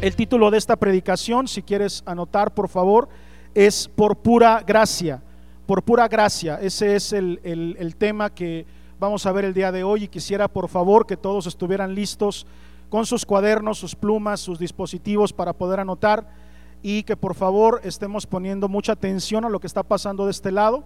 [0.00, 3.10] El título de esta predicación, si quieres anotar, por favor,
[3.54, 5.22] es Por pura gracia.
[5.66, 6.58] Por pura gracia.
[6.62, 8.64] Ese es el, el tema que
[8.98, 12.46] vamos a ver el día de hoy y quisiera, por favor, que todos estuvieran listos
[12.88, 16.26] con sus cuadernos, sus plumas, sus dispositivos para poder anotar
[16.82, 20.50] y que por favor estemos poniendo mucha atención a lo que está pasando de este
[20.50, 20.82] lado,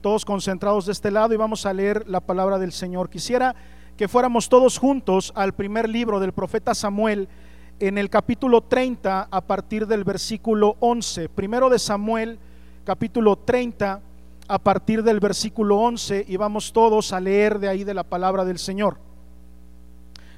[0.00, 3.10] todos concentrados de este lado y vamos a leer la palabra del Señor.
[3.10, 3.56] Quisiera
[3.96, 7.28] que fuéramos todos juntos al primer libro del profeta Samuel
[7.80, 11.28] en el capítulo 30 a partir del versículo 11.
[11.28, 12.38] Primero de Samuel,
[12.84, 14.00] capítulo 30
[14.48, 18.44] a partir del versículo 11 y vamos todos a leer de ahí de la palabra
[18.44, 18.98] del Señor.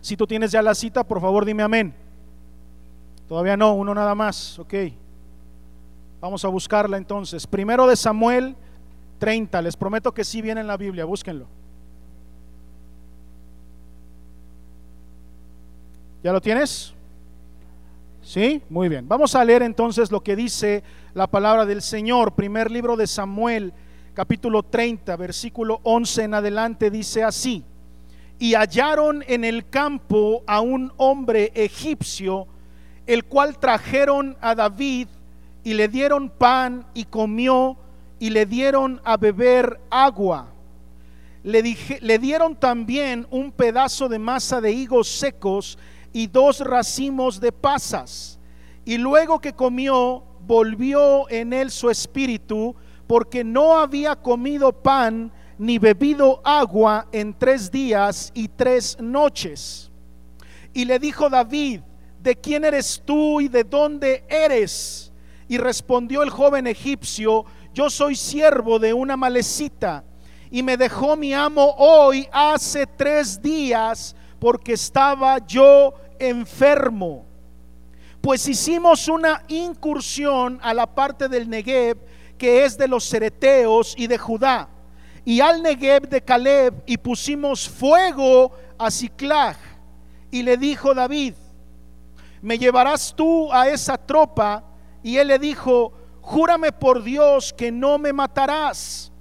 [0.00, 1.94] Si tú tienes ya la cita, por favor dime amén.
[3.28, 4.74] Todavía no, uno nada más, ok.
[6.20, 7.46] Vamos a buscarla entonces.
[7.46, 8.56] Primero de Samuel
[9.18, 11.46] 30, les prometo que sí viene en la Biblia, búsquenlo.
[16.22, 16.94] ¿Ya lo tienes?
[18.30, 18.62] ¿Sí?
[18.70, 19.08] Muy bien.
[19.08, 22.34] Vamos a leer entonces lo que dice la palabra del Señor.
[22.34, 23.72] Primer libro de Samuel,
[24.14, 27.64] capítulo 30, versículo 11 en adelante, dice así
[28.38, 32.46] y hallaron en el campo a un hombre egipcio,
[33.04, 35.08] el cual trajeron a David
[35.64, 37.76] y le dieron pan y comió
[38.20, 40.46] y le dieron a beber agua.
[41.42, 45.76] Le, le dieron también un pedazo de masa de higos secos
[46.12, 48.38] y dos racimos de pasas.
[48.84, 52.74] Y luego que comió, volvió en él su espíritu,
[53.06, 59.90] porque no había comido pan ni bebido agua en tres días y tres noches.
[60.72, 61.80] Y le dijo David,
[62.22, 65.12] ¿de quién eres tú y de dónde eres?
[65.48, 67.44] Y respondió el joven egipcio,
[67.74, 70.04] yo soy siervo de una malecita
[70.50, 77.24] y me dejó mi amo hoy hace tres días porque estaba yo enfermo.
[78.20, 81.98] Pues hicimos una incursión a la parte del Negev
[82.36, 84.68] que es de los cereteos y de Judá
[85.24, 89.56] y al Negev de Caleb y pusimos fuego a Ciclag.
[90.30, 91.34] Y le dijo David,
[92.40, 94.64] ¿me llevarás tú a esa tropa?
[95.02, 99.12] Y él le dijo, júrame por Dios que no me matarás,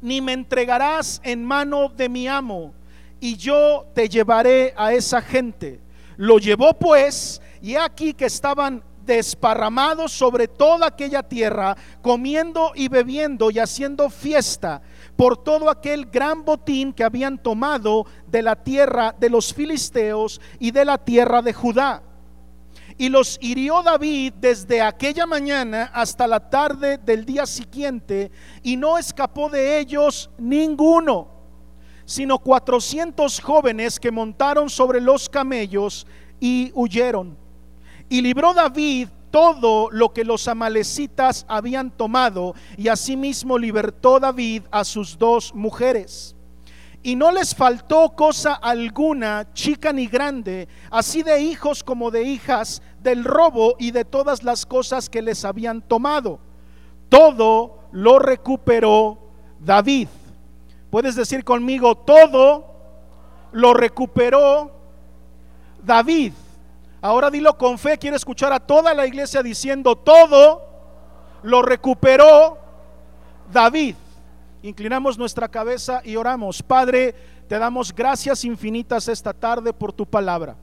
[0.00, 2.72] ni me entregarás en mano de mi amo,
[3.22, 5.80] y yo te llevaré a esa gente.
[6.16, 13.52] Lo llevó pues, y aquí que estaban desparramados sobre toda aquella tierra, comiendo y bebiendo
[13.52, 14.82] y haciendo fiesta
[15.14, 20.72] por todo aquel gran botín que habían tomado de la tierra de los filisteos y
[20.72, 22.02] de la tierra de Judá.
[22.98, 28.32] Y los hirió David desde aquella mañana hasta la tarde del día siguiente,
[28.64, 31.31] y no escapó de ellos ninguno,
[32.12, 36.06] sino cuatrocientos jóvenes que montaron sobre los camellos
[36.38, 37.38] y huyeron.
[38.10, 44.84] Y libró David todo lo que los amalecitas habían tomado, y asimismo libertó David a
[44.84, 46.36] sus dos mujeres.
[47.02, 52.82] Y no les faltó cosa alguna, chica ni grande, así de hijos como de hijas,
[53.02, 56.40] del robo y de todas las cosas que les habían tomado.
[57.08, 59.18] Todo lo recuperó
[59.58, 60.08] David.
[60.92, 62.66] Puedes decir conmigo, todo
[63.52, 64.70] lo recuperó
[65.82, 66.34] David.
[67.00, 70.62] Ahora dilo con fe, quiero escuchar a toda la iglesia diciendo, todo
[71.44, 72.58] lo recuperó
[73.50, 73.94] David.
[74.60, 76.62] Inclinamos nuestra cabeza y oramos.
[76.62, 77.14] Padre,
[77.48, 80.56] te damos gracias infinitas esta tarde por tu palabra.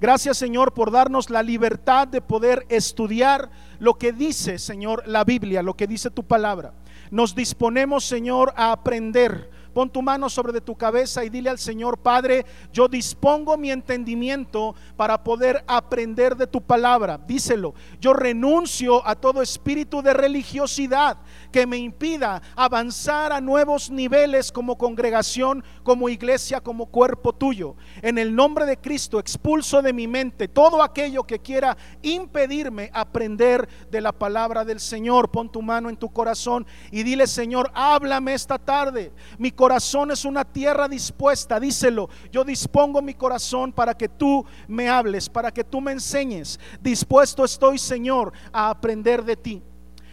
[0.00, 5.62] Gracias Señor por darnos la libertad de poder estudiar lo que dice Señor la Biblia,
[5.62, 6.72] lo que dice tu palabra.
[7.12, 11.58] Nos disponemos Señor a aprender Pon tu mano sobre de tu cabeza y dile al
[11.58, 17.18] Señor, Padre, yo dispongo mi entendimiento para poder aprender de tu palabra.
[17.18, 21.18] Díselo, yo renuncio a todo espíritu de religiosidad
[21.52, 27.76] que me impida avanzar a nuevos niveles como congregación, como iglesia, como cuerpo tuyo.
[28.00, 33.68] En el nombre de Cristo expulso de mi mente todo aquello que quiera impedirme aprender
[33.90, 35.30] de la palabra del Señor.
[35.30, 39.12] Pon tu mano en tu corazón y dile, Señor, háblame esta tarde.
[39.36, 42.08] Mi corazón es una tierra dispuesta, díselo.
[42.30, 46.60] Yo dispongo mi corazón para que tú me hables, para que tú me enseñes.
[46.80, 49.62] Dispuesto estoy, Señor, a aprender de ti.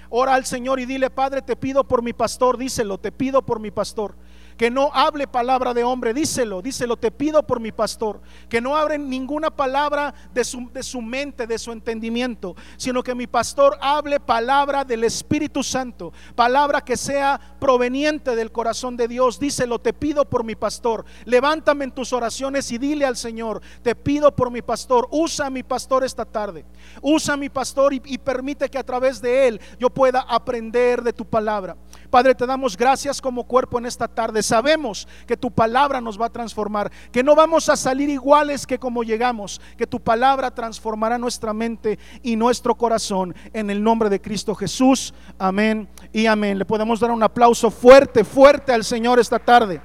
[0.09, 3.59] Ora al Señor y dile, Padre, te pido por mi pastor, díselo, te pido por
[3.59, 4.15] mi pastor.
[4.57, 8.75] Que no hable palabra de hombre, díselo, díselo, te pido por mi pastor, que no
[8.75, 13.77] hable ninguna palabra de su, de su mente, de su entendimiento, sino que mi pastor
[13.81, 19.93] hable palabra del Espíritu Santo, palabra que sea proveniente del corazón de Dios, díselo, te
[19.93, 24.51] pido por mi pastor, levántame en tus oraciones y dile al Señor, te pido por
[24.51, 26.65] mi pastor, usa a mi pastor esta tarde,
[27.01, 31.01] usa a mi pastor y, y permite que a través de él yo pueda aprender
[31.01, 31.75] de tu palabra.
[32.13, 34.43] Padre, te damos gracias como cuerpo en esta tarde.
[34.43, 38.77] Sabemos que tu palabra nos va a transformar, que no vamos a salir iguales que
[38.77, 44.21] como llegamos, que tu palabra transformará nuestra mente y nuestro corazón en el nombre de
[44.21, 45.11] Cristo Jesús.
[45.39, 46.59] Amén y amén.
[46.59, 49.81] Le podemos dar un aplauso fuerte, fuerte al Señor esta tarde.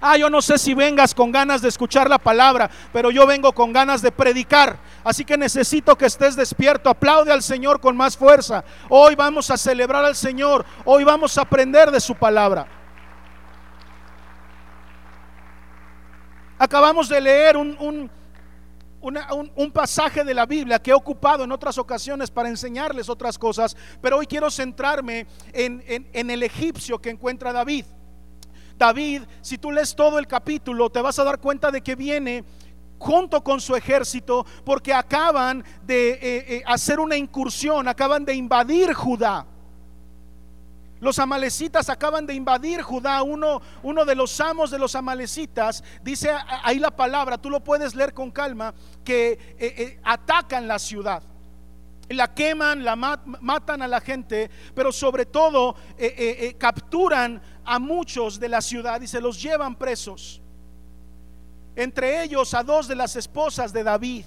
[0.00, 3.52] Ah, yo no sé si vengas con ganas de escuchar la palabra, pero yo vengo
[3.52, 4.78] con ganas de predicar.
[5.02, 6.90] Así que necesito que estés despierto.
[6.90, 8.64] Aplaude al Señor con más fuerza.
[8.88, 10.64] Hoy vamos a celebrar al Señor.
[10.84, 12.66] Hoy vamos a aprender de su palabra.
[16.58, 18.10] Acabamos de leer un, un,
[19.54, 23.76] un, pasaje de la Biblia que he ocupado en otras ocasiones para enseñarles otras cosas,
[24.00, 27.84] pero hoy quiero centrarme en, en, en el egipcio que encuentra David.
[28.78, 32.44] David, si tú lees todo el capítulo, te vas a dar cuenta de que viene
[32.98, 38.92] junto con su ejército porque acaban de eh, eh, hacer una incursión, acaban de invadir
[38.92, 39.46] Judá.
[40.98, 43.22] Los amalecitas acaban de invadir Judá.
[43.22, 46.30] Uno, uno de los amos de los amalecitas, dice
[46.62, 48.74] ahí la palabra, tú lo puedes leer con calma,
[49.04, 51.22] que eh, atacan la ciudad.
[52.08, 58.38] La queman, la mat, matan a la gente, pero sobre todo eh, capturan a muchos
[58.38, 60.40] de la ciudad y se los llevan presos.
[61.74, 64.24] Entre ellos a dos de las esposas de David.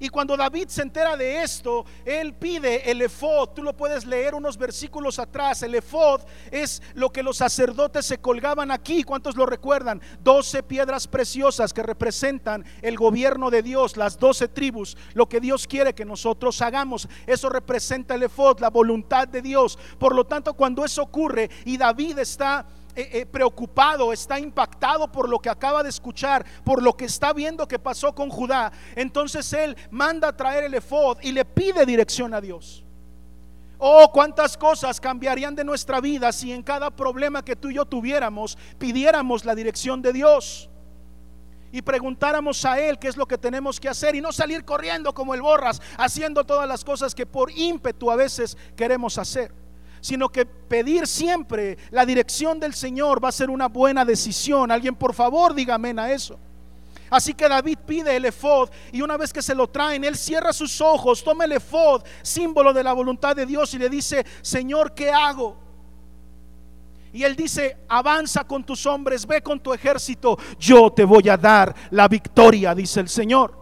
[0.00, 3.50] Y cuando David se entera de esto, él pide el efod.
[3.50, 5.62] Tú lo puedes leer unos versículos atrás.
[5.62, 9.04] El efod es lo que los sacerdotes se colgaban aquí.
[9.04, 10.00] ¿Cuántos lo recuerdan?
[10.24, 15.66] Doce piedras preciosas que representan el gobierno de Dios, las doce tribus, lo que Dios
[15.66, 17.06] quiere que nosotros hagamos.
[17.26, 19.78] Eso representa el efod, la voluntad de Dios.
[19.98, 25.28] Por lo tanto, cuando eso ocurre y David está eh, eh, preocupado, está impactado por
[25.28, 29.52] lo que acaba de escuchar, por lo que está viendo que pasó con Judá, entonces
[29.52, 32.84] él manda a traer el efod y le pide dirección a Dios.
[33.78, 37.86] Oh, cuántas cosas cambiarían de nuestra vida si en cada problema que tú y yo
[37.86, 40.68] tuviéramos pidiéramos la dirección de Dios
[41.72, 45.14] y preguntáramos a Él qué es lo que tenemos que hacer y no salir corriendo
[45.14, 49.59] como el borras, haciendo todas las cosas que por ímpetu a veces queremos hacer
[50.00, 54.70] sino que pedir siempre la dirección del Señor va a ser una buena decisión.
[54.70, 56.38] Alguien por favor diga amén a eso.
[57.10, 60.52] Así que David pide el efod y una vez que se lo traen, él cierra
[60.52, 64.94] sus ojos, toma el efod, símbolo de la voluntad de Dios y le dice, Señor,
[64.94, 65.56] ¿qué hago?
[67.12, 71.36] Y él dice, avanza con tus hombres, ve con tu ejército, yo te voy a
[71.36, 73.59] dar la victoria, dice el Señor.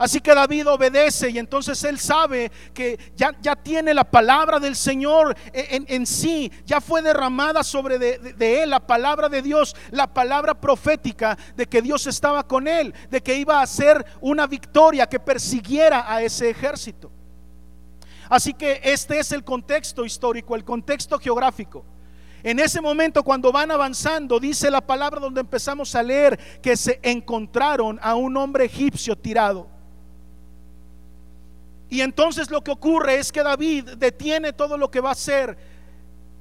[0.00, 4.74] Así que David obedece y entonces él sabe que ya, ya tiene la palabra del
[4.74, 9.42] Señor en, en sí, ya fue derramada sobre de, de, de, él la palabra de
[9.42, 14.02] Dios, la palabra profética de que Dios estaba con él, de que iba a hacer
[14.22, 17.12] una victoria que persiguiera a ese ejército.
[18.30, 21.84] Así que este es el contexto histórico, el contexto geográfico.
[22.42, 27.00] En ese momento cuando van avanzando, dice la palabra donde empezamos a leer que se
[27.02, 29.79] encontraron a un hombre egipcio tirado.
[31.90, 35.58] Y entonces lo que ocurre es que David detiene todo lo que va a hacer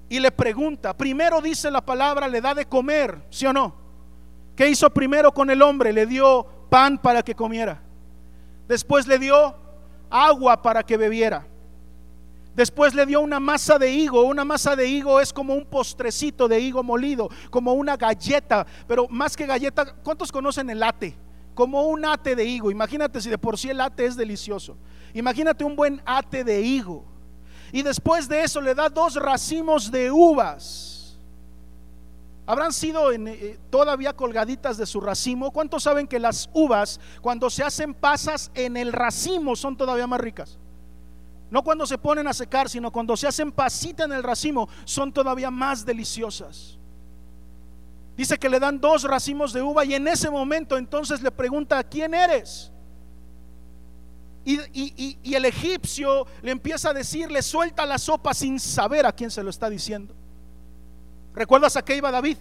[0.07, 3.75] y le pregunta, primero dice la palabra, le da de comer, ¿sí o no?
[4.55, 5.93] ¿Qué hizo primero con el hombre?
[5.93, 7.81] Le dio pan para que comiera.
[8.67, 9.55] Después le dio
[10.09, 11.45] agua para que bebiera.
[12.55, 14.23] Después le dio una masa de higo.
[14.23, 19.07] Una masa de higo es como un postrecito de higo molido, como una galleta, pero
[19.09, 21.15] más que galleta, ¿cuántos conocen el ate?
[21.53, 22.69] Como un ate de higo.
[22.69, 24.75] Imagínate si de por sí el ate es delicioso.
[25.13, 27.05] Imagínate un buen ate de higo.
[27.71, 31.17] Y después de eso le da dos racimos de uvas.
[32.45, 35.51] Habrán sido eh, todavía colgaditas de su racimo.
[35.51, 40.19] ¿Cuántos saben que las uvas, cuando se hacen pasas en el racimo, son todavía más
[40.19, 40.57] ricas?
[41.51, 45.13] No cuando se ponen a secar, sino cuando se hacen pasita en el racimo, son
[45.13, 46.79] todavía más deliciosas.
[48.17, 51.83] Dice que le dan dos racimos de uva y en ese momento entonces le pregunta,
[51.83, 52.71] ¿quién eres?
[54.45, 59.29] Y, el egipcio le empieza a decir, le suelta la sopa sin saber a quién
[59.29, 60.15] se lo está diciendo.
[61.33, 62.37] ¿Recuerdas a qué iba David?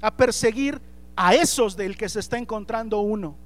[0.00, 0.80] A perseguir
[1.16, 3.36] a esos del que se está encontrando uno.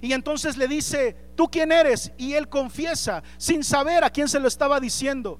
[0.00, 2.12] Y entonces le dice, ¿tú quién eres?
[2.16, 5.38] Y él confiesa sin saber a quién se lo estaba diciendo.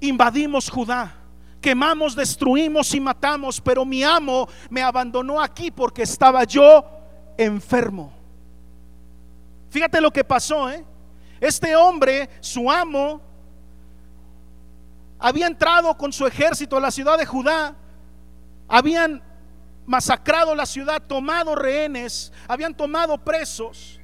[0.00, 1.14] invadimos Judá,
[1.60, 6.84] quemamos, destruimos y matamos, pero mi amo me abandonó aquí porque estaba yo
[7.38, 8.12] enfermo.
[9.70, 10.84] Fíjate lo que pasó, ¿eh?
[11.40, 13.20] Este hombre, su amo,
[15.18, 17.74] había entrado con su ejército a la ciudad de Judá,
[18.68, 19.22] habían
[19.86, 24.00] masacrado la ciudad, tomado rehenes, habían tomado presos.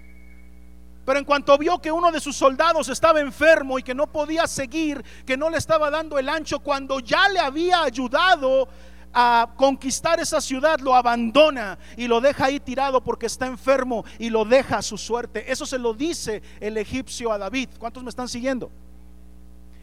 [1.04, 4.46] Pero en cuanto vio que uno de sus soldados estaba enfermo y que no podía
[4.46, 8.68] seguir, que no le estaba dando el ancho, cuando ya le había ayudado
[9.12, 14.30] a conquistar esa ciudad, lo abandona y lo deja ahí tirado porque está enfermo y
[14.30, 15.50] lo deja a su suerte.
[15.50, 17.68] Eso se lo dice el egipcio a David.
[17.78, 18.70] ¿Cuántos me están siguiendo?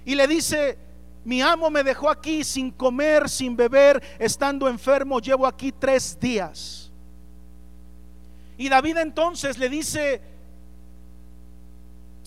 [0.06, 0.78] Y le dice,
[1.26, 6.92] mi amo me dejó aquí sin comer, sin beber, estando enfermo, llevo aquí tres días.
[8.58, 10.22] Y David entonces le dice,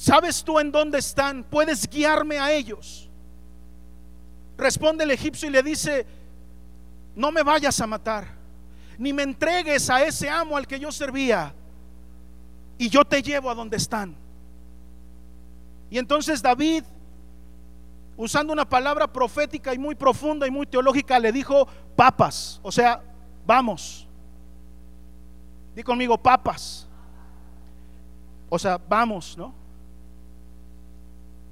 [0.02, 1.44] ¿Sabes tú en dónde están?
[1.44, 3.08] ¿Puedes guiarme a ellos?
[4.58, 6.04] Responde el egipcio y le dice,
[7.14, 8.26] no me vayas a matar,
[8.98, 11.54] ni me entregues a ese amo al que yo servía,
[12.78, 14.14] y yo te llevo a donde están.
[15.90, 16.84] Y entonces David,
[18.16, 23.02] usando una palabra profética y muy profunda y muy teológica, le dijo, papas, o sea,
[23.46, 24.06] vamos.
[25.74, 26.88] Di conmigo, papas.
[28.48, 29.61] O sea, vamos, ¿no?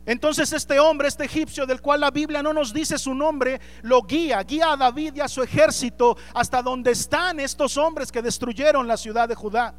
[0.07, 4.02] Entonces este hombre, este egipcio del cual la Biblia no nos dice su nombre, lo
[4.02, 8.88] guía, guía a David y a su ejército hasta donde están estos hombres que destruyeron
[8.88, 9.75] la ciudad de Judá.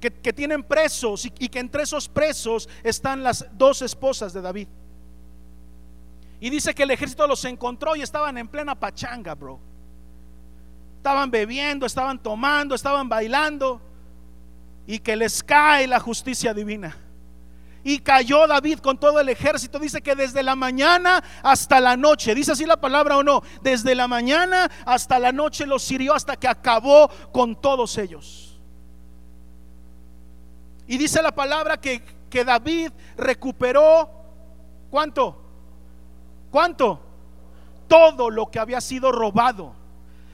[0.00, 4.68] Que, tienen presos y, y que entre esos presos están las dos esposas de David.
[6.40, 9.60] Y dice que el ejército los encontró y estaban en plena pachanga, bro.
[10.96, 13.80] Estaban bebiendo, estaban tomando, estaban bailando
[14.86, 16.96] y que les cae la justicia divina.
[17.82, 19.78] Y cayó David con todo el ejército.
[19.78, 23.94] Dice que desde la mañana hasta la noche, dice así la palabra o no, desde
[23.94, 28.58] la mañana hasta la noche los hirió hasta que acabó con todos ellos.
[30.86, 34.10] Y dice la palabra que, que David recuperó,
[34.90, 35.40] ¿cuánto?
[36.50, 37.00] ¿Cuánto?
[37.88, 39.74] Todo lo que había sido robado.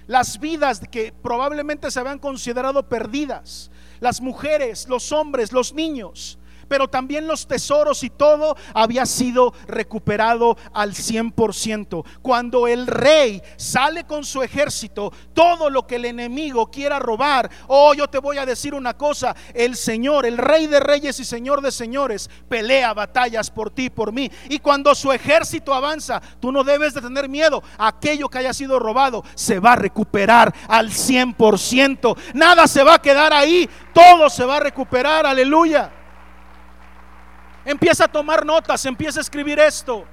[0.06, 3.70] Las vidas que probablemente se habían considerado perdidas.
[4.00, 6.38] Las mujeres, los hombres, los niños
[6.68, 12.04] pero también los tesoros y todo había sido recuperado al 100%.
[12.22, 17.94] Cuando el rey sale con su ejército, todo lo que el enemigo quiera robar, oh,
[17.94, 21.60] yo te voy a decir una cosa, el Señor, el rey de reyes y señor
[21.60, 24.30] de señores, pelea batallas por ti, por mí.
[24.48, 28.78] Y cuando su ejército avanza, tú no debes de tener miedo, aquello que haya sido
[28.78, 32.16] robado se va a recuperar al 100%.
[32.34, 35.92] Nada se va a quedar ahí, todo se va a recuperar, aleluya.
[37.66, 40.04] Empieza a tomar notas, empieza a escribir esto.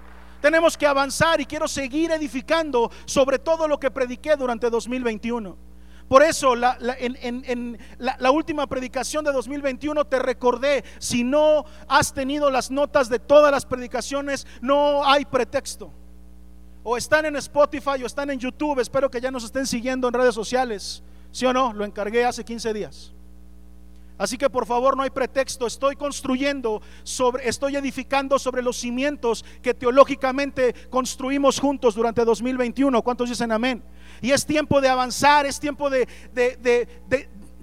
[0.41, 5.55] Tenemos que avanzar y quiero seguir edificando sobre todo lo que prediqué durante 2021.
[6.07, 12.71] Por eso en, la, última predicación de 2021 te recordé, si no has tenido las
[12.71, 15.93] notas de todas las predicaciones, no hay pretexto.
[16.81, 20.15] O están en Spotify o están en YouTube, espero que ya nos estén siguiendo en
[20.15, 21.03] redes sociales.
[21.31, 21.71] ¿Sí o no?
[21.71, 23.13] Lo encargué hace 15 días.
[24.17, 29.43] Así que por favor no hay pretexto, estoy construyendo sobre, estoy edificando sobre los cimientos
[29.61, 33.01] que teológicamente construimos juntos durante 2021.
[33.01, 33.83] ¿Cuántos dicen amén?
[34.21, 36.07] Y es tiempo de avanzar, es tiempo de,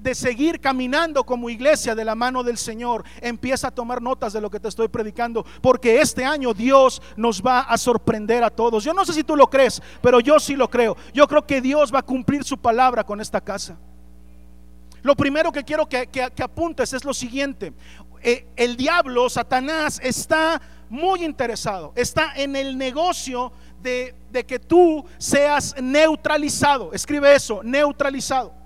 [0.02, 3.04] de seguir caminando como iglesia de la mano del Señor.
[3.21, 7.42] Empieza a tomar notas de lo que te estoy predicando, porque este año Dios nos
[7.42, 8.85] va a sorprender a todos.
[8.85, 10.97] Yo no sé si tú lo crees, pero yo sí lo creo.
[11.12, 13.78] Yo creo que Dios va a cumplir su palabra con esta casa.
[15.02, 16.09] Lo primero que quiero que,
[16.42, 17.73] apuntes es lo siguiente.
[18.23, 25.04] Eh, el diablo, Satanás, está muy interesado, está en el negocio de, de que tú
[25.19, 26.92] seas neutralizado.
[26.92, 28.61] Escribe eso, neutralizado.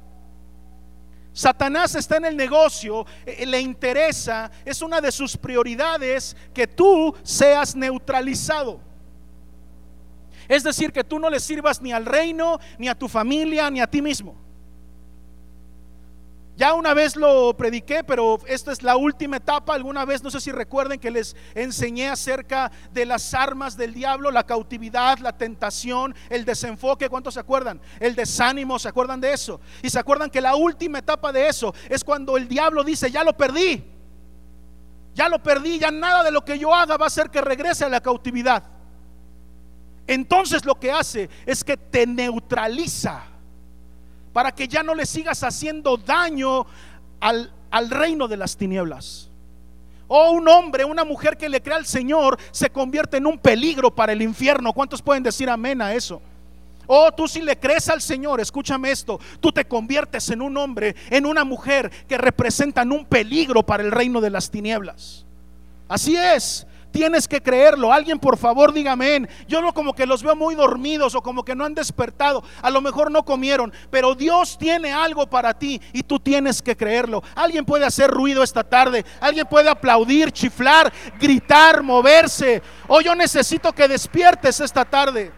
[1.35, 7.13] Satanás está en el negocio, eh, le interesa, es una de sus prioridades que tú
[7.25, 8.81] seas neutralizado.
[10.49, 13.81] Es decir, que tú no le sirvas ni al reino, ni a tu familia, ni
[13.81, 14.44] a ti mismo.
[16.57, 19.75] Ya una vez lo prediqué, pero esta es la última etapa.
[19.75, 24.31] Alguna vez, no sé si recuerden que les enseñé acerca de las armas del diablo,
[24.31, 27.09] la cautividad, la tentación, el desenfoque.
[27.09, 27.81] ¿Cuántos se acuerdan?
[27.99, 29.61] El desánimo, ¿se acuerdan de eso?
[29.83, 33.25] Y se acuerdan que la última etapa de eso es cuando el diablo dice, ya
[33.25, 33.91] lo perdí.
[35.13, 37.85] Ya lo perdí, ya nada de lo que yo haga va a hacer que regrese
[37.85, 38.63] a la cautividad.
[40.07, 43.34] Entonces lo que hace es que te neutraliza
[44.35, 46.67] para que ya no le sigas haciendo daño
[47.21, 47.51] al,
[47.89, 49.31] reino de las tinieblas.
[50.09, 53.95] O un hombre, una mujer que le crea al Señor se convierte en un peligro
[53.95, 54.73] para el infierno.
[54.73, 56.21] ¿Cuántos pueden decir amén a eso?
[56.87, 60.97] O tú si le crees al Señor, escúchame esto, tú te conviertes en un hombre,
[61.11, 65.25] en una mujer que representan un peligro para el reino de las tinieblas.
[65.89, 66.67] Así es.
[66.95, 67.93] Tienes que creerlo.
[67.93, 69.29] Alguien por favor dígame.
[69.49, 72.45] Yo no como que los veo muy dormidos o como que no han despertado.
[72.63, 73.73] A lo mejor no comieron.
[73.91, 77.21] Pero Dios tiene algo para ti y tú tienes que creerlo.
[77.35, 79.05] Alguien puede hacer ruido esta tarde.
[79.21, 82.63] Alguien puede aplaudir, chiflar, gritar, moverse.
[82.87, 85.33] O yo necesito que despiertes esta tarde.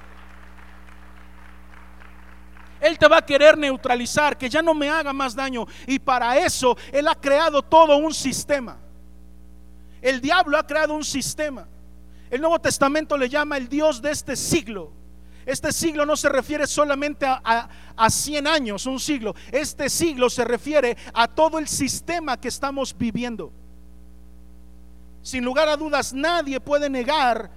[2.83, 5.65] Él te va a querer neutralizar, que ya no me haga más daño.
[5.87, 8.79] Y para eso Él ha creado todo un sistema.
[10.03, 11.69] El diablo ha creado un sistema.
[12.31, 14.93] El Nuevo Testamento le llama el Dios de este siglo.
[15.45, 19.35] Este siglo no se refiere solamente a, a, 100 años, un siglo.
[19.53, 23.53] Este siglo se refiere a todo el sistema que estamos viviendo.
[25.23, 27.51] Sin lugar a dudas, nadie puede negar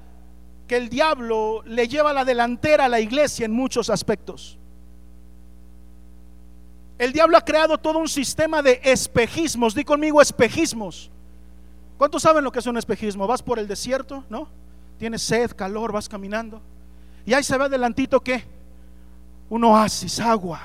[0.68, 4.60] que el diablo le lleva la delantera a la iglesia en muchos aspectos.
[7.00, 9.74] El diablo ha creado todo un sistema de espejismos.
[9.74, 11.10] Di conmigo espejismos.
[12.00, 13.28] ¿Cuántos saben lo que es un espejismo?
[13.28, 14.48] Vas por el desierto, ¿no?
[14.98, 16.62] Tienes sed, calor, vas caminando.
[17.26, 18.46] Y ahí se ve adelantito ¿qué?
[19.50, 20.62] Un oasis, agua.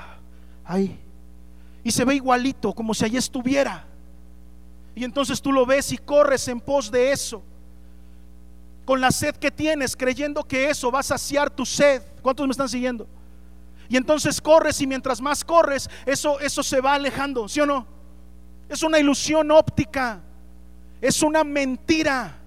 [0.63, 0.97] Ahí.
[1.83, 3.85] Y se ve igualito, como si allí estuviera.
[4.95, 7.43] Y entonces tú lo ves y corres en pos de eso.
[8.85, 12.01] Con la sed que tienes, creyendo que eso va a saciar tu sed.
[12.21, 13.07] ¿Cuántos me están siguiendo?
[13.89, 17.85] Y entonces corres y mientras más corres, eso, eso se va alejando, ¿sí o no?
[18.69, 20.21] Es una ilusión óptica.
[21.01, 22.37] Es una mentira.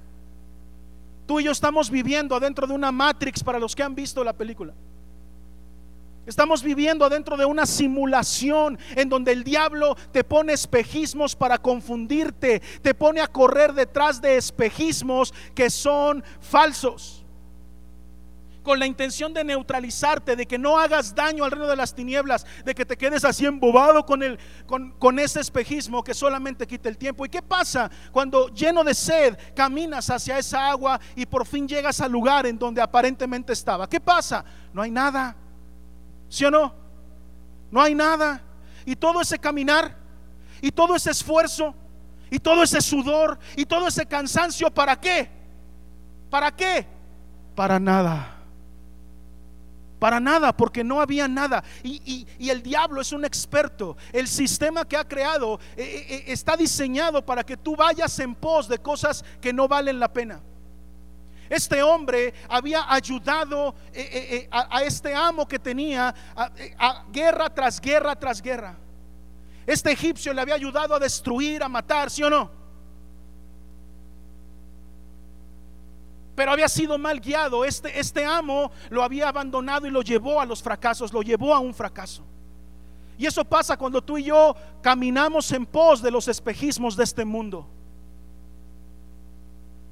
[1.27, 4.33] Tú y yo estamos viviendo adentro de una Matrix para los que han visto la
[4.33, 4.73] película.
[6.27, 12.61] Estamos viviendo adentro de una simulación en donde el diablo te pone espejismos para confundirte,
[12.83, 17.18] te pone a correr detrás de espejismos que son falsos
[18.69, 22.45] con la intención de neutralizarte, de que no hagas daño al reino de las tinieblas,
[22.67, 26.91] de que te quedes así embobado con, el, con, con ese espejismo que solamente quita
[26.91, 27.25] el tiempo.
[27.25, 31.99] ¿Y qué pasa cuando lleno de sed caminas hacia esa agua y por fin llegas
[32.03, 33.89] al lugar en donde aparentemente estaba?
[33.89, 34.45] ¿Qué pasa?
[34.75, 35.35] No hay nada.
[36.29, 36.75] ¿Sí o no?
[37.71, 38.43] No hay nada.
[38.85, 39.97] Y todo ese caminar,
[40.61, 41.75] y todo ese esfuerzo,
[42.31, 45.31] y todo ese sudor, y todo ese cansancio, ¿para qué?
[46.29, 46.87] ¿Para qué?
[47.55, 48.38] Para nada.
[49.99, 51.65] Para nada, porque no había nada.
[51.83, 53.97] Y, el diablo es un experto.
[54.13, 58.35] El sistema que ha creado eh, eh, eh, está diseñado para que tú vayas en
[58.35, 60.41] pos de cosas que no valen la pena.
[61.51, 63.75] Este hombre había ayudado
[64.51, 68.77] a, este amo que tenía a guerra tras guerra tras guerra.
[69.67, 72.51] Este egipcio le había ayudado a destruir, a matar, ¿sí o no?
[76.39, 77.65] Pero había sido mal guiado.
[77.65, 81.59] Este, este amo lo había abandonado y lo llevó a los fracasos, lo llevó a
[81.59, 82.23] un fracaso.
[83.19, 87.25] Y eso pasa cuando tú y yo caminamos en pos de los espejismos de este
[87.25, 87.67] mundo.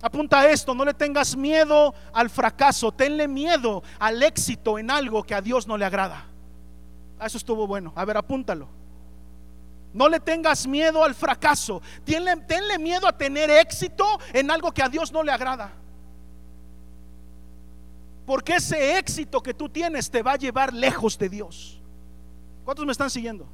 [0.00, 5.34] Apunta esto, no le tengas miedo al fracaso, tenle miedo al éxito en algo que
[5.34, 6.26] a Dios no le agrada.
[7.24, 7.92] Eso estuvo bueno.
[7.96, 8.68] A ver, apúntalo.
[9.92, 11.82] No le tengas miedo al fracaso.
[12.04, 15.72] Tenle, tenle miedo a tener éxito en algo que a Dios no le agrada.
[18.26, 21.80] Porque ese éxito que tú tienes te va a llevar lejos de Dios.
[22.64, 23.46] ¿Cuántos me están siguiendo?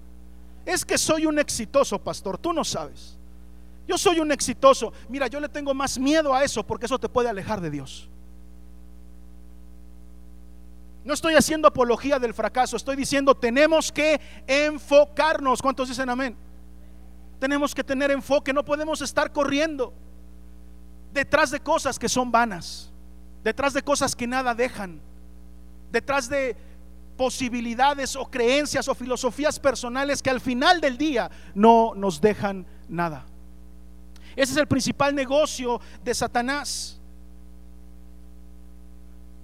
[0.65, 3.19] Es que soy un exitoso pastor, tú no sabes.
[3.87, 4.93] Yo soy un exitoso.
[5.11, 8.09] Mira, yo le tengo más miedo a eso porque eso te puede alejar de Dios.
[11.05, 15.61] No estoy haciendo apología del fracaso, estoy diciendo tenemos que enfocarnos.
[15.61, 16.35] ¿Cuántos dicen amén?
[17.41, 19.93] Tenemos que tener enfoque, no podemos estar corriendo
[21.13, 22.92] detrás de cosas que son vanas
[23.43, 25.01] detrás de cosas que nada dejan,
[25.91, 26.57] detrás de
[27.17, 33.27] posibilidades o creencias o filosofías personales que al final del día no nos dejan nada.
[34.35, 36.99] Ese es el principal negocio de Satanás.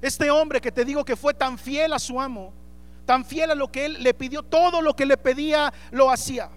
[0.01, 2.53] Este hombre que te digo que fue tan fiel a su amo,
[3.05, 6.51] tan fiel a lo que él le pidió, todo lo que le pedía lo hacía.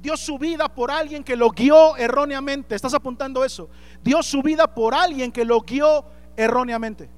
[0.00, 2.74] Dio su vida por alguien que lo guió erróneamente.
[2.74, 3.70] ¿Estás apuntando eso?
[4.02, 6.04] Dio su vida por alguien que lo guió
[6.36, 7.08] erróneamente.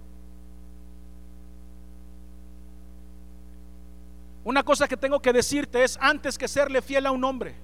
[4.46, 7.56] Una cosa que tengo que decirte es antes que serle fiel a un hombre,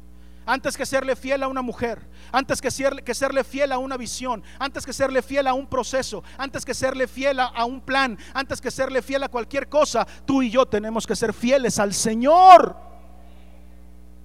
[0.45, 2.01] antes que serle fiel a una mujer,
[2.33, 5.69] antes que serle, que serle fiel a una visión, antes que serle fiel a un
[5.69, 10.05] proceso, antes que serle fiel a, un plan, antes que serle fiel a cualquier cosa,
[10.25, 12.77] tú y yo tenemos que ser fieles al Señor.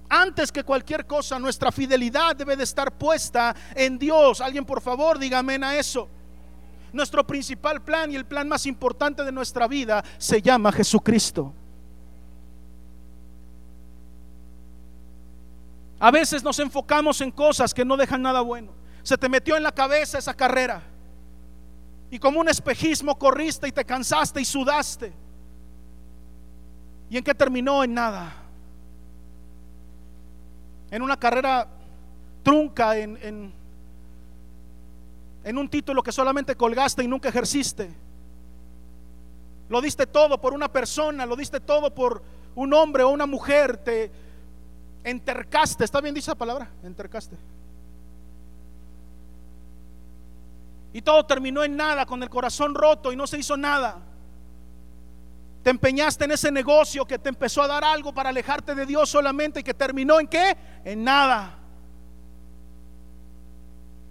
[0.08, 4.40] Antes que cualquier cosa, nuestra fidelidad debe de estar puesta en Dios.
[4.40, 6.08] Alguien por favor, diga amén a eso.
[6.92, 11.52] Nuestro principal plan y el plan más importante de nuestra vida se llama Jesucristo.
[16.00, 18.72] A veces nos enfocamos en cosas que no dejan nada bueno.
[19.02, 20.82] Se te metió en la cabeza esa carrera.
[22.10, 25.12] Y como un espejismo corriste y te cansaste y sudaste.
[27.10, 27.82] ¿Y en qué terminó?
[27.82, 28.32] En nada.
[30.90, 31.68] En una carrera
[32.42, 33.52] trunca, en, en,
[35.48, 37.90] en un título que solamente colgaste y nunca ejerciste.
[39.70, 42.22] Lo diste todo por una persona, lo diste todo por
[42.54, 44.10] un hombre o una mujer, te
[45.02, 46.68] entercaste, ¿está bien dicha palabra?
[46.84, 47.34] Entercaste.
[50.92, 54.02] Y todo terminó en nada, con el corazón roto y no se hizo nada.
[55.62, 59.08] Te empeñaste en ese negocio que te empezó a dar algo para alejarte de Dios
[59.08, 60.54] solamente y que terminó en qué?
[60.84, 61.57] En nada.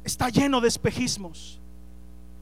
[0.08, 1.60] Está lleno de espejismos.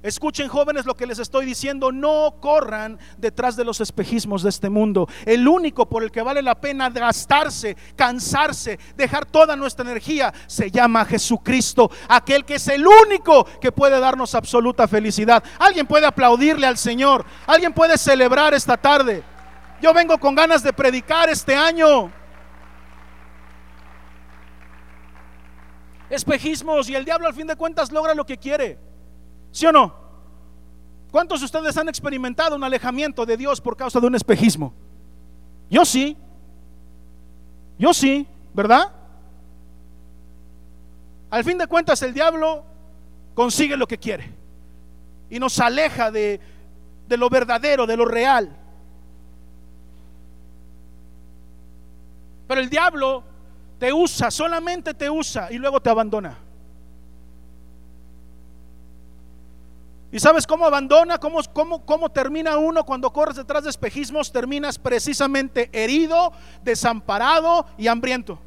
[0.03, 4.69] Escuchen jóvenes lo que les estoy diciendo, no corran detrás de los espejismos de este
[4.69, 5.09] mundo.
[5.25, 10.69] El único por el que vale la pena gastarse, cansarse, dejar toda nuestra energía, se
[10.69, 15.43] llama Jesucristo, aquel que es el único que puede darnos absoluta felicidad.
[15.57, 19.23] Alguien puede aplaudirle al Señor, alguien puede celebrar esta tarde.
[19.81, 22.11] Yo vengo con ganas de predicar este año.
[26.09, 28.77] Espejismos y el diablo al fin de cuentas logra lo que quiere.
[29.51, 29.93] ¿Sí o no?
[31.11, 34.73] ¿Cuántos de ustedes han experimentado un alejamiento de Dios por causa de un espejismo?
[35.69, 36.17] Yo sí.
[37.79, 38.91] Yo sí, ¿verdad?
[41.29, 42.65] Al fin de cuentas el diablo
[43.33, 44.31] consigue lo que quiere
[45.29, 46.39] y nos aleja de,
[47.07, 48.55] de lo verdadero, de lo real.
[52.47, 53.23] Pero el diablo
[53.85, 56.39] te usa, solamente te usa y luego te abandona.
[60.11, 61.19] ¿Y sabes cómo abandona?
[61.19, 64.31] ¿Cómo, cómo, cómo termina uno cuando corres detrás de espejismos?
[64.31, 68.39] Terminas precisamente herido, desamparado y hambriento.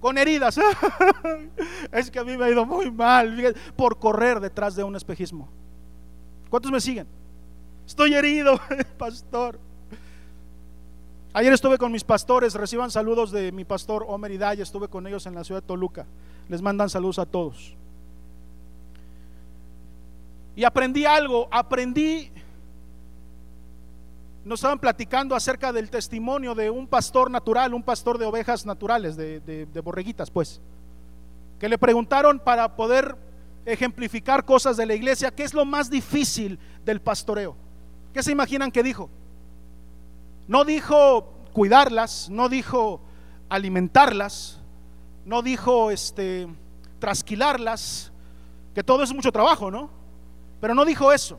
[0.00, 0.60] Con heridas.
[1.92, 5.48] es que a mí me ha ido muy mal por correr detrás de un espejismo.
[6.50, 7.06] ¿Cuántos me siguen?
[7.86, 8.60] Estoy herido,
[8.98, 9.58] pastor.
[11.32, 15.26] Ayer estuve con mis pastores, reciban saludos de mi pastor Omer y estuve con ellos
[15.26, 16.04] en la ciudad de Toluca.
[16.48, 17.76] Les mandan saludos a todos.
[20.56, 22.32] Y aprendí algo, aprendí,
[24.44, 29.16] nos estaban platicando acerca del testimonio de un pastor natural, un pastor de ovejas naturales,
[29.16, 30.60] de, de borreguitas, pues,
[31.60, 33.16] que le preguntaron para poder
[33.64, 37.54] ejemplificar cosas de la iglesia, ¿qué es lo más difícil del pastoreo?
[38.12, 39.08] ¿Qué se imaginan que dijo?
[40.50, 43.00] No dijo cuidarlas, no dijo
[43.48, 44.58] alimentarlas,
[45.24, 46.48] no dijo este
[46.98, 48.10] trasquilarlas,
[48.74, 49.90] que todo es mucho trabajo, ¿no?
[50.60, 51.38] Pero no dijo eso.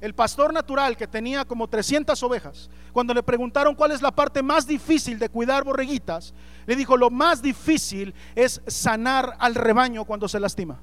[0.00, 4.42] El pastor natural que tenía como 300 ovejas, cuando le preguntaron cuál es la parte
[4.42, 6.34] más difícil de cuidar borreguitas,
[6.66, 10.80] le dijo, lo más difícil es sanar al rebaño cuando se lastima.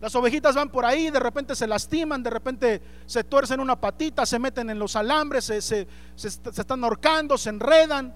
[0.00, 4.24] Las ovejitas van por ahí, de repente se lastiman, de repente se tuercen una patita,
[4.24, 8.14] se meten en los alambres, se, se están ahorcando, se enredan.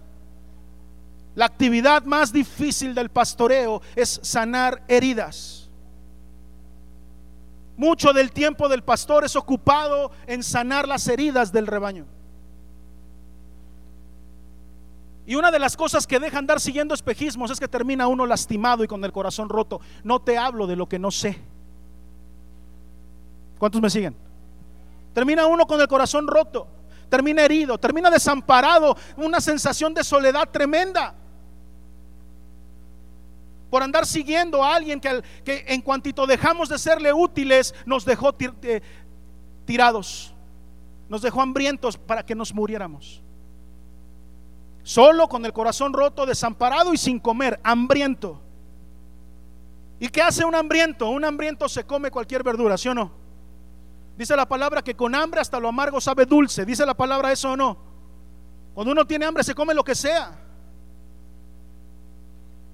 [1.34, 5.70] La actividad más difícil del pastoreo es sanar heridas.
[7.76, 12.06] Mucho del tiempo del pastor es ocupado en sanar las heridas del rebaño.
[15.26, 18.84] Y una de las cosas que deja andar siguiendo espejismos es que termina uno lastimado
[18.84, 19.80] y con el corazón roto.
[20.04, 21.40] No te hablo de lo que no sé.
[23.62, 24.16] ¿Cuántos me siguen?
[25.14, 26.66] Termina uno con el corazón roto,
[27.08, 31.14] termina herido, termina desamparado, una sensación de soledad tremenda
[33.70, 38.34] por andar siguiendo a alguien que, que en cuantito dejamos de serle útiles, nos dejó
[38.62, 38.82] eh,
[39.64, 40.34] tirados,
[41.08, 43.22] nos dejó hambrientos para que nos muriéramos.
[44.82, 48.42] Solo con el corazón roto, desamparado y sin comer, hambriento.
[50.00, 51.08] ¿Y qué hace un hambriento?
[51.10, 53.21] Un hambriento se come cualquier verdura, ¿sí o no?
[54.16, 56.64] Dice la palabra que con hambre hasta lo amargo sabe dulce.
[56.64, 57.78] Dice la palabra eso o no.
[58.74, 60.38] Cuando uno tiene hambre se come lo que sea.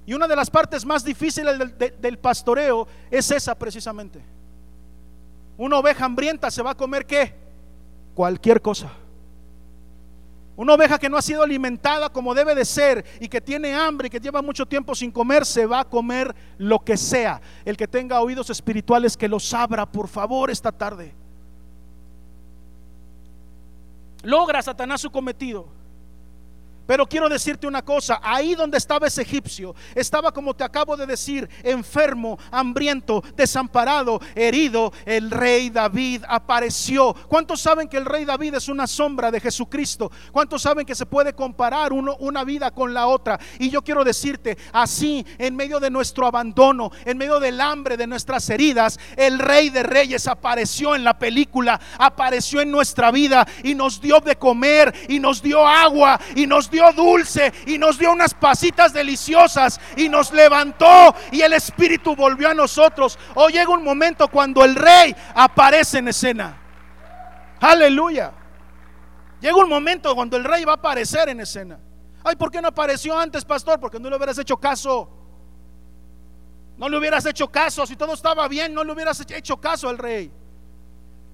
[0.06, 1.58] Y una de las partes más difíciles
[2.00, 4.24] del, pastoreo es esa precisamente.
[5.58, 7.34] Una oveja hambrienta se va a comer qué?
[8.14, 8.90] Cualquier cosa.
[10.56, 14.06] Una oveja que no ha sido alimentada como debe de ser y que tiene hambre
[14.06, 17.40] y que lleva mucho tiempo sin comer, se va a comer lo que sea.
[17.64, 21.14] El que tenga oídos espirituales que los abra, por favor, esta tarde.
[24.22, 25.77] Logra Satanás su cometido
[26.88, 31.04] Pero quiero decirte una cosa, ahí donde estaba ese egipcio, estaba como te acabo de
[31.04, 37.14] decir, enfermo, hambriento, desamparado, herido, el rey David apareció.
[37.28, 40.10] ¿Cuántos saben que el rey David es una sombra de Jesucristo?
[40.32, 43.38] ¿Cuántos saben que se puede comparar uno, una vida con la otra?
[43.58, 48.06] Y yo quiero decirte, así, en medio de nuestro abandono, en medio del hambre, de
[48.06, 53.74] nuestras heridas, el rey de reyes apareció en la película, apareció en nuestra vida y
[53.74, 58.12] nos dio de comer y nos dio agua y nos dio dulce y nos dio
[58.12, 63.18] unas pasitas deliciosas y nos levantó y el Espíritu volvió a nosotros.
[63.34, 66.56] Hoy llega un momento cuando el rey aparece en escena.
[67.60, 68.32] Aleluya.
[69.40, 71.78] Llega un momento cuando el rey va a aparecer en escena.
[72.24, 73.78] Ay, ¿por qué no apareció antes, pastor?
[73.78, 75.08] Porque no le hubieras hecho caso.
[76.76, 77.86] No le hubieras hecho caso.
[77.86, 80.30] Si todo estaba bien, no le hubieras hecho caso al rey.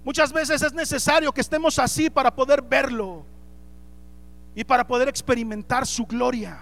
[0.04, 3.24] Muchas veces es necesario que estemos así para poder verlo
[4.54, 6.58] y para poder experimentar su gloria.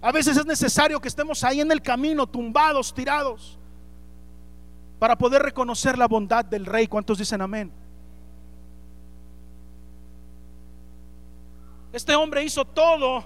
[0.00, 3.58] A veces es necesario que estemos ahí en el camino, tumbados, tirados,
[4.98, 6.86] para poder reconocer la bondad del Rey.
[6.86, 7.72] ¿Cuántos dicen amén?
[11.92, 13.22] Este hombre hizo todo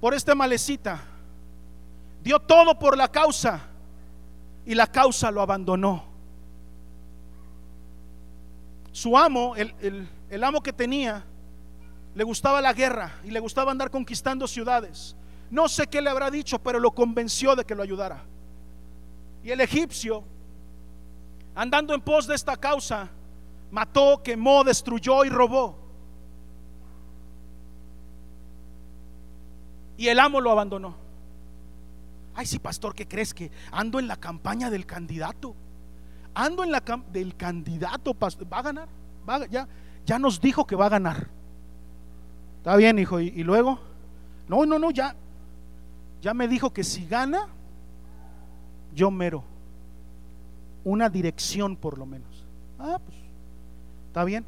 [0.00, 1.02] por este malecita.
[2.22, 3.62] Dio todo por la causa
[4.66, 6.04] y la causa lo abandonó.
[8.90, 11.24] Su amo, el, el, el amo que tenía
[12.14, 15.14] le gustaba la guerra y le gustaba andar conquistando ciudades.
[15.50, 18.24] No sé qué le habrá dicho, pero lo convenció de que lo ayudara.
[19.44, 20.24] Y el egipcio,
[21.54, 23.10] andando en pos de esta causa,
[23.70, 25.76] mató, quemó, destruyó y robó.
[29.98, 30.96] Y el amo lo abandonó.
[32.34, 35.54] Ay, sí, pastor, ¿qué crees que ando en la campaña del candidato?
[36.34, 38.88] Ando en la del candidato, va a ganar,
[39.28, 39.68] va, ya
[40.06, 41.26] ya nos dijo que va a ganar.
[42.58, 43.20] Está bien, hijo.
[43.20, 43.78] ¿Y, luego?
[44.48, 45.14] No, no, no, ya.
[46.22, 47.48] Ya me dijo que si gana,
[48.94, 49.42] yo mero.
[50.84, 52.44] Una dirección por lo menos.
[52.78, 53.16] Ah, pues,
[54.06, 54.44] está bien.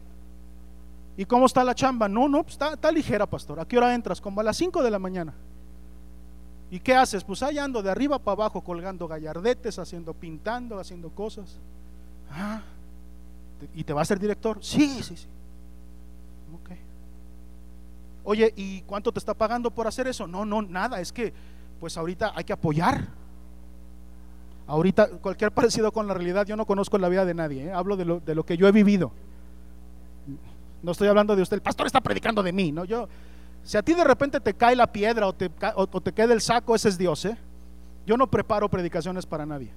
[1.17, 2.09] ¿Y cómo está la chamba?
[2.09, 3.59] No, no, pues está, está ligera, pastor.
[3.59, 4.21] ¿A qué hora entras?
[4.21, 5.35] Como a las 5 de la mañana.
[6.71, 7.25] ¿Y qué haces?
[7.25, 11.59] Pues allá ando de arriba para abajo colgando gallardetes, haciendo, pintando, haciendo cosas.
[12.31, 12.63] Ah,
[13.75, 14.59] ¿y te va a ser director?
[14.61, 15.27] Sí, sí, sí.
[18.29, 20.27] Oye, ¿y cuánto te está pagando por hacer eso?
[20.27, 21.33] No, no, nada, es que
[21.81, 23.09] pues ahorita hay que apoyar.
[24.67, 27.73] Ahorita cualquier parecido con la realidad, yo no conozco la vida de nadie, ¿eh?
[27.73, 29.13] hablo de lo, de lo que yo he vivido.
[30.83, 32.85] No estoy hablando de usted, el pastor está predicando de mí, ¿no?
[32.85, 33.09] Yo,
[33.65, 36.43] si a ti de repente te cae la piedra o te, o, te queda el
[36.43, 37.39] saco, ese es Dios, ¿eh?
[38.05, 39.73] Yo no preparo predicaciones para nadie.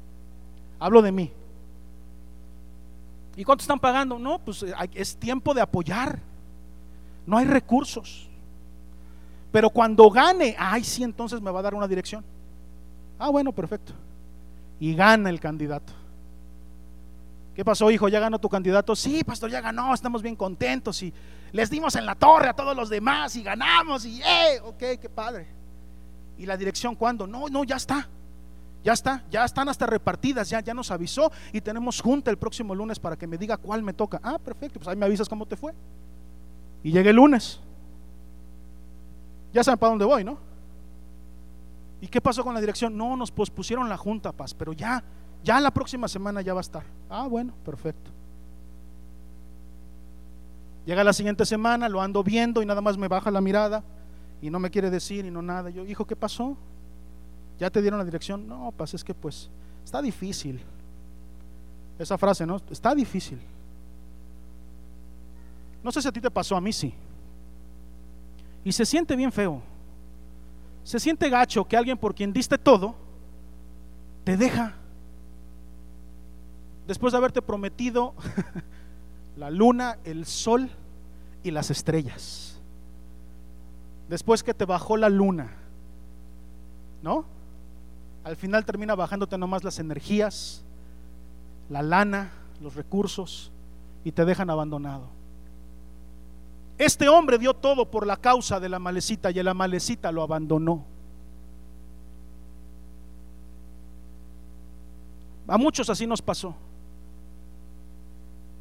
[0.77, 1.31] Hablo de mí.
[3.37, 4.19] ¿Y cuánto están pagando?
[4.19, 6.19] No, pues eh, es tiempo de apoyar.
[7.25, 8.27] No hay recursos.
[9.51, 12.23] Pero cuando gane, ay, sí, entonces me va a dar una dirección.
[13.19, 13.93] Ah, bueno, perfecto.
[14.79, 15.93] Y gana el candidato.
[17.53, 18.07] ¿Qué pasó, hijo?
[18.07, 18.95] ¿Ya ganó tu candidato?
[18.95, 21.13] Sí, pastor, ya ganó, estamos bien contentos y
[21.51, 25.09] les dimos en la torre a todos los demás y ganamos y, eh, ok, qué
[25.13, 25.47] padre.
[26.37, 27.27] ¿Y la dirección cuándo?
[27.27, 28.07] No, no, ya está.
[28.83, 32.73] Ya está, ya están hasta repartidas, ya, ya nos avisó y tenemos junta el próximo
[32.73, 34.19] lunes para que me diga cuál me toca.
[34.23, 35.73] Ah, perfecto, pues ahí me avisas cómo te fue.
[36.83, 37.59] Y llegué el lunes.
[39.53, 40.37] Ya saben para dónde voy, ¿no?
[42.01, 42.97] ¿Y qué pasó con la dirección?
[42.97, 45.03] No, nos pospusieron la junta, paz, pero ya,
[45.43, 46.83] ya la próxima semana ya va a estar.
[47.09, 48.11] Ah, bueno, perfecto.
[50.85, 53.83] Llega la siguiente semana, lo ando viendo y nada más me baja la mirada
[54.41, 55.69] y no me quiere decir y no nada.
[55.69, 56.57] Yo, hijo, ¿qué pasó?
[57.59, 58.47] ¿Ya te dieron la dirección?
[58.47, 59.49] No, paz, es que pues
[59.83, 60.59] está difícil.
[61.99, 62.59] Esa frase, ¿no?
[62.71, 63.39] Está difícil.
[65.83, 66.91] No sé si a ti te pasó, a mí sí.
[68.63, 69.61] Y se siente bien feo.
[70.83, 72.95] Se siente gacho que alguien por quien diste todo
[74.23, 74.75] te deja.
[76.87, 78.13] Después de haberte prometido
[79.37, 80.69] la luna, el sol
[81.43, 82.59] y las estrellas.
[84.09, 85.51] Después que te bajó la luna,
[87.01, 87.25] ¿no?
[88.23, 90.63] Al final termina bajándote nomás las energías,
[91.69, 93.51] la lana, los recursos
[94.03, 95.20] y te dejan abandonado.
[96.77, 100.85] Este hombre dio todo por la causa de la malecita y la malecita lo abandonó.
[105.47, 106.55] A muchos así nos pasó.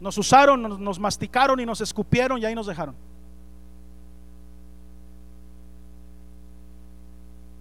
[0.00, 2.94] Nos usaron, nos, nos, masticaron y nos escupieron y ahí nos dejaron.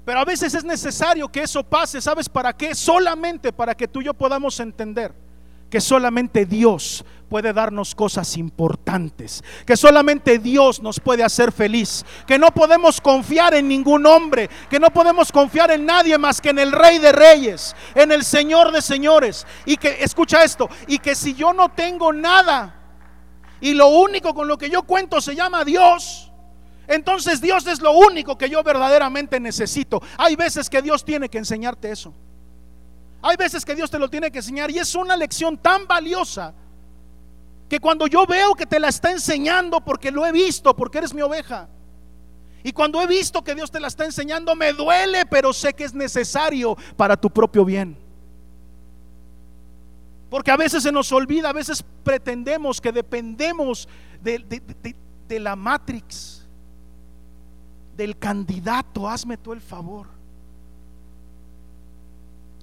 [0.05, 2.73] Pero a veces es necesario que eso pase, ¿sabes para qué?
[2.73, 5.13] Solamente para que tú y yo podamos entender
[5.69, 12.39] que solamente Dios puede darnos cosas importantes, que solamente Dios nos puede hacer feliz, que
[12.39, 16.59] no podemos confiar en ningún hombre, que no podemos confiar en nadie más que en
[16.59, 19.45] el Rey de Reyes, en el Señor de Señores.
[19.65, 22.75] Y que, escucha esto, y que si yo no tengo nada
[23.61, 26.31] y lo único con lo que yo cuento se llama Dios,
[26.87, 30.01] entonces Dios es lo único que yo verdaderamente necesito.
[30.17, 32.13] Hay veces que Dios tiene que enseñarte eso.
[33.21, 36.53] Hay veces que Dios te lo tiene que enseñar y es una lección tan valiosa
[37.69, 41.13] que cuando yo veo que te la está enseñando porque lo he visto, porque eres
[41.13, 41.69] mi oveja,
[42.63, 45.86] y cuando he visto que Dios te la está enseñando, me duele, pero sé que
[45.86, 47.97] es necesario para tu propio bien.
[50.29, 53.88] Porque a veces se nos olvida, a veces pretendemos que dependemos
[54.21, 54.95] de,
[55.27, 56.45] de la Matrix,
[57.95, 60.08] del candidato, hazme tú el favor.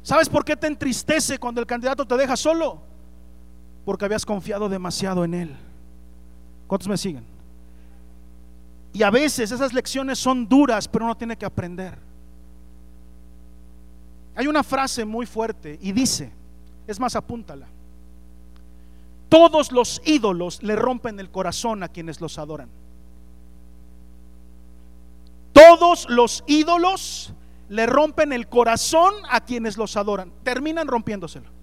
[0.03, 2.86] ¿Sabes por qué te entristece cuando el candidato te deja solo?
[3.87, 5.57] Porque habías confiado demasiado en él.
[6.67, 7.25] ¿Cuántos me siguen?
[8.93, 11.97] Y a veces esas lecciones son duras, pero uno tiene que aprender.
[14.35, 16.33] Hay una frase muy fuerte y dice,
[16.87, 17.69] es más, apúntala.
[19.29, 22.69] Todos los ídolos le rompen el corazón a quienes los adoran.
[25.53, 27.33] Todos los ídolos
[27.69, 30.33] le rompen el corazón a quienes los adoran.
[30.43, 31.56] Terminan rompiéndoselo.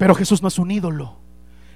[0.00, 1.18] Pero Jesús no es un ídolo.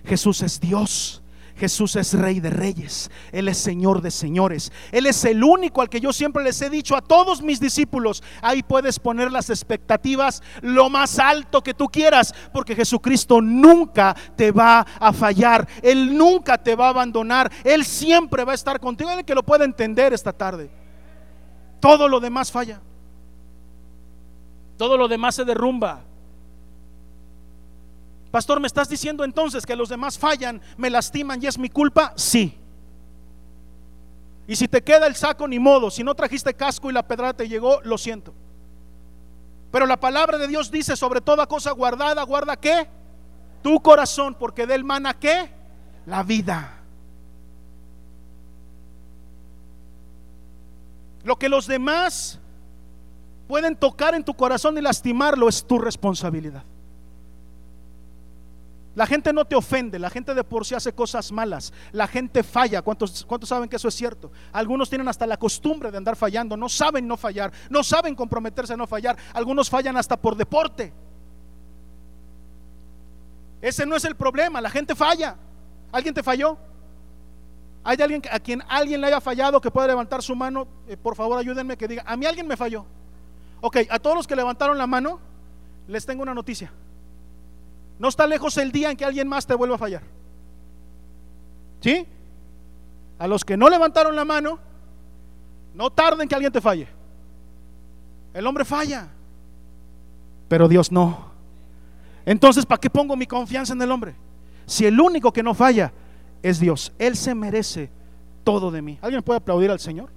[0.07, 1.21] Jesús es Dios.
[1.57, 5.89] Jesús es rey de reyes, Él es Señor de señores, Él es el único al
[5.89, 10.43] que yo siempre les he dicho a todos mis discípulos, ahí puedes poner las expectativas
[10.63, 16.59] lo más alto que tú quieras, porque Jesucristo nunca te va a fallar, Él nunca
[16.59, 20.13] te va a abandonar, Él siempre va a estar contigo, Él que lo puede entender
[20.13, 20.69] esta tarde.
[21.79, 22.81] Todo lo demás falla,
[24.77, 26.03] todo lo demás se derrumba.
[28.35, 32.13] Pastor, ¿me estás diciendo entonces que los demás fallan, me lastiman y es mi culpa?
[32.17, 32.59] Sí.
[34.49, 35.89] Y si te queda el saco, ni modo.
[35.89, 38.35] Si no trajiste casco y la pedrada te llegó, lo siento.
[39.71, 42.89] Pero la palabra de Dios dice, sobre toda cosa guardada, guarda qué?
[43.63, 45.53] Tu corazón, porque del mana qué?
[46.05, 46.83] La vida.
[51.23, 52.41] Lo que los demás
[53.47, 56.65] pueden tocar en tu corazón y lastimarlo es tu responsabilidad.
[58.95, 62.45] La gente no te ofende, la gente de por sí hace cosas malas, la gente
[62.45, 62.81] falla.
[62.81, 64.31] ¿Cuántos, ¿Cuántos, saben que eso es cierto?
[64.53, 68.75] Algunos tienen hasta la costumbre de andar fallando, no saben no fallar, no saben comprometerse
[68.75, 69.17] a no fallar.
[69.33, 70.93] Algunos fallan hasta por deporte.
[73.61, 75.37] Ese no es el problema, la gente falla.
[75.91, 76.57] ¿Alguien te falló?
[77.83, 80.69] ¿Hay alguien a quien alguien le haya fallado que pueda levantar su mano?
[80.87, 82.87] Eh, por favor, ayúdenme que diga, a mí alguien me falló.
[83.61, 85.19] Ok, a todos los que levantaron la mano,
[85.89, 86.71] les tengo una noticia.
[87.99, 90.03] No está lejos el día en que alguien más te vuelva a fallar.
[91.81, 92.07] ¿Sí?
[93.19, 94.59] A los que no levantaron la mano,
[95.75, 96.89] no tarden que alguien te falle.
[98.33, 99.09] El hombre falla,
[100.49, 101.33] pero Dios no.
[102.27, 104.15] Entonces, ¿para qué pongo mi confianza en el hombre?
[104.67, 105.93] Si el único que no falla
[106.43, 107.91] es Dios, Él se merece
[108.43, 108.99] todo de mí.
[109.03, 110.11] ¿Alguien puede aplaudir al Señor?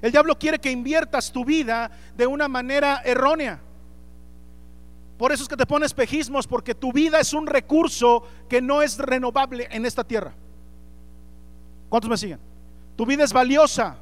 [0.00, 3.60] El diablo quiere que inviertas tu vida de una manera errónea.
[5.16, 8.82] Por eso es que te pones espejismos, porque tu vida es un recurso que no
[8.82, 10.32] es renovable en esta tierra.
[11.88, 12.38] ¿Cuántos me siguen?
[12.94, 13.96] Tu vida es valiosa.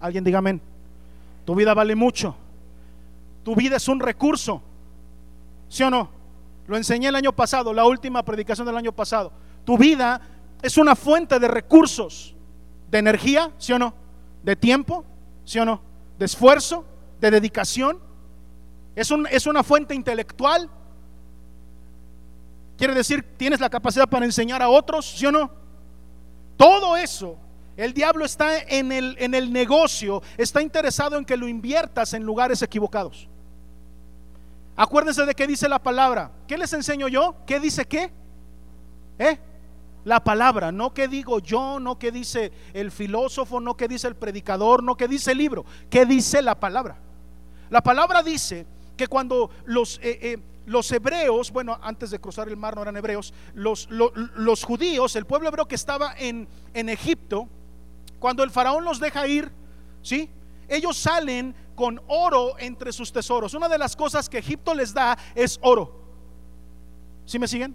[0.00, 0.60] Alguien diga amén.
[1.44, 2.34] Tu vida vale mucho.
[3.44, 4.62] Tu vida es un recurso.
[5.68, 6.08] ¿Sí o no?
[6.66, 9.32] Lo enseñé el año pasado, la última predicación del año pasado.
[9.64, 10.20] Tu vida
[10.62, 12.34] es una fuente de recursos,
[12.90, 13.94] de energía, ¿sí o no?
[14.46, 15.04] De tiempo,
[15.44, 15.82] ¿sí o no?
[16.18, 16.84] De esfuerzo,
[17.20, 17.98] de dedicación.
[18.94, 20.70] Es, un, es una fuente intelectual.
[22.78, 25.50] Quiere decir, tienes la capacidad para enseñar a otros, ¿sí o no?
[26.56, 27.36] Todo eso,
[27.76, 32.22] el diablo está en el, en el negocio, está interesado en que lo inviertas en
[32.22, 33.28] lugares equivocados.
[34.76, 36.30] Acuérdense de qué dice la palabra.
[36.46, 37.34] ¿Qué les enseño yo?
[37.46, 38.12] ¿Qué dice qué?
[39.18, 39.40] ¿Eh?
[40.06, 44.14] La palabra, no que digo yo, no que dice el filósofo, no que dice el
[44.14, 46.96] predicador, no que dice el libro, que dice la palabra.
[47.70, 52.56] La palabra dice que cuando los, eh, eh, los hebreos, bueno, antes de cruzar el
[52.56, 57.48] mar no eran hebreos, los, los judíos, el pueblo hebreo que estaba en, en Egipto,
[58.20, 59.50] cuando el faraón los deja ir,
[60.02, 60.30] ¿sí?
[60.68, 63.54] Ellos salen con oro entre sus tesoros.
[63.54, 66.00] Una de las cosas que Egipto les da es oro.
[67.24, 67.74] ¿Sí me siguen?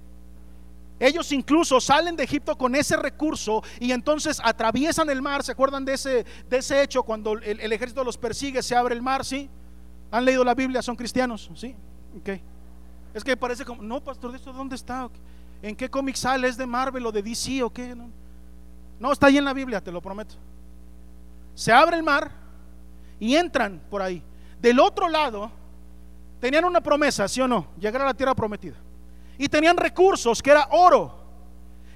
[1.02, 5.42] Ellos incluso salen de Egipto con ese recurso y entonces atraviesan el mar.
[5.42, 9.02] ¿Se acuerdan de ese, de ese hecho cuando el, ejército los persigue, se abre el
[9.02, 9.26] mar?
[9.26, 9.50] ¿Sí?
[10.12, 10.80] ¿Han leído la Biblia?
[10.84, 11.50] ¿Son cristianos?
[11.56, 11.76] ¿Sí?
[12.20, 12.30] Ok.
[13.16, 15.10] Es que parece como, no, pastor, ¿de esto dónde está?
[15.64, 16.48] ¿En qué cómic sale?
[16.48, 17.96] ¿Es de Marvel o de DC o qué?
[17.96, 18.08] No,
[19.00, 20.36] no está ahí en la Biblia, te lo prometo.
[21.56, 22.30] Se abre el mar
[23.20, 24.22] y entran por ahí.
[24.62, 25.52] Del otro lado,
[26.40, 27.66] tenían una promesa, ¿sí o no?
[27.80, 28.78] Llegar a la tierra prometida
[29.38, 31.22] y tenían recursos que era oro.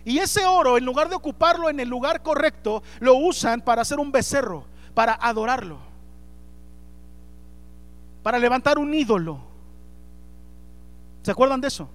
[0.04, 4.00] Y ese oro, en lugar de ocuparlo en el lugar correcto, lo usan para hacer
[4.00, 5.80] un becerro, para adorarlo,
[8.22, 9.40] para levantar un ídolo.
[11.24, 11.90] ¿Se acuerdan de eso?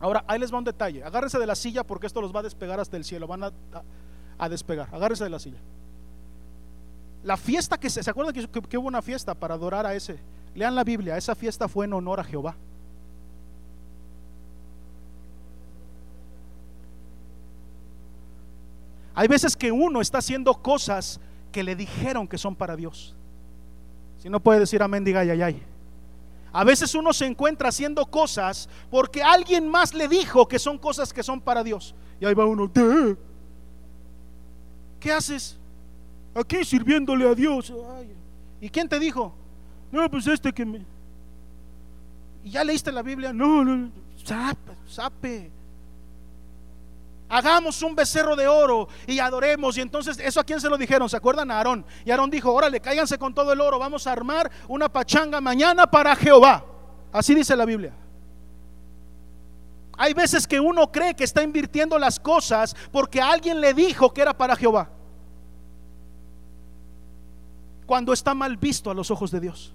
[0.00, 1.02] Ahora, ahí les va un detalle.
[1.02, 3.26] Agárrense de la silla porque esto los va a despegar hasta el cielo.
[3.26, 4.88] Van a, despegar.
[4.92, 5.58] Agárrense de la silla.
[7.22, 10.18] La fiesta que se, ¿se acuerdan que hubo una fiesta para adorar a ese?
[10.54, 11.16] Lean la Biblia.
[11.16, 12.54] Esa fiesta fue en honor a Jehová.
[19.14, 21.20] Hay veces que uno está haciendo cosas
[21.52, 23.14] que le dijeron que son para Dios.
[24.18, 25.62] Si no puede decir amén, diga ay, ay.
[26.52, 31.12] A veces uno se encuentra haciendo cosas porque alguien más le dijo que son cosas
[31.12, 31.94] que son para Dios.
[32.20, 32.70] Y ahí va uno,
[34.98, 35.58] ¿qué haces?
[36.34, 37.72] Aquí sirviéndole a Dios.
[38.60, 39.34] ¿Y quién te dijo?
[39.92, 40.84] No, pues este que me...
[42.42, 43.32] ¿Y ya leíste la Biblia?
[43.32, 45.50] No, no, sape, sape
[47.28, 49.76] hagamos un becerro de oro y adoremos.
[49.76, 51.08] Y entonces, ¿eso a quién se lo dijeron?
[51.08, 51.50] ¿Se acuerdan?
[51.50, 51.84] A Aarón.
[52.04, 55.86] Y Aarón dijo, órale, cáiganse con todo el oro, vamos a armar una pachanga mañana
[55.86, 56.64] para Jehová.
[57.12, 57.94] Así dice la Biblia.
[59.96, 64.22] Hay veces que uno cree que está invirtiendo las cosas porque alguien le dijo que
[64.22, 64.90] era para Jehová.
[67.86, 69.74] Cuando está mal visto a los ojos de Dios.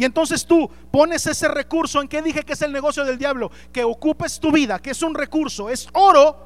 [0.00, 3.50] Y entonces tú pones ese recurso en que dije que es el negocio del diablo,
[3.70, 6.38] que ocupes tu vida, que es un recurso, es oro,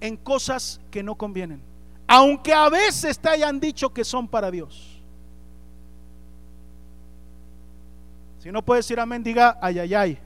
[0.00, 1.60] en cosas que no convienen.
[2.06, 5.02] Aunque a veces te hayan dicho que son para Dios.
[8.38, 10.18] Si no puedes decir amén, diga ay, ay, ay.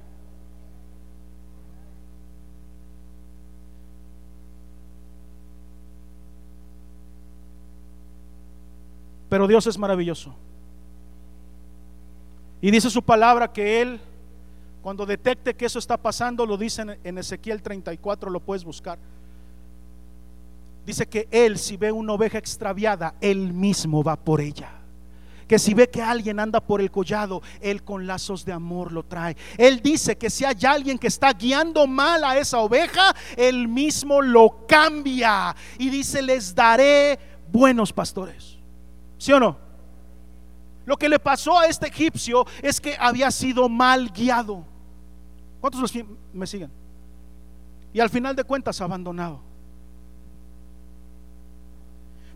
[9.30, 10.36] Pero Dios es maravilloso.
[12.60, 14.00] Y dice su palabra que Él,
[14.82, 18.98] cuando detecte que eso está pasando, lo dice en Ezequiel 34, lo puedes buscar.
[20.84, 24.78] Dice que Él, si ve una oveja extraviada, Él mismo va por ella
[25.48, 29.02] que si ve que alguien anda por el collado, Él con lazos de amor lo
[29.02, 29.36] trae.
[29.56, 34.20] Él dice que si hay alguien que está guiando mal a esa oveja, Él mismo
[34.20, 35.56] lo cambia.
[35.78, 37.18] Y dice, les daré
[37.50, 38.58] buenos pastores.
[39.16, 39.67] ¿Sí o no?
[40.88, 44.64] Lo que le pasó a este egipcio es que había sido mal guiado.
[45.60, 45.92] ¿Cuántos
[46.32, 46.70] me siguen?
[47.92, 49.38] Y al final de cuentas abandonado.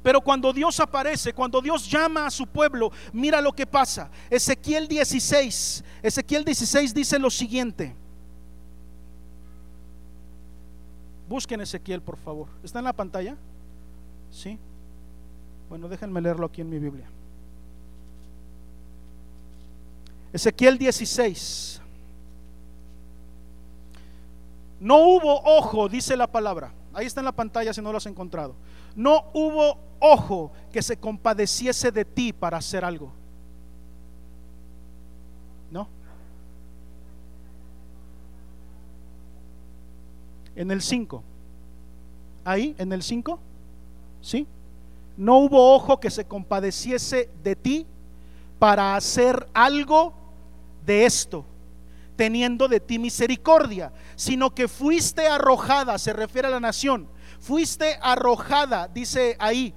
[0.02, 4.10] Pero cuando Dios aparece, cuando Dios llama a su pueblo, mira lo que pasa.
[4.28, 7.96] Ezequiel 16, Ezequiel 16 dice lo siguiente.
[11.26, 12.48] Busquen Ezequiel, por favor.
[12.62, 13.34] ¿Está en la pantalla?
[14.30, 14.58] Sí.
[15.70, 17.08] Bueno, déjenme leerlo aquí en mi Biblia.
[20.32, 21.80] Ezequiel 16.
[24.80, 26.72] No hubo ojo, dice la palabra.
[26.94, 28.54] Ahí está en la pantalla si no lo has encontrado.
[28.96, 33.12] No hubo ojo que se compadeciese de ti para hacer algo.
[35.70, 35.86] ¿No?
[40.56, 41.22] En el 5.
[42.44, 43.38] Ahí, en el 5.
[44.20, 44.46] ¿Sí?
[45.16, 47.86] No hubo ojo que se compadeciese de ti
[48.58, 50.21] para hacer algo
[50.84, 51.44] de esto,
[52.16, 57.08] teniendo de ti misericordia, sino que fuiste arrojada, se refiere a la nación,
[57.40, 59.74] fuiste arrojada, dice ahí,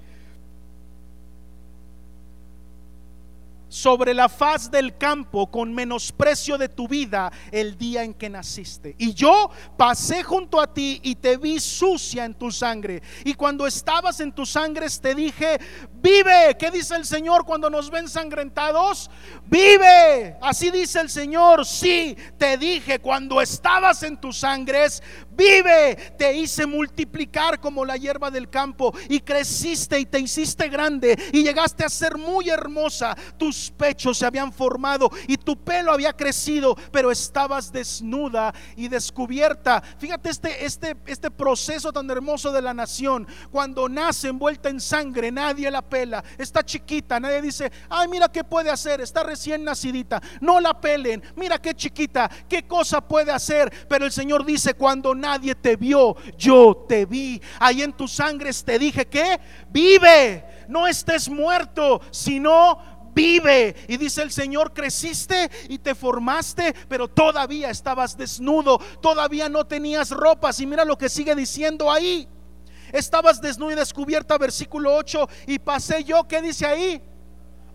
[3.76, 8.96] sobre la faz del campo con menosprecio de tu vida el día en que naciste.
[8.98, 13.04] Y yo pasé junto a ti y te vi sucia en tu sangre.
[13.26, 15.60] Y cuando estabas en tus sangres te dije,
[16.06, 16.56] vive.
[16.58, 19.10] ¿Qué dice el Señor cuando nos ven sangrentados?
[19.46, 20.38] Vive.
[20.42, 21.66] Así dice el Señor.
[21.66, 25.04] Sí, te dije, cuando estabas en tus sangres,
[25.36, 25.96] vive.
[26.18, 31.44] Te hice multiplicar como la hierba del campo y creciste y te hiciste grande y
[31.44, 33.16] llegaste a ser muy hermosa.
[33.38, 39.82] Tus pechos se habían formado y tu pelo había crecido, pero estabas desnuda y descubierta.
[39.98, 43.28] Fíjate este, este, este proceso tan hermoso de la nación.
[43.52, 46.24] Cuando nace envuelta en sangre, nadie la pela.
[46.38, 50.22] Está chiquita, nadie dice, ay, mira qué puede hacer, está recién nacidita.
[50.42, 53.72] No la pelen, mira qué chiquita, qué cosa puede hacer.
[53.88, 57.42] Pero el Señor dice, cuando nadie te vio, yo te vi.
[57.60, 63.76] Ahí en tus sangres te dije que vive, no estés muerto, sino vive.
[63.88, 70.12] Y dice el Señor, creciste y te formaste, pero todavía estabas desnudo, todavía no tenías
[70.12, 70.60] ropas.
[70.60, 72.28] Y mira lo que sigue diciendo ahí.
[72.94, 77.02] Estabas desnudo y descubierta, versículo 8, y pasé yo, ¿qué dice ahí?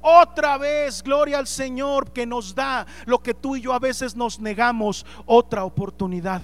[0.01, 4.17] Otra vez, gloria al Señor que nos da lo que tú y yo a veces
[4.17, 6.43] nos negamos, otra oportunidad.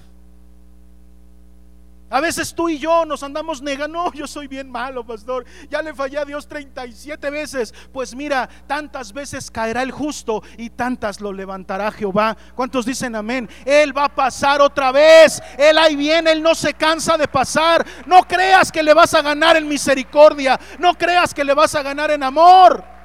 [2.09, 5.83] A veces tú y yo nos andamos negando, no, yo soy bien malo, pastor, ya
[5.83, 7.75] le fallé a Dios 37 veces.
[7.93, 12.37] Pues mira, tantas veces caerá el justo y tantas lo levantará Jehová.
[12.55, 13.49] ¿Cuántos dicen amén?
[13.65, 17.85] Él va a pasar otra vez, Él ahí viene, Él no se cansa de pasar.
[18.07, 21.83] No creas que le vas a ganar en misericordia, no creas que le vas a
[21.83, 22.96] ganar en amor.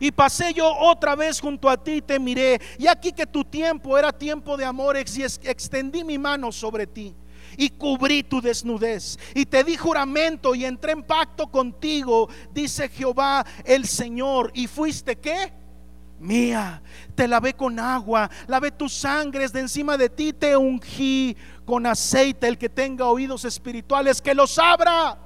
[0.00, 2.60] Y pasé yo otra vez junto a ti y te miré.
[2.78, 7.14] Y aquí que tu tiempo era tiempo de amor, y extendí mi mano sobre ti
[7.56, 9.18] y cubrí tu desnudez.
[9.34, 14.50] Y te di juramento y entré en pacto contigo, dice Jehová el Señor.
[14.54, 15.52] Y fuiste qué?
[16.18, 16.82] Mía.
[17.14, 22.48] Te lavé con agua, lavé tus sangres de encima de ti, te ungí con aceite.
[22.48, 25.18] El que tenga oídos espirituales, que los abra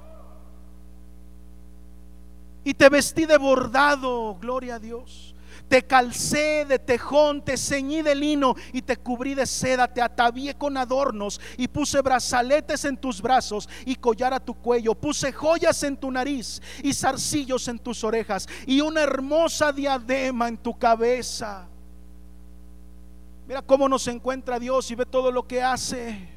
[2.65, 5.33] y te vestí de bordado, gloria a Dios.
[5.69, 10.55] Te calcé de tejón, te ceñí de lino y te cubrí de seda, te atavié
[10.55, 15.81] con adornos y puse brazaletes en tus brazos y collar a tu cuello, puse joyas
[15.83, 21.67] en tu nariz y zarcillos en tus orejas y una hermosa diadema en tu cabeza.
[23.47, 26.34] Mira cómo nos encuentra Dios y ve todo lo que hace.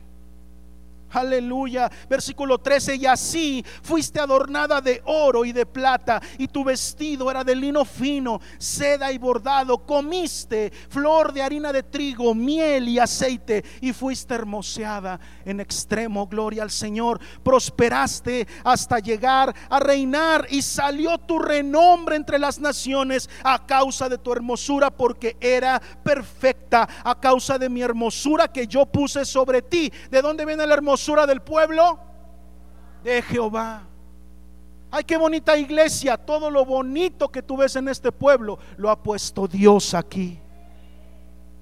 [1.10, 1.90] Aleluya.
[2.08, 2.96] Versículo 13.
[2.96, 7.84] Y así fuiste adornada de oro y de plata, y tu vestido era de lino
[7.84, 9.78] fino, seda y bordado.
[9.78, 16.26] Comiste flor de harina de trigo, miel y aceite, y fuiste hermoseada en extremo.
[16.26, 17.20] Gloria al Señor.
[17.42, 24.18] Prosperaste hasta llegar a reinar, y salió tu renombre entre las naciones a causa de
[24.18, 29.92] tu hermosura, porque era perfecta, a causa de mi hermosura que yo puse sobre ti.
[30.10, 30.97] ¿De dónde viene la hermosura?
[31.26, 31.98] Del pueblo
[33.04, 33.82] de Jehová.
[34.90, 36.16] Ay, qué bonita iglesia.
[36.16, 40.38] Todo lo bonito que tú ves en este pueblo lo ha puesto Dios aquí.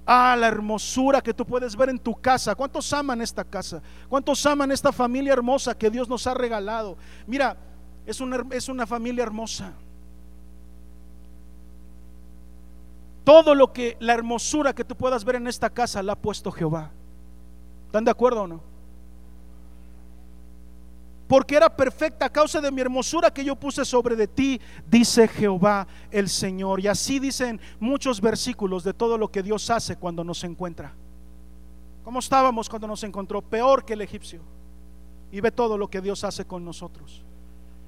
[0.07, 2.55] Ah, la hermosura que tú puedes ver en tu casa.
[2.55, 3.83] ¿Cuántos aman esta casa?
[4.09, 6.97] ¿Cuántos aman esta familia hermosa que Dios nos ha regalado?
[7.27, 7.57] Mira,
[8.07, 9.73] es una, es una familia hermosa.
[13.25, 16.53] Todo lo que, la hermosura que tú puedas ver en esta casa la ha puesto
[16.53, 16.93] Jehová.
[17.87, 18.76] ¿Están de acuerdo o no?
[21.27, 25.27] Porque era perfecta a causa de mi hermosura que yo puse sobre de ti, dice
[25.27, 26.81] Jehová el Señor.
[26.81, 30.95] Y así dicen muchos versículos de todo lo que Dios hace cuando nos encuentra.
[32.05, 33.43] ¿Cómo estábamos cuando nos encontró?
[33.43, 34.41] Peor que el egipcio.
[35.33, 37.25] Y ve todo lo que Dios hace con nosotros.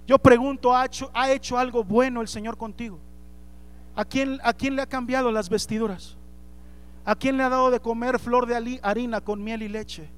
[0.09, 2.99] Yo pregunto, ¿ha hecho, ¿ha hecho algo bueno el Señor contigo?
[3.95, 6.17] ¿A quién, ¿A quién le ha cambiado las vestiduras?
[7.05, 10.11] ¿A quién le ha dado de comer flor de harina con miel y leche?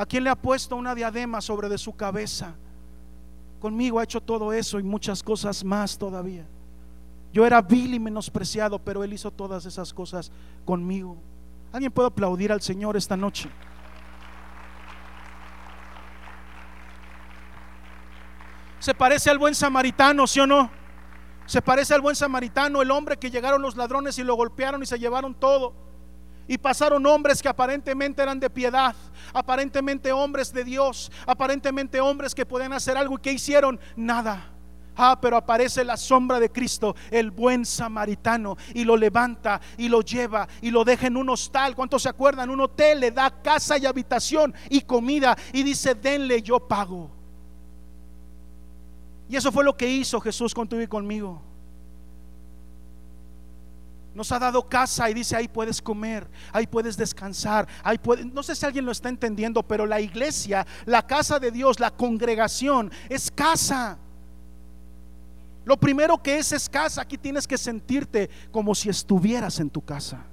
[0.00, 2.54] ¿A quién le ha puesto una diadema sobre de su cabeza?
[3.60, 6.46] Conmigo ha hecho todo eso y muchas cosas más todavía.
[7.34, 10.32] Yo era vil y menospreciado, pero Él hizo todas esas cosas
[10.64, 11.18] conmigo.
[11.70, 13.50] ¿Alguien puede aplaudir al Señor esta noche?
[18.78, 20.70] Se parece al buen samaritano, ¿sí o no?
[21.44, 24.86] Se parece al buen samaritano, el hombre que llegaron los ladrones y lo golpearon y
[24.86, 25.89] se llevaron todo.
[26.50, 28.96] Y pasaron hombres que aparentemente eran de piedad,
[29.32, 34.50] aparentemente hombres de Dios, aparentemente hombres que pueden hacer algo y que hicieron nada.
[34.96, 40.00] Ah, pero aparece la sombra de Cristo, el buen samaritano, y lo levanta y lo
[40.00, 41.76] lleva y lo deja en un hostal.
[41.76, 42.50] ¿Cuántos se acuerdan?
[42.50, 47.12] Un hotel le da casa y habitación y comida y dice, denle, yo pago.
[49.28, 51.49] Y eso fue lo que hizo Jesús contigo y conmigo.
[54.14, 58.26] Nos ha dado casa y dice, ahí puedes comer, ahí puedes descansar, ahí puedes...
[58.26, 61.90] No sé si alguien lo está entendiendo, pero la iglesia, la casa de Dios, la
[61.90, 63.98] congregación, es casa.
[65.64, 67.02] Lo primero que es es casa.
[67.02, 70.24] Aquí tienes que sentirte como si estuvieras en tu casa.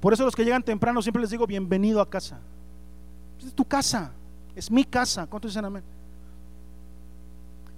[0.00, 2.40] Por eso los que llegan temprano siempre les digo, bienvenido a casa.
[3.44, 4.12] Es tu casa,
[4.56, 5.26] es mi casa.
[5.26, 5.97] ¿Cuántos dicen amén?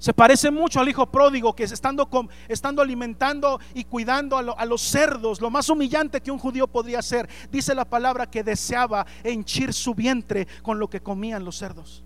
[0.00, 2.08] Se parece mucho al hijo pródigo que estando,
[2.48, 7.28] estando alimentando y cuidando a, los cerdos, lo más humillante que un judío podría hacer,
[7.52, 12.02] dice la palabra que deseaba henchir su vientre con lo que comían los cerdos.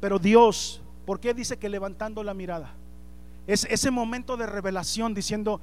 [0.00, 2.74] Pero Dios, ¿por qué dice que levantando la mirada?
[3.46, 5.60] Es ese momento de revelación diciendo,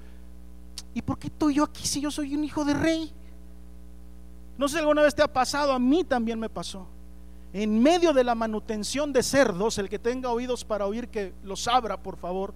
[0.94, 3.12] ¿y por qué estoy yo aquí si yo soy un hijo de rey?
[4.58, 6.88] No sé si alguna vez te ha pasado, a mí también me pasó
[7.54, 11.68] en medio de la manutención de cerdos, el que tenga oídos para oír que los
[11.68, 12.54] abra, por favor,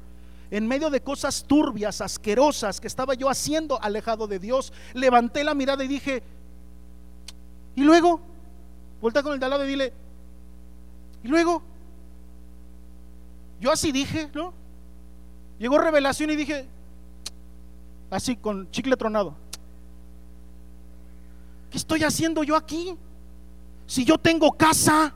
[0.51, 5.53] en medio de cosas turbias, asquerosas que estaba yo haciendo alejado de Dios, levanté la
[5.53, 6.23] mirada y dije,
[7.75, 8.21] y luego,
[9.01, 9.93] voltea con el de al lado y dile,
[11.23, 11.61] y luego,
[13.59, 14.53] yo así dije, ¿no?
[15.59, 16.67] Llegó revelación y dije,
[18.09, 19.35] así con chicle tronado,
[21.69, 22.95] ¿qué estoy haciendo yo aquí?
[23.87, 25.13] Si yo tengo casa,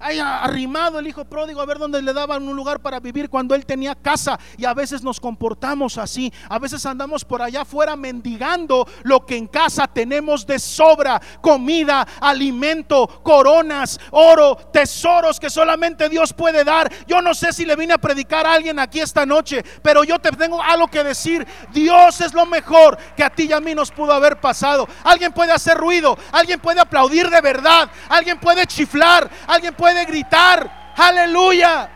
[0.00, 3.54] haya arrimado el hijo pródigo a ver dónde le daban un lugar para vivir cuando
[3.54, 4.38] él tenía casa.
[4.56, 6.32] Y a veces nos comportamos así.
[6.48, 11.20] A veces andamos por allá afuera mendigando lo que en casa tenemos de sobra.
[11.40, 16.90] Comida, alimento, coronas, oro, tesoros que solamente Dios puede dar.
[17.06, 20.18] Yo no sé si le vine a predicar a alguien aquí esta noche, pero yo
[20.18, 21.46] te tengo algo que decir.
[21.72, 24.88] Dios es lo mejor que a ti y a mí nos pudo haber pasado.
[25.04, 30.04] Alguien puede hacer ruido, alguien puede aplaudir de verdad, alguien puede chiflar, alguien puede puede
[30.04, 31.88] gritar, aleluya.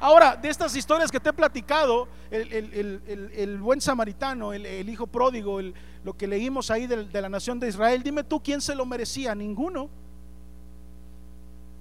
[0.00, 5.60] Ahora, de estas historias que te he platicado, el, buen samaritano, el, hijo pródigo,
[6.02, 9.34] lo que leímos ahí de, la nación de Israel, dime tú quién se lo merecía,
[9.34, 9.90] ninguno.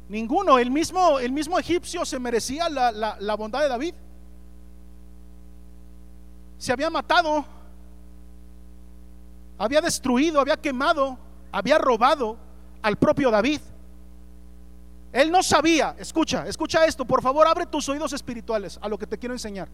[0.10, 3.96] Ninguno, el mismo, el mismo egipcio se merecía la, la bondad de David.
[6.58, 7.46] Se había matado,
[9.58, 11.18] había destruido, había quemado
[11.54, 12.36] había robado
[12.82, 13.62] al propio David.
[15.14, 19.06] Él no sabía, escucha, escucha esto, por favor, abre tus oídos espirituales a lo que
[19.06, 19.70] te quiero enseñar.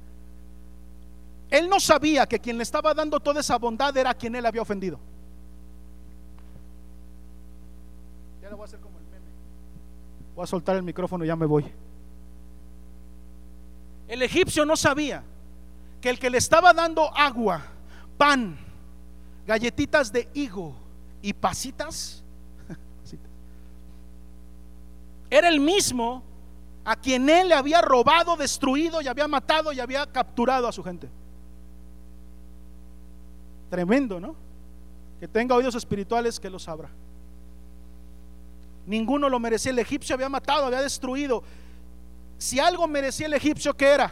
[1.49, 4.61] Él no sabía que quien le estaba dando toda esa bondad era quien él había
[4.61, 4.99] ofendido.
[8.41, 9.25] Ya lo voy a hacer como el meme.
[10.35, 11.65] Voy a soltar el micrófono y ya me voy.
[14.09, 15.23] El egipcio no sabía
[16.01, 17.63] que el que le estaba dando agua,
[18.17, 18.59] pan,
[19.47, 20.75] galletitas de higo,
[21.21, 22.23] y pasitas,
[25.29, 26.23] era el mismo
[26.83, 30.83] a quien él le había robado, destruido y había matado y había capturado a su
[30.83, 31.07] gente.
[33.69, 34.35] Tremendo, ¿no?
[35.19, 36.89] Que tenga oídos espirituales que los abra.
[38.87, 39.71] Ninguno lo merecía.
[39.71, 41.43] El egipcio había matado, había destruido.
[42.39, 44.11] Si algo merecía el egipcio, ¿qué era?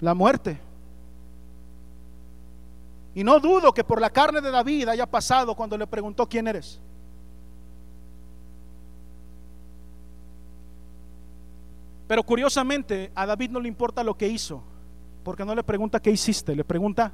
[0.00, 0.60] La muerte.
[3.14, 6.48] Y no dudo que por la carne de David haya pasado cuando le preguntó quién
[6.48, 6.80] eres.
[12.06, 14.62] Pero curiosamente a David no le importa lo que hizo,
[15.22, 17.12] porque no le pregunta qué hiciste, le pregunta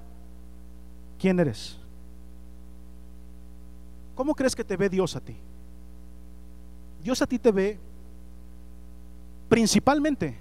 [1.18, 1.78] quién eres.
[4.14, 5.36] ¿Cómo crees que te ve Dios a ti?
[7.02, 7.78] Dios a ti te ve
[9.48, 10.38] principalmente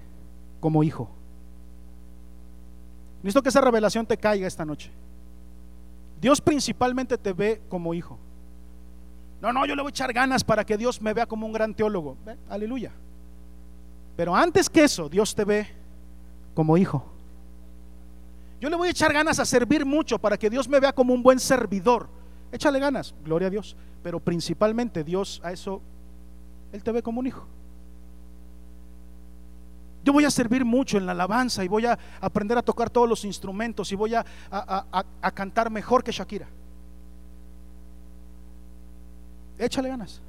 [0.58, 1.10] como hijo.
[3.22, 4.90] Necesito que esa revelación te caiga esta noche.
[6.20, 8.18] Dios principalmente te ve como hijo.
[9.40, 11.52] No, no, yo le voy a echar ganas para que Dios me vea como un
[11.52, 12.18] gran teólogo.
[12.48, 12.92] Aleluya.
[14.16, 15.66] Pero antes que eso, Dios te ve
[16.54, 17.06] como hijo.
[18.60, 21.14] Yo le voy a echar ganas a servir mucho para que Dios me vea como
[21.14, 22.08] un buen servidor.
[22.52, 23.74] Échale ganas, gloria a Dios.
[24.02, 25.80] Pero principalmente Dios a eso,
[26.72, 27.46] Él te ve como un hijo.
[30.02, 33.08] Yo voy a servir mucho en la alabanza y voy a aprender a tocar todos
[33.08, 34.24] los instrumentos y voy a,
[35.34, 36.48] cantar mejor que Shakira.
[39.58, 40.22] Échale ganas.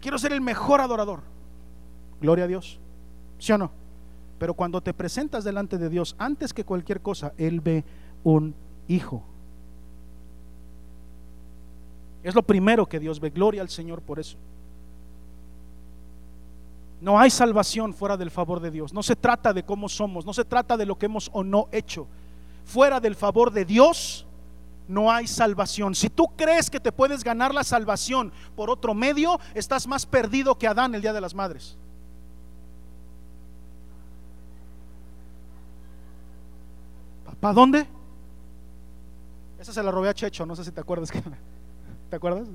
[0.00, 1.20] Quiero ser el mejor adorador.
[2.20, 2.80] Gloria a Dios.
[3.38, 3.70] ¿Sí o no?
[4.38, 7.84] Pero cuando te presentas delante de Dios, antes que cualquier cosa, Él ve
[8.24, 8.54] un
[8.88, 9.22] hijo.
[12.22, 13.30] Es lo primero que Dios ve.
[13.30, 14.38] Gloria al Señor por eso.
[17.00, 18.92] No hay salvación fuera del favor de Dios.
[18.92, 21.68] No se trata de cómo somos, no se trata de lo que hemos o no
[21.72, 22.06] hecho.
[22.64, 24.26] Fuera del favor de Dios
[24.88, 25.94] no hay salvación.
[25.94, 30.56] Si tú crees que te puedes ganar la salvación por otro medio, estás más perdido
[30.56, 31.76] que Adán el día de las madres.
[37.40, 37.86] ¿Para dónde?
[39.58, 41.10] Esa se la robé a Checho, no sé si te acuerdas.
[42.10, 42.48] ¿Te acuerdas?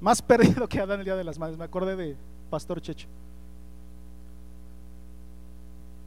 [0.00, 1.56] Más perdido que Adán el día de las madres.
[1.56, 2.16] Me acordé de,
[2.50, 3.08] Pastor Checho.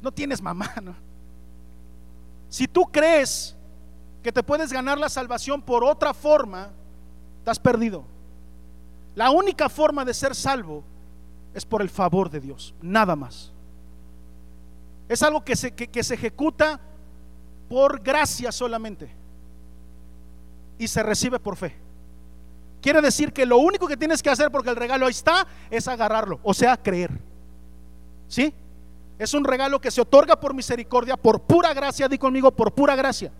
[0.02, 0.96] No tienes mamá, ¿no?
[2.50, 3.56] Si tú crees
[4.24, 6.70] que te puedes ganar la salvación por otra forma,
[7.40, 8.04] estás perdido.
[9.16, 10.84] La única forma de ser salvo
[11.54, 13.52] es por el favor de Dios, nada más.
[15.08, 16.80] Es algo que se, que, se ejecuta
[17.68, 19.10] por gracia solamente
[20.78, 21.76] y se recibe por fe.
[22.82, 25.88] Quiere decir que lo único que tienes que hacer, porque el regalo ahí está, es
[25.88, 27.12] agarrarlo, o sea, creer.
[28.28, 28.54] ¿Sí?
[29.18, 32.96] Es un regalo que se otorga por misericordia, por pura gracia, di conmigo, por pura
[32.96, 33.32] gracia.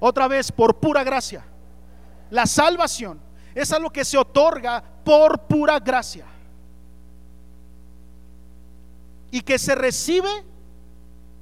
[0.00, 1.44] Otra vez, por pura gracia.
[2.30, 3.20] La salvación
[3.54, 6.24] es algo que se otorga por pura gracia.
[9.30, 10.30] Y que se recibe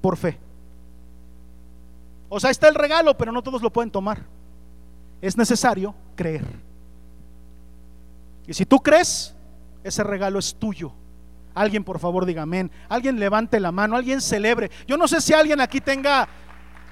[0.00, 0.38] por fe.
[2.28, 4.24] O sea, está el regalo, pero no todos lo pueden tomar.
[5.20, 6.44] Es necesario creer.
[8.46, 9.34] Y si tú crees,
[9.82, 10.92] ese regalo es tuyo.
[11.54, 12.70] Alguien por favor diga amén.
[12.88, 14.70] Alguien levante la mano, alguien celebre.
[14.86, 16.28] Yo no sé si alguien aquí tenga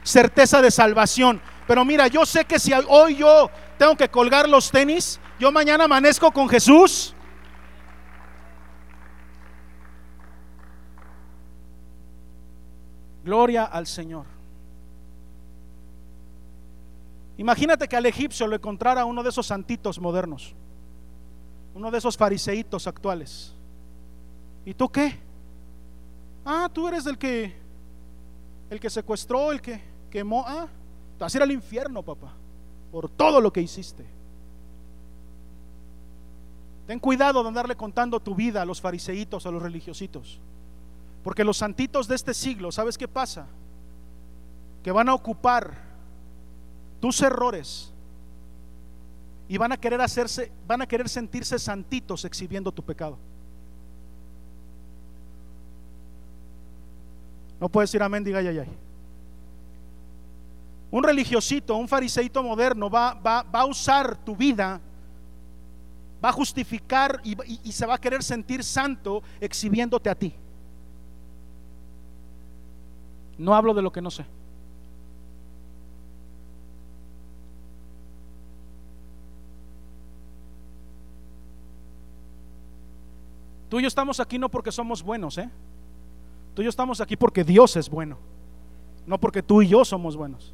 [0.03, 4.71] certeza de salvación, pero mira, yo sé que si hoy yo tengo que colgar los
[4.71, 7.15] tenis, yo mañana amanezco con Jesús.
[13.25, 14.27] Gloria al Señor.
[17.37, 20.55] Imagínate que al egipcio lo encontrara uno de esos santitos modernos,
[21.75, 23.55] uno de esos fariseitos actuales.
[24.65, 25.19] ¿Y tú qué?
[26.45, 27.55] Ah, tú eres el que
[28.71, 30.45] el que secuestró, el que quemó.
[30.47, 30.67] Ah,
[31.19, 32.33] te vas a ir al infierno, papá,
[32.91, 34.05] por todo lo que hiciste.
[36.87, 40.41] Ten cuidado de andarle contando tu vida a los fariseitos, a los religiositos.
[41.23, 43.47] Porque los santitos de este siglo, ¿sabes qué pasa?
[44.83, 45.75] Que van a ocupar
[47.01, 47.92] tus errores
[49.49, 53.19] y van a querer hacerse, van a querer sentirse santitos exhibiendo tu pecado.
[57.61, 58.69] No puedes decir amén, diga ay, ay.
[60.91, 64.81] Un religiosito, un fariseito moderno va, va, va, a usar tu vida,
[66.23, 70.35] va a justificar y se va a querer sentir santo exhibiéndote a ti.
[73.39, 74.25] No hablo de lo que no sé.
[83.73, 85.49] Tú y yo estamos aquí no porque somos buenos, ¿eh?
[86.53, 88.19] Tú y yo estamos aquí porque Dios es bueno,
[89.07, 90.53] no porque tú y yo somos buenos.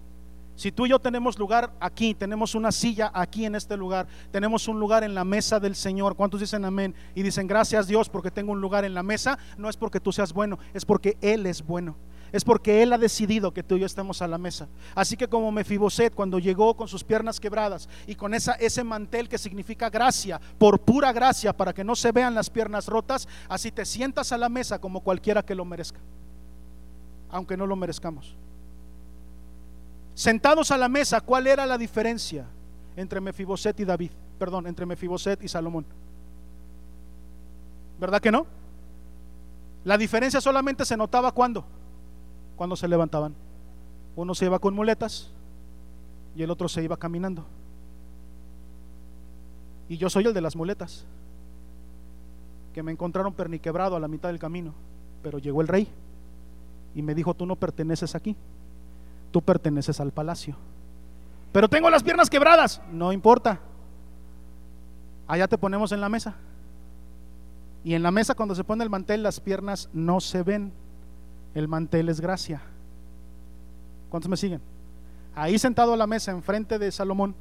[0.55, 4.69] Si tú y yo tenemos lugar aquí, tenemos una silla aquí en este lugar, tenemos
[4.69, 6.95] un lugar en la mesa del Señor, ¿cuántos dicen amén?
[7.17, 10.13] Y dicen gracias Dios porque tengo un lugar en la mesa, no es porque tú
[10.13, 11.97] seas bueno, es porque Él es bueno
[12.33, 14.69] es porque Él ha decidido que tú y yo estemos a la mesa.
[14.95, 19.39] Así que como Mefiboset cuando llegó con sus piernas quebradas y con ese mantel que
[19.39, 23.85] significa gracia, por pura gracia, para que no se vean las piernas rotas, así te
[23.85, 26.01] sientas a la mesa como cualquiera que lo merezca,
[27.31, 28.37] aunque no lo merezcamos.
[30.15, 32.45] Sentados a la mesa, ¿cuál era la diferencia
[32.97, 34.11] entre Mefiboset y David?
[34.39, 35.87] Perdón, entre Mefiboset y Salomón.
[38.01, 38.47] ¿Verdad que no?
[39.85, 41.65] La diferencia solamente se notaba cuando
[42.59, 43.35] cuando se levantaban.
[44.17, 45.31] Uno se iba con muletas
[46.37, 47.47] y el otro se iba caminando.
[49.89, 51.07] Y yo soy el de las muletas,
[52.75, 54.75] que me encontraron perniquebrado a la mitad del camino,
[55.23, 55.89] pero llegó el rey
[56.95, 58.37] y me dijo, tú no perteneces aquí,
[59.31, 60.57] tú perteneces al palacio.
[61.53, 63.61] Pero tengo las piernas quebradas, no importa.
[65.27, 66.35] Allá te ponemos en la mesa.
[67.85, 70.73] Y en la mesa cuando se pone el mantel las piernas no se ven
[71.59, 72.63] el mantel es gracia.
[74.11, 74.61] ¿Cuántos me siguen?
[75.35, 77.35] Ahí sentado a la mesa enfrente de Salomón,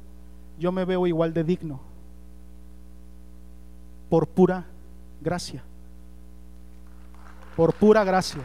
[0.58, 1.80] yo me veo igual de digno.
[4.10, 4.66] Por pura
[5.20, 5.62] gracia.
[7.56, 8.42] Por pura gracia.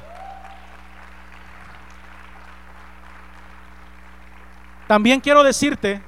[4.87, 6.03] También quiero decirte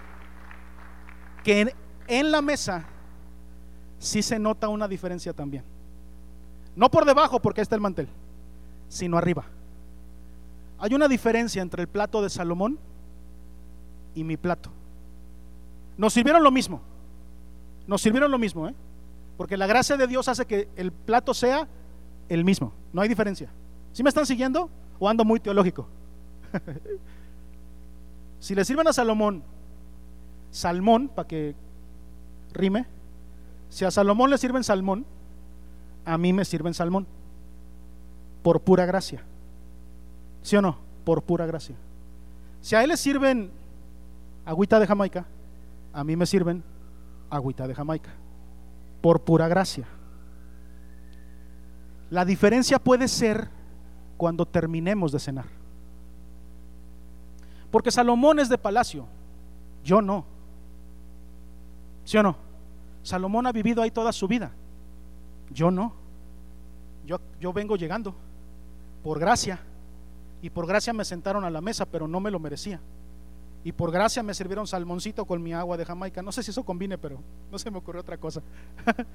[1.44, 1.74] que
[2.08, 2.86] en, la mesa
[3.98, 5.64] sí se nota una diferencia también.
[6.76, 8.08] No por debajo, porque está el mantel
[8.90, 9.46] sino arriba.
[10.80, 12.78] Hay una diferencia entre el plato de Salomón
[14.14, 14.70] y mi plato.
[15.98, 16.82] Nos sirvieron lo mismo.
[17.88, 18.76] Nos sirvieron lo mismo, ¿eh?
[19.38, 21.68] Porque la gracia de Dios hace que el plato sea
[22.30, 22.74] el mismo.
[22.94, 23.50] No hay diferencia.
[23.94, 24.70] ¿Sí me están siguiendo
[25.00, 25.88] o ando muy teológico?
[28.40, 29.44] si le sirven a Salomón
[30.56, 31.54] salmón, para que
[32.54, 32.86] rime,
[33.70, 35.06] si a Salomón le sirven salmón,
[36.06, 37.06] a mí me sirven salmón
[38.46, 39.24] por pura gracia.
[40.44, 40.78] ¿Sí o no?
[41.04, 41.76] Por pura gracia.
[42.62, 43.50] Si a él le sirven
[44.46, 45.26] agüita de Jamaica,
[45.92, 46.64] a mí me sirven
[47.32, 48.12] agüita de Jamaica.
[49.02, 49.88] Por pura gracia.
[52.12, 53.50] La diferencia puede ser
[54.16, 55.48] cuando terminemos de cenar.
[57.72, 59.08] Porque Salomón es de palacio,
[59.84, 60.24] yo no.
[62.04, 62.38] ¿Sí o no?
[63.02, 64.52] Salomón ha vivido ahí toda su vida,
[65.50, 65.94] yo no.
[67.08, 68.14] Yo, yo vengo llegando
[69.06, 69.60] por gracia.
[70.42, 72.80] Y por gracia me sentaron a la mesa, pero no me lo merecía.
[73.64, 76.24] Y por gracia me sirvieron salmoncito con mi agua de Jamaica.
[76.24, 77.20] No sé si eso combine, pero
[77.52, 78.42] no se me ocurrió otra cosa.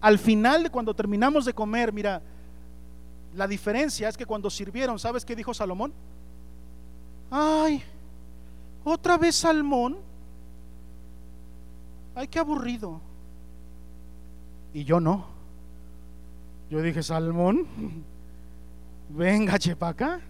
[0.00, 2.20] Al final, cuando terminamos de comer, mira,
[3.36, 5.92] la diferencia es que cuando sirvieron, ¿sabes qué dijo Salomón?
[7.30, 7.84] Ay,
[8.82, 9.96] otra vez salmón.
[12.16, 13.00] Ay, qué aburrido.
[14.74, 15.37] Y yo no.
[16.70, 17.66] Yo dije, Salmón,
[19.08, 20.20] venga, chepaca.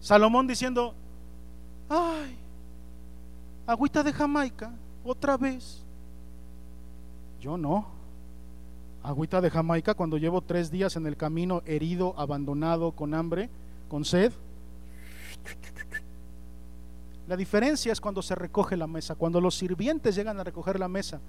[0.00, 0.94] Salomón diciendo,
[1.88, 2.34] ay,
[3.66, 4.72] agüita de Jamaica,
[5.04, 5.82] otra vez.
[7.40, 7.88] Yo no.
[9.02, 13.50] Agüita de Jamaica cuando llevo tres días en el camino herido, abandonado, con hambre,
[13.88, 14.32] con sed.
[17.28, 20.88] La diferencia es cuando se recoge la mesa, cuando los sirvientes llegan a recoger la
[20.88, 21.20] mesa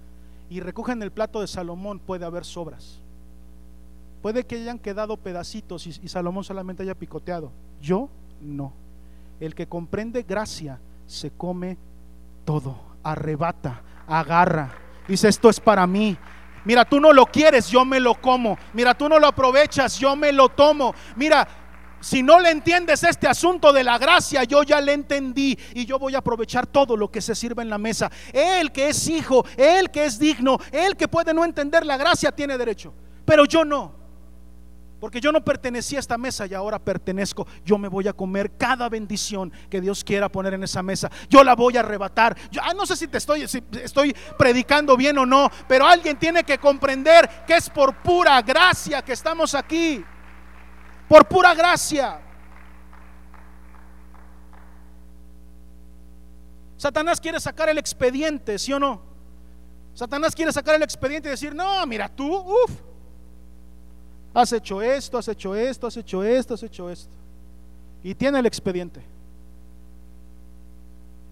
[0.50, 3.00] y recogen el plato de Salomón, puede haber sobras.
[4.22, 7.52] Puede que hayan quedado pedacitos y, Salomón solamente haya picoteado.
[7.82, 8.10] Yo
[8.42, 8.74] no.
[9.40, 11.78] El que comprende gracia se come
[12.46, 14.74] todo, arrebata, agarra.
[15.08, 16.18] Dice, esto es para mí.
[16.66, 18.58] Mira, tú no lo quieres, yo me lo como.
[18.74, 20.94] Mira, tú no lo aprovechas, yo me lo tomo.
[21.16, 21.48] Mira,
[22.00, 26.00] si no le entiendes este asunto de la gracia, yo ya le entendí y yo
[26.00, 28.12] voy a aprovechar todo lo que se sirve en la mesa.
[28.32, 32.32] Él que es hijo, él que es digno, él que puede no entender la gracia
[32.32, 32.94] tiene derecho,
[33.26, 33.98] pero yo no.
[35.00, 37.46] Porque yo no pertenecía a esta mesa y ahora pertenezco.
[37.64, 41.12] Yo me voy a comer cada bendición que Dios quiera poner en esa mesa.
[41.30, 42.36] Yo la voy a arrebatar.
[42.50, 46.44] Yo, ah, no sé si te estoy, estoy predicando bien o no, pero alguien tiene
[46.44, 50.04] que comprender que es por pura gracia que estamos aquí
[51.08, 52.22] por pura gracia.
[56.78, 59.02] Satanás quiere sacar el expediente, ¿sí o no?
[59.94, 62.72] Satanás quiere sacar el expediente y decir, no, mira tú, uff,
[64.34, 67.12] has hecho esto, has hecho esto, has hecho esto, has hecho esto.
[68.04, 69.02] Y tiene el expediente.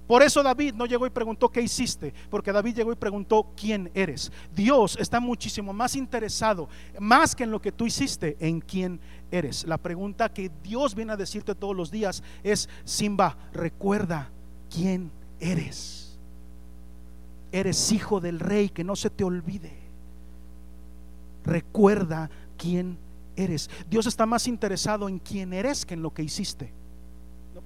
[0.07, 3.89] Por eso David no llegó y preguntó qué hiciste, porque David llegó y preguntó quién
[3.93, 4.32] eres.
[4.55, 6.69] Dios está muchísimo más interesado,
[6.99, 8.99] más que en lo que tú hiciste, en quién
[9.66, 14.30] La pregunta que Dios viene a decirte todos los días es, Simba, recuerda
[14.70, 16.18] quién eres.
[17.52, 19.74] Eres hijo del rey, que no se te olvide.
[21.44, 22.98] Recuerda quién
[23.36, 23.70] eres.
[23.90, 26.72] Dios está más interesado en quién eres que en lo que hiciste.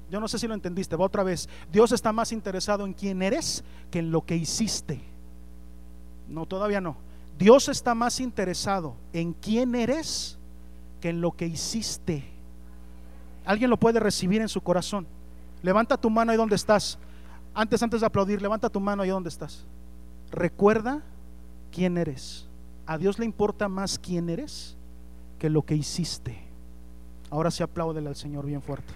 [0.10, 1.48] Yo no sé si lo entendiste, va otra vez.
[1.72, 5.02] Dios está más interesado en quién eres que en lo que hiciste.
[6.28, 6.98] No, todavía no.
[7.38, 10.39] Dios está más interesado en quién eres
[11.00, 12.24] que en lo que hiciste.
[13.46, 15.08] Alguien lo puede recibir en su corazón.
[15.62, 16.98] Levanta tu mano ahí donde estás.
[17.54, 19.66] Antes, antes de aplaudir, levanta tu mano ahí donde estás.
[20.32, 21.02] Recuerda
[21.72, 22.48] quién eres.
[22.86, 24.78] A Dios le importa más quién eres
[25.38, 26.44] que lo que hiciste.
[27.30, 28.94] Ahora sí apláudele al Señor bien fuerte.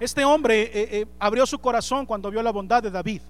[0.00, 3.22] Este hombre eh, eh, abrió su corazón cuando vio la bondad de David.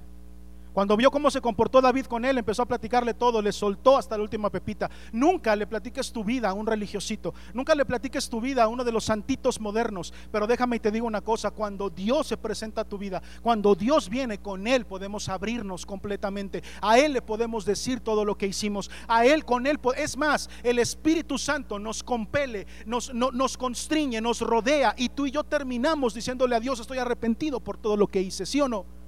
[0.74, 4.16] Cuando vio cómo se comportó David con él, empezó a platicarle todo, le soltó hasta
[4.16, 4.90] la última pepita.
[5.12, 8.82] Nunca le platiques tu vida a un religiosito, nunca le platiques tu vida a uno
[8.82, 10.12] de los santitos modernos.
[10.32, 13.76] Pero déjame y te digo una cosa, cuando Dios se presenta a tu vida, cuando
[13.76, 16.64] Dios viene con Él, podemos abrirnos completamente.
[16.82, 18.90] A Él le podemos decir todo lo que hicimos.
[19.06, 24.40] A Él, con Él, es más, el Espíritu Santo nos compele, nos, nos constriñe, nos
[24.40, 28.22] rodea y tú y yo terminamos diciéndole a Dios, estoy arrepentido por todo lo que
[28.22, 29.03] hice, ¿sí o no?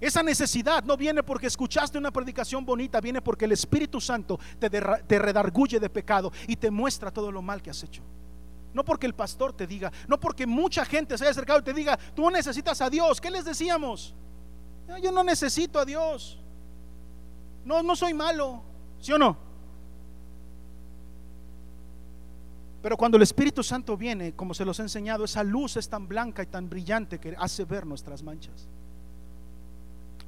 [0.00, 4.70] Esa necesidad no viene porque escuchaste una predicación bonita, viene porque el Espíritu Santo te,
[4.70, 8.02] te redarguye de pecado y te muestra todo lo mal que has hecho.
[8.72, 11.74] No porque el pastor te diga, no porque mucha gente se haya acercado y te
[11.74, 13.20] diga, tú necesitas a Dios.
[13.20, 14.14] ¿Qué les decíamos?
[15.02, 16.38] Yo no necesito a Dios.
[17.66, 18.62] No, no soy malo,
[19.00, 19.36] ¿sí o no?
[22.80, 26.08] Pero cuando el Espíritu Santo viene, como se los he enseñado, esa luz es tan
[26.08, 28.66] blanca y tan brillante que hace ver nuestras manchas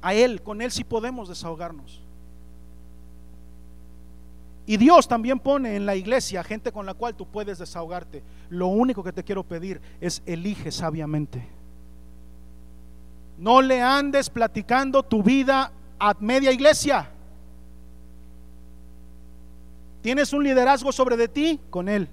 [0.03, 2.01] a Él, con Él sí podemos desahogarnos.
[4.65, 8.21] Y Dios también pone en la iglesia gente con la cual tú puedes desahogarte.
[8.49, 11.47] Lo único que te quiero pedir es elige sabiamente.
[13.37, 17.09] No le andes platicando tu vida a media iglesia.
[20.01, 21.59] ¿Tienes un liderazgo sobre de ti?
[21.69, 22.09] Con él.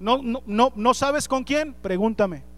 [0.00, 1.74] No, no, no, no sabes con quién?
[1.74, 2.49] Pregúntame.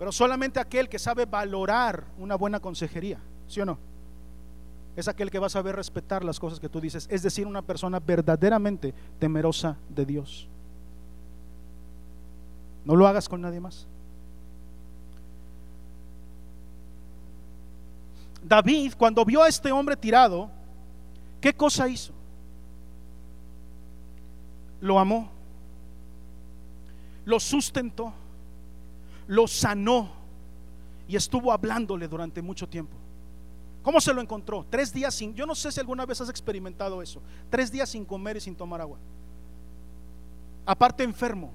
[0.00, 3.76] Pero solamente aquel que sabe valorar una buena consejería, ¿sí o no?
[4.96, 7.60] Es aquel que va a saber respetar las cosas que tú dices, es decir, una
[7.60, 10.48] persona verdaderamente temerosa de Dios.
[12.86, 13.86] No lo hagas con nadie más.
[18.42, 20.48] David, cuando vio a este hombre tirado,
[21.42, 22.14] ¿qué cosa hizo?
[24.80, 25.30] Lo amó,
[27.26, 28.14] lo sustentó,
[29.30, 30.08] lo sanó
[31.06, 32.96] y estuvo hablándole durante mucho tiempo.
[33.80, 34.66] ¿Cómo se lo encontró?
[34.68, 38.04] Tres días sin, yo no sé si alguna vez has experimentado eso, tres días sin
[38.04, 38.98] comer y sin tomar agua.
[40.66, 41.52] Aparte enfermo,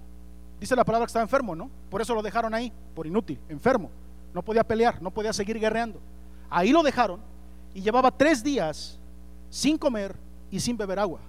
[0.57, 1.69] dice la palabra que estaba enfermo, ¿no?
[1.89, 3.91] Por eso lo dejaron ahí, por inútil, enfermo.
[4.34, 5.99] No podía pelear, no podía seguir guerreando.
[6.49, 7.19] Ahí lo dejaron
[7.73, 8.97] y llevaba tres días
[9.49, 10.15] sin comer
[10.49, 11.19] y sin beber agua.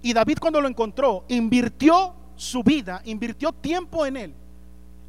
[0.00, 4.34] Y David cuando lo encontró, invirtió su vida, invirtió tiempo en él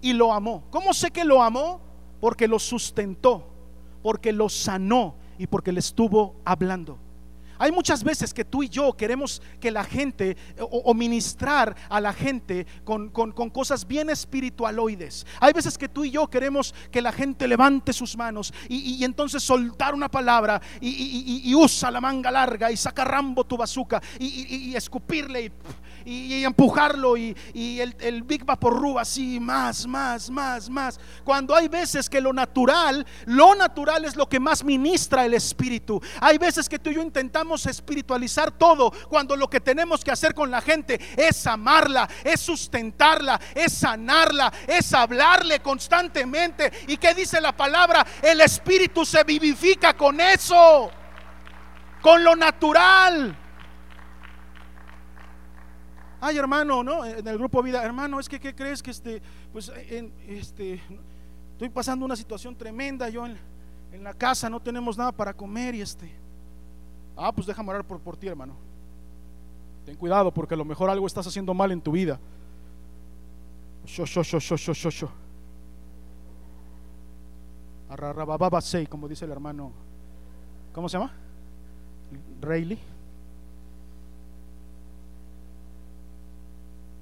[0.04, 0.66] y lo amó.
[0.70, 1.82] ¿Cómo sé que lo amó?
[2.20, 3.48] Porque lo sustentó,
[4.04, 7.00] porque lo sanó y porque le estuvo hablando.
[7.58, 12.12] Hay muchas veces que tú y yo queremos que la gente o, ministrar a la
[12.12, 15.26] gente con, cosas bien espiritualoides.
[15.40, 19.44] Hay veces que tú y yo queremos que la gente levante sus manos y, entonces
[19.44, 25.46] soltar una palabra y, usa la manga larga y saca rambo tu bazuca y, escupirle
[25.46, 25.52] y
[26.06, 31.00] y, empujarlo y, el, el, Big Vaporru así, más, más, más, más.
[31.24, 36.02] Cuando hay veces que lo natural, lo natural es lo que más ministra el Espíritu.
[36.20, 40.34] Hay veces que tú y yo intentamos espiritualizar todo cuando lo que tenemos que hacer
[40.34, 46.72] con la gente es amarla, es sustentarla, es sanarla, es hablarle constantemente.
[46.88, 48.06] ¿Y qué dice la palabra?
[48.22, 50.92] El Espíritu se vivifica con eso,
[52.02, 53.43] con lo natural.
[56.26, 57.04] Ay, hermano, ¿no?
[57.04, 59.22] En el grupo vida, hermano, es que ¿qué crees que este,
[59.52, 60.80] pues en, este,
[61.52, 63.38] estoy pasando una situación tremenda, yo en,
[64.02, 66.10] la casa no tenemos nada para comer y este.
[67.18, 68.56] Ah, pues déjame orar por, por ti, hermano.
[69.86, 72.18] Ten cuidado porque a lo mejor algo estás haciendo mal en tu vida.
[73.86, 75.12] Sho, sho, sho, sho, sho, sho,
[78.90, 79.74] como dice el hermano.
[80.72, 81.12] ¿Cómo se llama?
[82.40, 82.93] Rayleigh.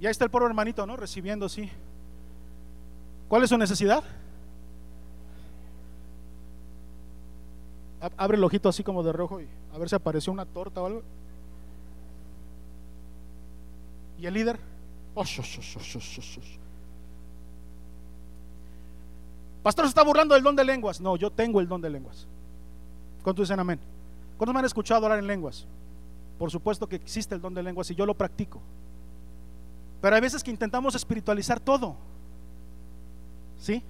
[0.02, 0.98] Y ahí está el pobre hermanito, ¿no?
[0.98, 1.70] Recibiendo así.
[3.30, 4.04] ¿Cuál es su necesidad?
[8.18, 10.88] Abre el ojito así como de rojo y a ver si apareció una torta o
[10.88, 11.04] algo.
[14.18, 14.60] ¿Y el líder?
[15.14, 15.24] Oh,
[19.62, 21.00] Pastor se está burlando del don de lenguas.
[21.00, 22.26] No, yo tengo el don de lenguas.
[23.22, 23.80] ¿Cuántos dicen amén?
[24.36, 25.68] ¿Cuántos me han escuchado hablar en lenguas?
[26.40, 28.60] Por supuesto que existe el don de lenguas y yo lo practico.
[30.02, 31.96] Pero hay veces que intentamos espiritualizar todo.
[33.60, 33.84] ¿Sí?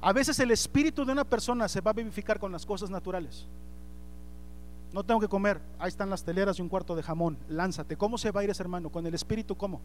[0.00, 3.46] A veces el espíritu de una persona se va a vivificar con las cosas naturales.
[4.92, 5.60] No tengo que comer.
[5.78, 7.36] Ahí están las teleras y un cuarto de jamón.
[7.48, 7.96] Lánzate.
[7.96, 8.90] ¿Cómo se va a ir ese hermano?
[8.90, 9.80] Con el espíritu, ¿cómo?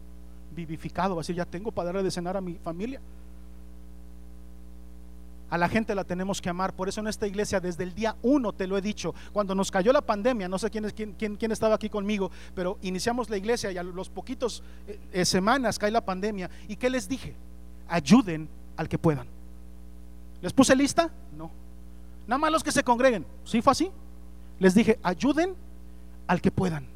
[0.54, 1.16] Vivificado.
[1.16, 3.00] Va a decir, ya tengo para darle de cenar a mi familia.
[5.50, 6.74] A la gente la tenemos que amar.
[6.74, 9.14] Por eso en esta iglesia desde el día uno te lo he dicho.
[9.32, 13.28] Cuando nos cayó la pandemia, no sé quién, quién, quién, estaba aquí conmigo, pero iniciamos
[13.28, 16.48] la iglesia y a los poquitos eh, eh, semanas cae la pandemia.
[16.68, 17.34] ¿Y qué les dije?
[17.88, 19.26] Ayuden al que puedan.
[20.40, 21.10] ¿Les puse lista?
[21.36, 21.50] No.
[22.26, 23.26] Nada más los que se congreguen.
[23.44, 23.90] ¿Sí fue así?
[24.60, 25.56] Les dije, ayuden
[26.26, 26.86] al que puedan.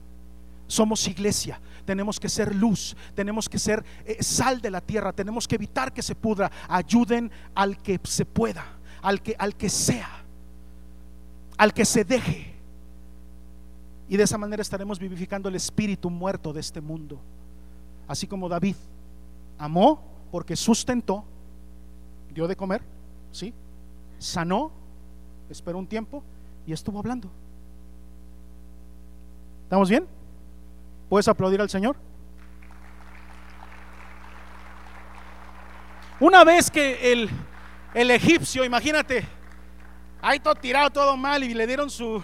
[0.69, 5.47] Somos iglesia, tenemos que ser luz, tenemos que ser eh, sal de la tierra, tenemos
[5.47, 6.51] que evitar que se pudra.
[6.69, 8.65] Ayuden al que se pueda,
[9.03, 10.25] al que, al que sea,
[11.57, 12.55] al que se deje.
[14.09, 17.21] Y de esa manera estaremos vivificando el espíritu muerto de este mundo.
[18.07, 18.77] Así como David
[19.59, 21.25] amó porque sustentó,
[22.35, 22.83] dio de comer,
[23.33, 23.55] ¿sí?
[24.19, 24.73] Sanó,
[25.49, 26.23] esperó un tiempo
[26.67, 27.31] y estuvo hablando.
[29.65, 30.07] ¿Estamos bien?
[31.15, 31.95] ¿Puedes aplaudir al Señor?
[36.19, 37.31] Una vez que el,
[37.95, 39.25] el egipcio, imagínate,
[40.21, 42.21] ahí todo tirado, todo mal y le dieron su,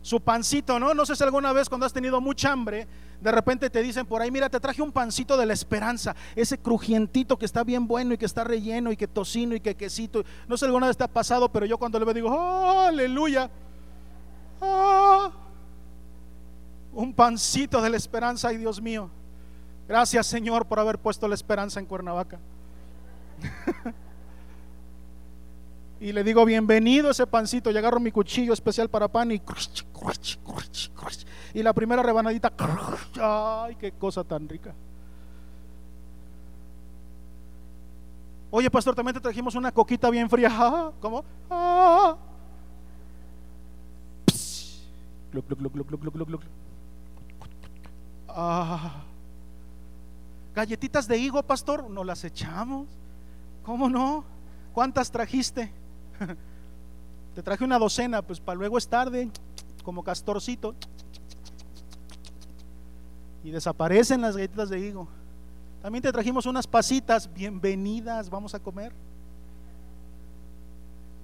[0.00, 0.94] su pancito, ¿no?
[0.94, 2.88] No sé si alguna vez cuando has tenido mucha hambre,
[3.20, 6.56] de repente te dicen por ahí, mira, te traje un pancito de la esperanza, ese
[6.56, 10.24] crujientito que está bien bueno y que está relleno y que tocino y que quesito.
[10.48, 12.86] No sé si alguna vez te ha pasado, pero yo cuando le veo digo, oh,
[12.86, 13.50] aleluya.
[14.60, 15.49] Oh
[16.92, 19.10] un pancito de la esperanza, ay Dios mío.
[19.88, 22.38] Gracias Señor por haber puesto la esperanza en Cuernavaca.
[26.00, 27.70] y le digo, bienvenido ese pancito.
[27.70, 29.42] Y agarro mi cuchillo especial para pan y...
[31.52, 32.52] Y la primera rebanadita...
[33.20, 34.74] Ay, qué cosa tan rica.
[38.52, 40.50] Oye, pastor, también te trajimos una coquita bien fría.
[40.58, 40.92] Ah.
[41.50, 42.16] Ah
[45.32, 45.72] gluc, gluc,
[46.02, 46.42] gluc, gluc.
[48.34, 49.04] Ah.
[50.54, 52.88] Galletitas de higo, pastor, no las echamos.
[53.64, 54.24] ¿Cómo no?
[54.72, 55.72] ¿Cuántas trajiste?
[57.34, 59.30] Te traje una docena, pues para luego es tarde,
[59.84, 60.74] como castorcito.
[63.44, 65.08] Y desaparecen las galletitas de higo.
[65.80, 68.92] También te trajimos unas pasitas, bienvenidas, vamos a comer.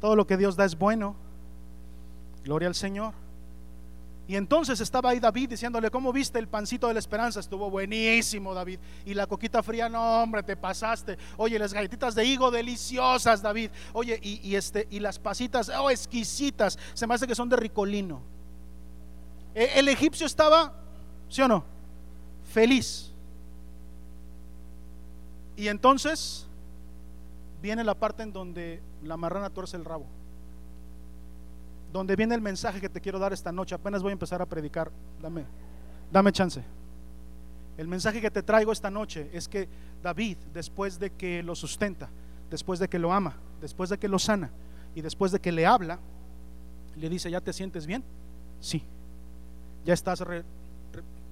[0.00, 1.14] Todo lo que Dios da es bueno.
[2.42, 3.12] Gloria al Señor.
[4.28, 7.38] Y entonces estaba ahí David diciéndole, ¿cómo viste el pancito de la esperanza?
[7.38, 8.80] Estuvo buenísimo, David.
[9.04, 11.16] Y la coquita fría, no, hombre, te pasaste.
[11.36, 13.70] Oye, las galletitas de higo deliciosas, David.
[13.92, 16.76] Oye, y, y este, y las pasitas, oh, exquisitas.
[16.94, 18.20] Se me hace que son de ricolino.
[19.54, 20.74] E- El egipcio estaba,
[21.28, 21.64] ¿sí o no?
[22.52, 23.12] Feliz.
[25.56, 26.46] Y entonces
[27.62, 30.06] viene la parte en donde la marrana tuerce el rabo.
[31.96, 33.74] Donde viene el mensaje que te quiero dar esta noche.
[33.74, 34.92] Apenas voy a empezar a predicar.
[35.22, 35.46] Dame,
[36.12, 36.62] dame chance.
[37.78, 39.66] El mensaje que te traigo esta noche es que
[40.02, 42.10] David, después de que lo sustenta,
[42.50, 44.50] después de que lo ama, después de que lo sana
[44.94, 45.98] y después de que le habla,
[46.96, 48.04] le dice, ¿ya te sientes bien?
[48.60, 48.82] Sí.
[49.86, 50.22] ¿Ya estás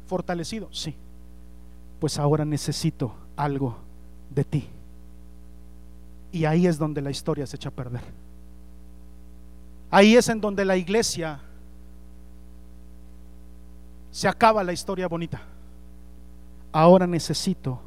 [0.07, 0.71] fortalecido?
[0.73, 0.97] Sí.
[2.01, 3.77] Pues ahora necesito algo
[4.31, 4.67] de ti.
[6.33, 8.24] Y ahí es donde la historia se echa a perder.
[9.95, 11.39] Ahí es en donde la iglesia
[14.11, 15.41] se acaba la historia bonita.
[16.73, 17.79] Ahora necesito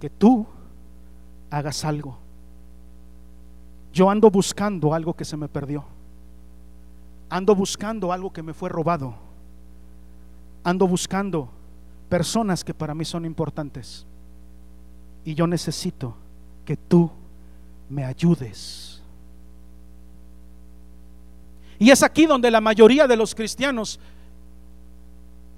[0.00, 0.46] que tú
[1.50, 2.16] hagas algo.
[3.92, 5.84] Yo ando buscando algo que se me perdió.
[7.28, 9.16] Ando buscando algo que me fue robado.
[10.62, 11.48] Ando buscando
[12.08, 14.06] personas que para mí son importantes.
[15.24, 16.14] Y yo necesito
[16.64, 17.10] que tú
[17.88, 18.93] me ayudes.
[21.84, 24.00] Y es aquí donde la mayoría de los cristianos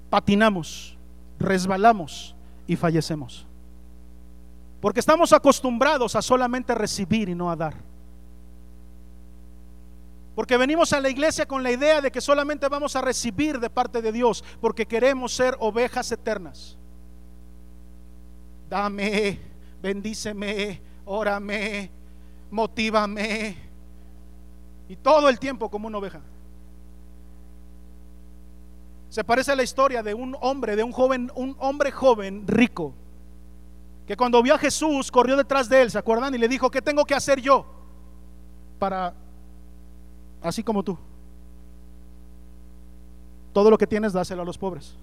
[0.09, 0.97] patinamos,
[1.39, 2.35] resbalamos
[2.67, 3.45] y fallecemos.
[4.81, 7.75] Porque estamos acostumbrados a solamente recibir y no a dar.
[10.35, 13.69] Porque venimos a la iglesia con la idea de que solamente vamos a recibir de
[13.69, 16.75] parte de Dios, porque queremos ser ovejas eternas.
[18.69, 19.39] Dame,
[19.81, 21.89] bendíceme, órame,
[22.51, 23.66] motívame.
[24.89, 26.21] Y todo el tiempo como una oveja.
[29.09, 32.93] Se parece a la historia de un hombre, de un joven, un hombre joven rico,
[34.05, 36.33] que cuando vio a Jesús corrió detrás de él, ¿se acuerdan?
[36.33, 37.65] Y le dijo, ¿qué tengo que hacer yo
[38.79, 39.13] para,
[40.41, 40.97] así como tú?
[43.53, 44.95] Todo lo que tienes, dáselo a los pobres.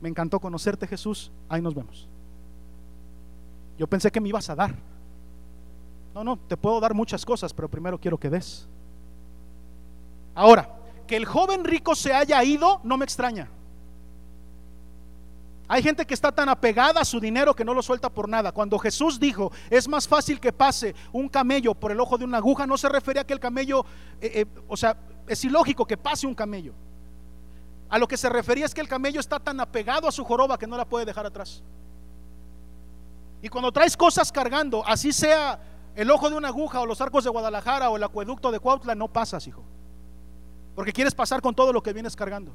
[0.00, 1.30] Me encantó conocerte, Jesús.
[1.48, 2.08] Ahí nos vemos.
[3.78, 4.74] Yo pensé que me ibas a dar.
[6.14, 8.68] No, no, te puedo dar muchas cosas, pero primero quiero que des.
[10.34, 10.68] Ahora,
[11.06, 13.50] que el joven rico se haya ido no me extraña.
[15.68, 18.52] Hay gente que está tan apegada a su dinero que no lo suelta por nada.
[18.52, 22.38] Cuando Jesús dijo, es más fácil que pase un camello por el ojo de una
[22.38, 23.84] aguja, no se refería a que el camello,
[24.20, 26.74] eh, eh, o sea, es ilógico que pase un camello.
[27.88, 30.58] A lo que se refería es que el camello está tan apegado a su joroba
[30.58, 31.62] que no la puede dejar atrás.
[33.40, 35.58] Y cuando traes cosas cargando, así sea
[35.94, 38.94] el ojo de una aguja o los arcos de Guadalajara o el acueducto de Cuautla,
[38.94, 39.64] no pasas, hijo.
[40.74, 42.52] Porque quieres pasar con todo lo que vienes cargando.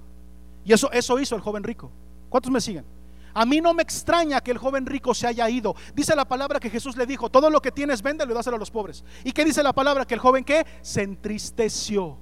[0.65, 1.91] Y eso, eso hizo el joven rico.
[2.29, 2.85] ¿Cuántos me siguen?
[3.33, 5.75] A mí no me extraña que el joven rico se haya ido.
[5.93, 8.59] Dice la palabra que Jesús le dijo, todo lo que tienes véndelo y dáselo a
[8.59, 9.03] los pobres.
[9.23, 10.05] ¿Y qué dice la palabra?
[10.05, 12.17] Que el joven que se entristeció.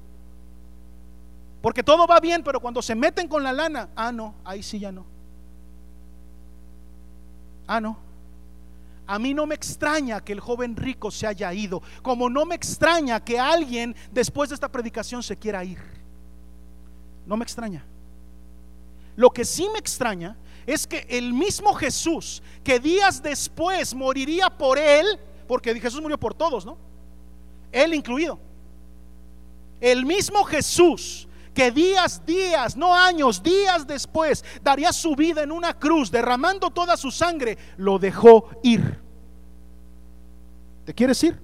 [1.62, 4.78] Porque todo va bien, pero cuando se meten con la lana, ah, no, ahí sí
[4.78, 5.06] ya no.
[7.66, 7.98] Ah, no.
[9.08, 12.56] A mí no me extraña que el joven rico se haya ido, como no me
[12.56, 15.80] extraña que alguien después de esta predicación se quiera ir.
[17.26, 17.86] No me extraña.
[19.16, 20.36] Lo que sí me extraña
[20.66, 26.34] es que el mismo Jesús, que días después moriría por él, porque Jesús murió por
[26.34, 26.78] todos, ¿no?
[27.72, 28.40] Él incluido.
[29.80, 35.74] El mismo Jesús que días, días, no años, días después daría su vida en una
[35.74, 39.00] cruz, derramando toda su sangre, lo dejó ir.
[40.86, 41.42] ¿Te quieres ir?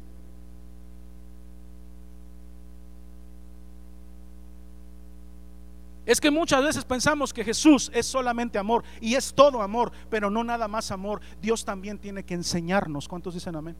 [6.06, 10.30] Es que muchas veces pensamos que Jesús es solamente amor y es todo amor, pero
[10.30, 11.22] no nada más amor.
[11.42, 13.08] Dios también tiene que enseñarnos.
[13.08, 13.78] ¿Cuántos dicen amén?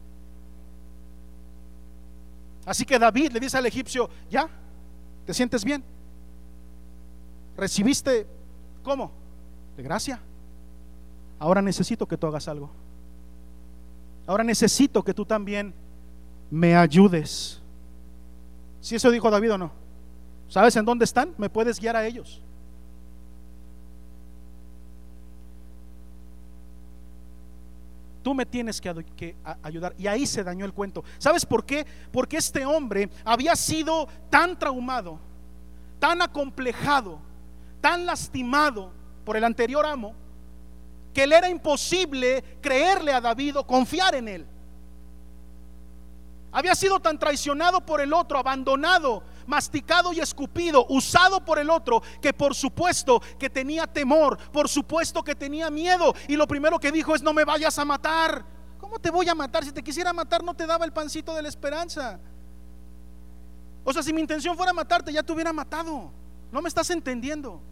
[2.64, 4.48] Así que David le dice al egipcio, ¿ya?
[5.26, 5.84] ¿Te sientes bien?
[7.56, 8.26] ¿Recibiste
[8.82, 9.12] cómo?
[9.76, 10.20] De gracia.
[11.38, 12.70] Ahora necesito que tú hagas algo.
[14.26, 15.74] Ahora necesito que tú también
[16.50, 17.60] me ayudes.
[18.80, 19.72] Si eso dijo David o no.
[20.48, 21.34] ¿Sabes en dónde están?
[21.38, 22.42] ¿Me puedes guiar a ellos?
[28.22, 29.94] Tú me tienes que, ayudar.
[29.98, 31.02] Y ahí se dañó el cuento.
[31.18, 31.84] ¿Sabes por qué?
[32.12, 35.18] Porque este hombre había sido tan traumado,
[35.98, 37.18] tan acomplejado,
[37.82, 38.90] tan lastimado
[39.26, 40.14] por el anterior amo,
[41.12, 44.46] que le era imposible creerle a David o confiar en él.
[46.52, 52.02] Había sido tan traicionado por el otro, abandonado, masticado y escupido, usado por el otro,
[52.20, 56.14] que por supuesto que tenía temor, por supuesto que tenía miedo.
[56.28, 58.44] Y lo primero que dijo es, no me vayas a matar.
[58.78, 59.64] ¿Cómo te voy a matar?
[59.64, 62.20] Si te quisiera matar no te daba el pancito de la esperanza.
[63.84, 66.12] O sea, si mi intención fuera matarte, ya te hubiera matado.
[66.52, 67.62] No me estás entendiendo.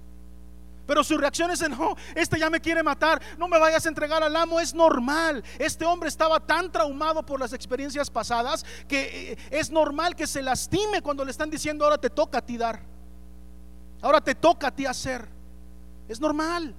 [0.90, 4.24] Pero su reacción es, no, este ya me quiere matar, no me vayas a entregar
[4.24, 5.44] al amo, es normal.
[5.56, 10.42] Este hombre estaba tan traumado por las experiencias pasadas que eh, es normal que se
[10.42, 12.80] lastime cuando le están diciendo, ahora te toca a ti dar,
[14.02, 15.28] ahora te toca a ti hacer.
[16.08, 16.74] Es normal.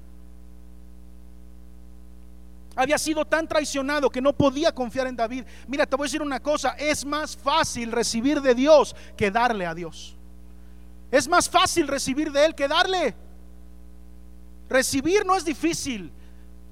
[2.75, 5.45] Había sido tan traicionado que no podía confiar en David.
[5.69, 9.65] Mira, te voy a decir una cosa, es más fácil recibir de Dios que darle
[9.65, 10.17] a Dios.
[11.09, 13.15] Es más fácil recibir de Él que darle.
[14.71, 16.13] Recibir no es difícil.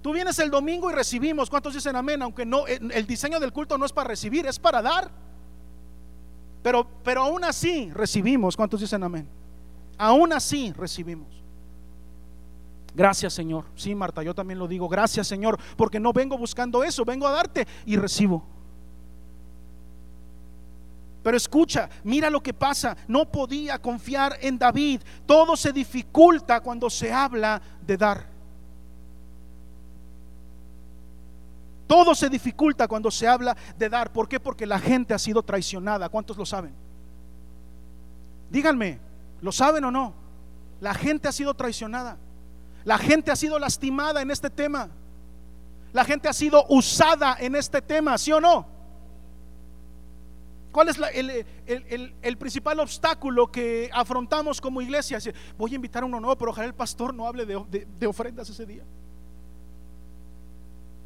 [0.02, 1.50] Tú vienes el domingo y recibimos.
[1.50, 2.22] ¿Cuántos dicen amén?
[2.22, 5.12] Aunque no, el diseño del culto no es para recibir, es para dar.
[6.64, 8.56] Pero, pero aún así recibimos.
[8.56, 9.28] ¿Cuántos dicen amén?
[9.98, 11.28] Aún así recibimos.
[12.96, 13.66] Gracias Señor.
[13.76, 14.88] Sí, Marta, yo también lo digo.
[14.88, 18.46] Gracias Señor, porque no vengo buscando eso, vengo a darte y recibo.
[21.24, 22.96] Pero escucha, mira lo que pasa.
[23.08, 25.02] No podía confiar en David.
[25.26, 28.26] Todo se dificulta cuando se habla de dar.
[31.88, 34.14] Todo se dificulta cuando se habla de dar.
[34.14, 34.40] ¿Por qué?
[34.40, 36.08] Porque la gente ha sido traicionada.
[36.08, 36.74] ¿Cuántos lo saben?
[38.50, 39.00] Díganme,
[39.41, 40.14] ¿lo saben o no?
[40.80, 42.18] La gente ha sido traicionada.
[42.86, 44.90] La gente ha sido lastimada en este tema.
[45.91, 48.78] La gente ha sido usada en este tema, ¿sí o no?
[50.72, 51.00] ¿Cuál es
[51.66, 55.18] el, principal obstáculo que afrontamos como iglesia?
[55.58, 58.66] Voy a invitar a uno nuevo, pero ojalá el pastor no hable de, ofrendas ese
[58.66, 58.84] día.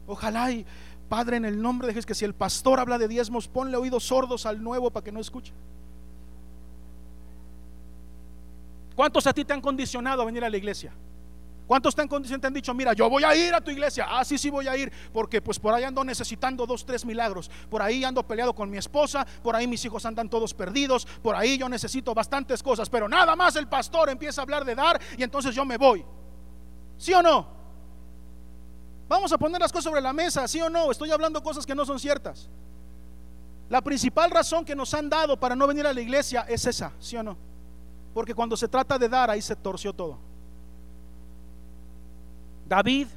[0.06, 0.65] Ojalá y
[1.07, 4.03] Padre, en el nombre de Jesús, que si el pastor habla de diezmos, ponle oídos
[4.06, 5.53] sordos al nuevo para que no escuche.
[8.95, 10.91] ¿Cuántos a ti te han condicionado a venir a la iglesia?
[11.68, 14.06] ¿Cuántos te han, te han dicho, mira, yo voy a ir a tu iglesia?
[14.10, 17.49] Ah, sí, sí voy a ir, porque pues por ahí ando necesitando dos, tres milagros.
[17.69, 21.35] Por ahí ando peleado con mi esposa, por ahí mis hijos andan todos perdidos, por
[21.35, 24.99] ahí yo necesito bastantes cosas, pero nada más el pastor empieza a hablar de dar
[25.18, 26.06] y entonces yo me voy.
[26.98, 27.48] ¿Sí o no?
[29.07, 30.91] Vamos a poner las cosas sobre la mesa, ¿sí o no?
[30.91, 32.49] Estoy hablando cosas que no son ciertas.
[33.69, 36.91] La principal razón que nos han dado para no venir a la iglesia es esa,
[36.99, 37.38] ¿sí o no?
[38.14, 40.32] Porque cuando se trata de dar, ahí se torció todo.
[42.68, 43.07] David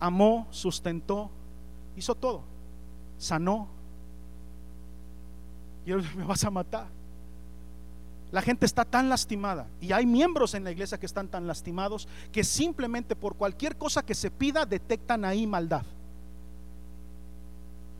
[0.00, 1.30] amó, sustentó,
[1.96, 2.42] hizo todo,
[3.18, 3.68] sanó.
[5.86, 6.86] Y él me vas a matar.
[8.30, 12.06] La gente está tan lastimada y hay miembros en la iglesia que están tan lastimados
[12.30, 15.82] que simplemente por cualquier cosa que se pida detectan ahí maldad.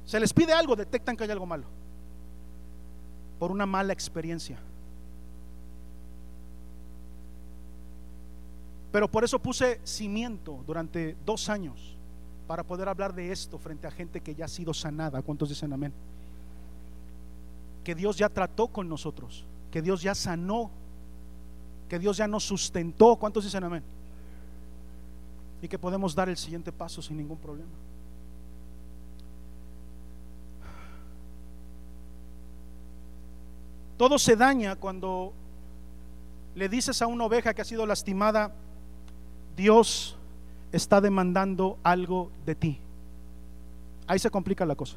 [0.04, 1.64] Se les pide algo, detectan que hay algo malo.
[3.38, 4.58] Por una mala experiencia.
[8.90, 11.96] Pero por eso puse cimiento durante dos años
[12.46, 15.20] para poder hablar de esto frente a gente que ya ha sido sanada.
[15.20, 15.92] ¿Cuántos dicen amén?
[17.84, 20.70] Que Dios ya trató con nosotros, que Dios ya sanó,
[21.88, 23.16] que Dios ya nos sustentó.
[23.16, 23.82] ¿Cuántos dicen amén?
[25.60, 27.70] Y que podemos dar el siguiente paso sin ningún problema.
[33.98, 35.32] Todo se daña cuando
[36.54, 38.52] le dices a una oveja que ha sido lastimada,
[39.58, 40.16] Dios
[40.70, 42.78] está demandando algo de ti.
[44.06, 44.96] Ahí se complica la cosa.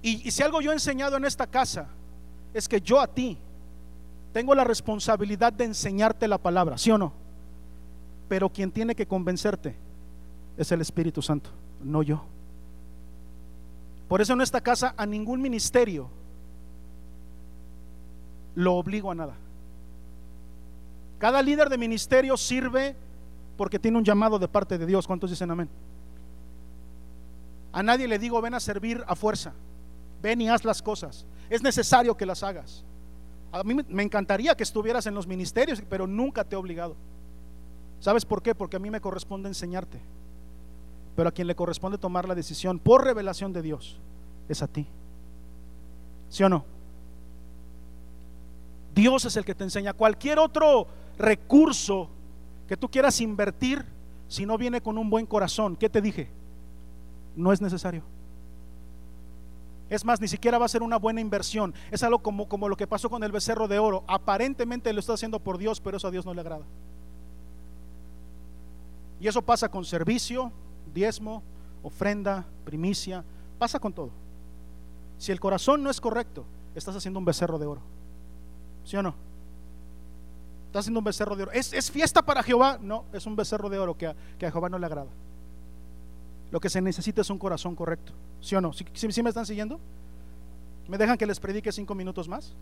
[0.00, 1.88] Y, si algo yo he enseñado en esta casa
[2.54, 3.36] es que yo a ti
[4.32, 7.12] tengo la responsabilidad de enseñarte la palabra, ¿sí o no?
[8.28, 9.74] Pero quien tiene que convencerte
[10.56, 11.50] es el Espíritu Santo,
[11.82, 12.22] no yo.
[14.06, 16.08] Por eso en esta casa a ningún ministerio
[18.54, 19.34] lo obligo a nada.
[21.18, 22.94] Cada líder de ministerio sirve
[23.56, 25.06] porque tiene un llamado de parte de Dios.
[25.06, 25.68] ¿Cuántos dicen amén?
[27.72, 29.52] A nadie le digo, ven a servir a fuerza.
[30.22, 31.26] Ven y haz las cosas.
[31.50, 32.84] Es necesario que las hagas.
[33.50, 36.96] A mí me encantaría que estuvieras en los ministerios, pero nunca te he obligado.
[38.00, 38.54] ¿Sabes por qué?
[38.54, 40.00] Porque a mí me corresponde enseñarte.
[41.18, 43.98] pero a quien le corresponde tomar la decisión por revelación de Dios
[44.48, 44.86] es a ti.
[46.28, 46.64] ¿Sí o no?
[48.94, 49.94] Dios es el que te enseña.
[49.94, 50.86] Cualquier otro
[51.18, 52.08] recurso
[52.66, 53.84] que tú quieras invertir,
[54.28, 56.30] si no viene con un buen corazón, ¿qué te dije?
[57.34, 58.02] No es necesario.
[59.90, 61.74] Es más, ni siquiera va a ser una buena inversión.
[61.90, 64.04] Es algo como, como lo que pasó con el becerro de oro.
[64.06, 66.66] Aparentemente lo está haciendo por Dios, pero eso a Dios no le agrada.
[69.18, 70.52] Y eso pasa con servicio,
[70.92, 71.42] diezmo,
[71.82, 73.24] ofrenda, primicia,
[73.58, 74.10] pasa con todo.
[75.16, 77.80] Si el corazón no es correcto, estás haciendo un becerro de oro.
[78.84, 79.27] ¿Sí o no?
[80.68, 81.52] Estás haciendo un becerro de oro.
[81.52, 82.78] ¿Es, fiesta para Jehová?
[82.80, 85.08] No, es un becerro de oro que a, que a Jehová no le agrada.
[86.50, 88.12] Lo que se necesita es un corazón correcto.
[88.42, 88.74] ¿Sí o no?
[88.74, 89.80] ¿Sí, sí me están siguiendo?
[90.86, 92.54] ¿Me dejan que les predique cinco minutos más?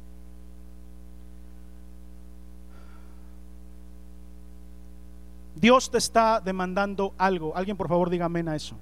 [5.56, 7.56] Dios te está demandando algo.
[7.56, 8.76] Alguien por favor diga amén a eso.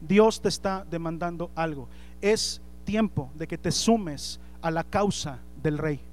[0.00, 1.88] Dios te está demandando algo.
[2.20, 6.11] Es tiempo de que te sumes a la causa del rey.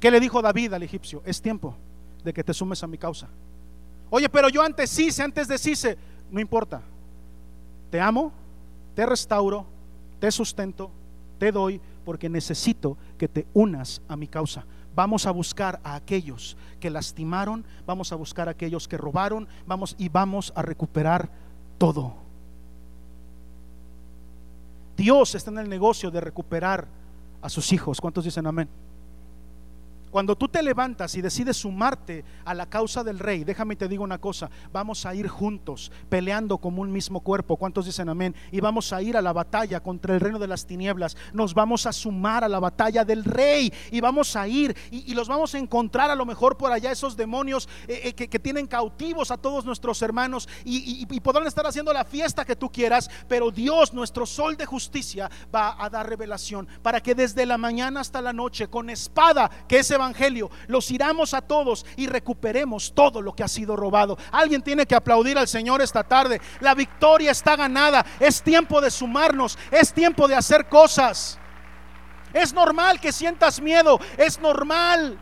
[0.00, 1.22] ¿Qué le dijo David al egipcio?
[1.24, 1.74] Es tiempo
[2.22, 3.28] de que te sumes a mi causa.
[4.10, 5.96] Oye, pero yo antes hice, antes deshice.
[6.30, 6.82] No importa.
[7.90, 8.32] Te amo,
[8.94, 9.66] te restauro,
[10.20, 10.90] te sustento,
[11.38, 14.64] te doy, porque necesito que te unas a mi causa.
[14.94, 19.94] Vamos a buscar a aquellos que lastimaron, vamos a buscar a aquellos que robaron, vamos
[19.98, 21.30] y vamos a recuperar
[21.78, 22.14] todo.
[24.96, 26.88] Dios está en el negocio de recuperar
[27.40, 28.00] a sus hijos.
[28.00, 28.68] ¿Cuántos dicen amén?
[30.10, 34.04] Cuando tú te levantas y decides sumarte a la causa del rey, déjame te digo
[34.04, 37.56] una cosa, vamos a ir juntos, peleando como un mismo cuerpo.
[37.56, 38.34] ¿Cuántos dicen amén?
[38.52, 41.16] Y vamos a ir a la batalla contra el reino de las tinieblas.
[41.32, 45.28] Nos vamos a sumar a la batalla del rey y vamos a ir y, los
[45.28, 49.32] vamos a encontrar a lo mejor por allá esos demonios eh, eh, que, tienen cautivos
[49.32, 53.50] a todos nuestros hermanos y, y podrán estar haciendo la fiesta que tú quieras, pero
[53.50, 58.22] Dios, nuestro sol de justicia, va a dar revelación para que desde la mañana hasta
[58.22, 63.34] la noche, con espada, que ese evangelio, los iramos a todos y recuperemos todo lo
[63.34, 64.16] que ha sido robado.
[64.32, 66.40] Alguien tiene que aplaudir al Señor esta tarde.
[66.60, 68.04] La victoria está ganada.
[68.18, 69.58] Es tiempo de sumarnos.
[69.70, 71.38] Es tiempo de hacer cosas.
[72.32, 73.98] Es normal que sientas miedo.
[74.16, 75.18] Es normal.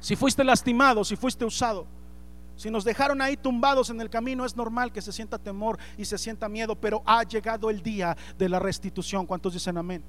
[0.00, 1.86] Si fuiste lastimado, si fuiste usado.
[2.56, 6.06] Si nos dejaron ahí tumbados en el camino, es normal que se sienta temor y
[6.06, 9.26] se sienta miedo, pero ha llegado el día de la restitución.
[9.26, 10.02] ¿Cuántos dicen amén?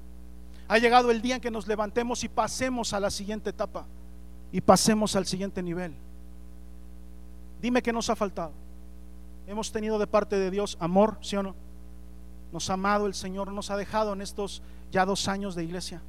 [0.68, 3.86] Ha llegado el día en que nos levantemos y pasemos a la siguiente etapa
[4.52, 5.94] y pasemos al siguiente nivel.
[7.60, 8.52] Dime que nos ha faltado.
[9.46, 11.54] Hemos tenido de parte de Dios amor, ¿sí o no?
[12.52, 14.62] Nos ha amado el Señor, nos ha dejado en estos
[14.92, 16.02] ya dos años de iglesia.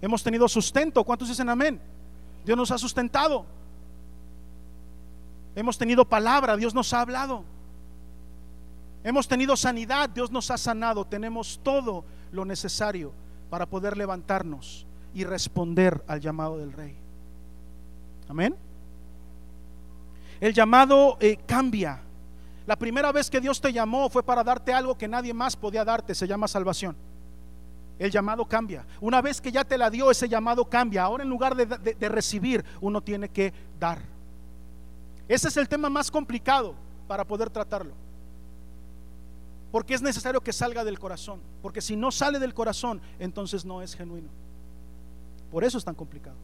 [0.00, 1.02] Hemos tenido sustento.
[1.02, 1.80] ¿Cuántos dicen amén?
[2.44, 3.44] Dios nos ha sustentado.
[5.56, 7.42] Hemos tenido palabra, Dios nos ha hablado.
[9.02, 11.04] Hemos tenido sanidad, Dios nos ha sanado.
[11.04, 13.12] Tenemos todo lo necesario
[13.50, 16.96] para poder levantarnos y responder al llamado del rey.
[18.28, 18.54] Amén.
[20.40, 22.02] El llamado eh, cambia.
[22.66, 25.84] La primera vez que Dios te llamó fue para darte algo que nadie más podía
[25.84, 26.94] darte, se llama salvación.
[27.98, 28.86] El llamado cambia.
[29.00, 31.02] Una vez que ya te la dio, ese llamado cambia.
[31.02, 34.00] Ahora en lugar de, de recibir, uno tiene que dar.
[35.26, 36.74] Ese es el tema más complicado
[37.08, 37.92] para poder tratarlo.
[39.70, 41.40] Porque es necesario que salga del corazón.
[41.62, 44.28] Porque si no sale del corazón, entonces no es genuino.
[45.50, 46.36] Por eso es tan complicado.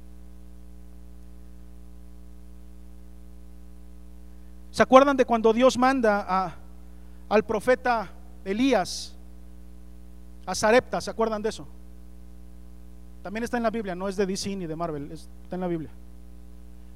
[4.71, 6.55] ¿Se acuerdan de cuando Dios manda a,
[7.29, 8.11] al profeta
[8.45, 9.15] Elías
[10.45, 11.01] a Sarepta?
[11.01, 11.67] ¿Se acuerdan de eso?
[13.23, 15.69] También está en la Biblia, no es de DC ni de Marvel, está en la
[15.69, 15.91] Biblia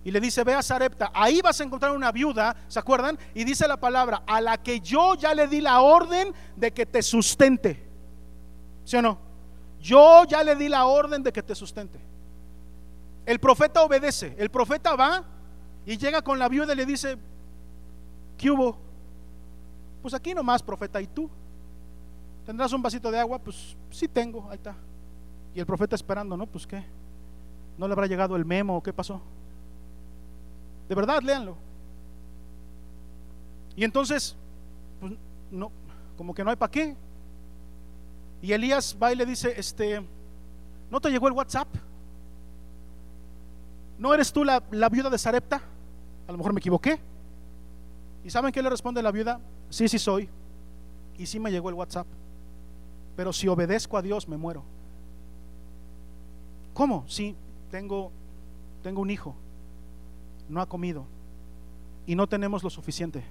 [0.04, 3.18] y le dice, ve a Sarepta, ahí vas a encontrar una viuda, ¿se acuerdan?
[3.34, 6.86] Y dice la palabra, a la que yo ya le di la orden de que
[6.86, 7.84] te sustente.
[8.84, 9.18] ¿Sí o no?
[9.80, 11.98] Yo ya le di la orden de que te sustente.
[13.26, 15.24] El profeta obedece, el profeta va
[15.84, 17.18] y llega con la viuda y le dice,
[18.38, 18.78] ¿qué hubo?
[20.00, 21.28] Pues aquí nomás, profeta, ¿y tú?
[22.46, 23.38] ¿Tendrás un vasito de agua?
[23.38, 24.74] Pues sí tengo, ahí está.
[25.54, 26.46] Y el profeta esperando, ¿no?
[26.46, 26.82] Pues qué.
[27.76, 29.20] ¿No le habrá llegado el memo o qué pasó?
[30.88, 31.56] De verdad, léanlo.
[33.76, 34.34] Y entonces,
[35.00, 35.12] pues,
[35.50, 35.70] no,
[36.16, 36.96] como que no hay para qué.
[38.40, 40.02] Y Elías va y le dice, este,
[40.90, 41.68] ¿no te llegó el WhatsApp?
[43.98, 45.60] ¿No eres tú la, la viuda de Sarepta?
[46.26, 46.98] A lo mejor me equivoqué.
[48.24, 49.40] ¿Y saben qué le responde la viuda?
[49.68, 50.28] Sí, sí soy.
[51.18, 52.06] Y sí me llegó el WhatsApp.
[53.16, 54.62] Pero si obedezco a Dios, me muero.
[56.72, 57.04] ¿Cómo?
[57.08, 57.34] Sí,
[57.70, 58.12] tengo,
[58.82, 59.34] tengo un hijo
[60.48, 61.04] no ha comido
[62.06, 63.22] y no tenemos lo suficiente.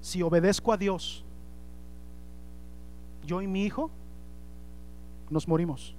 [0.00, 1.24] si obedezco a Dios,
[3.24, 3.90] yo y mi hijo
[5.30, 5.94] nos morimos.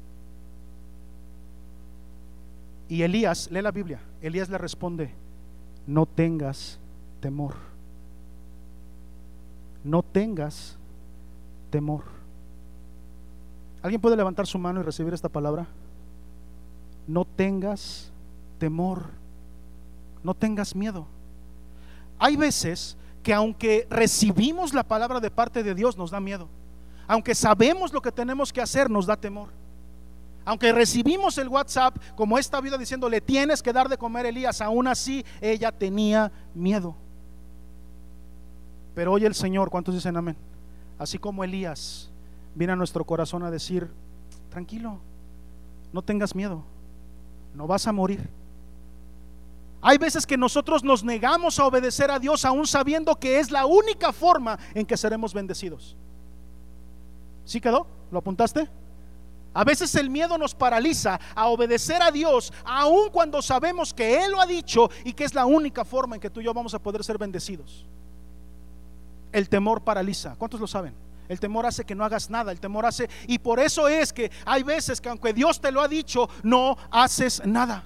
[2.87, 5.11] Y Elías, lee la Biblia, Elías le responde,
[5.87, 6.79] no tengas
[7.19, 7.55] temor,
[9.83, 10.77] no tengas
[11.71, 12.03] temor.
[13.81, 15.67] ¿Alguien puede levantar su mano y recibir esta palabra?
[17.07, 18.11] No tengas
[18.59, 19.09] temor,
[20.25, 21.05] no tengas miedo.
[22.17, 26.49] Hay veces que aunque recibimos la palabra de parte de Dios nos da miedo.
[27.07, 29.49] Aunque sabemos lo que tenemos que hacer nos da temor.
[30.43, 34.61] Aunque recibimos el WhatsApp como esta vida diciendo, le tienes que dar de comer Elías,
[34.61, 36.95] aún así ella tenía miedo.
[38.95, 40.37] Pero hoy el Señor, ¿cuántos dicen amén?
[40.97, 42.09] Así como Elías
[42.55, 43.91] viene a nuestro corazón a decir,
[44.49, 44.99] tranquilo,
[45.93, 46.63] no tengas miedo,
[47.53, 48.27] no vas a morir.
[49.87, 53.67] Hay veces que nosotros nos negamos a obedecer a Dios aún sabiendo que es la
[53.67, 55.95] única forma en que seremos bendecidos.
[57.43, 57.85] ¿Sí quedó?
[58.09, 58.67] ¿Lo apuntaste?
[59.53, 64.31] A veces el miedo nos paraliza a obedecer a Dios, aun cuando sabemos que Él
[64.31, 66.73] lo ha dicho y que es la única forma en que tú y yo vamos
[66.73, 67.85] a poder ser bendecidos.
[69.31, 70.35] El temor paraliza.
[70.35, 70.95] ¿Cuántos lo saben?
[71.29, 73.07] El temor hace que no hagas nada, el temor hace...
[73.27, 76.75] Y por eso es que hay veces que aunque Dios te lo ha dicho, no
[76.89, 77.83] haces nada.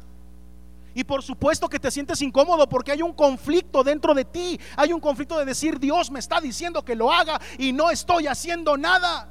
[0.94, 4.60] Y por supuesto que te sientes incómodo porque hay un conflicto dentro de ti.
[4.76, 8.28] Hay un conflicto de decir, Dios me está diciendo que lo haga y no estoy
[8.28, 9.30] haciendo nada.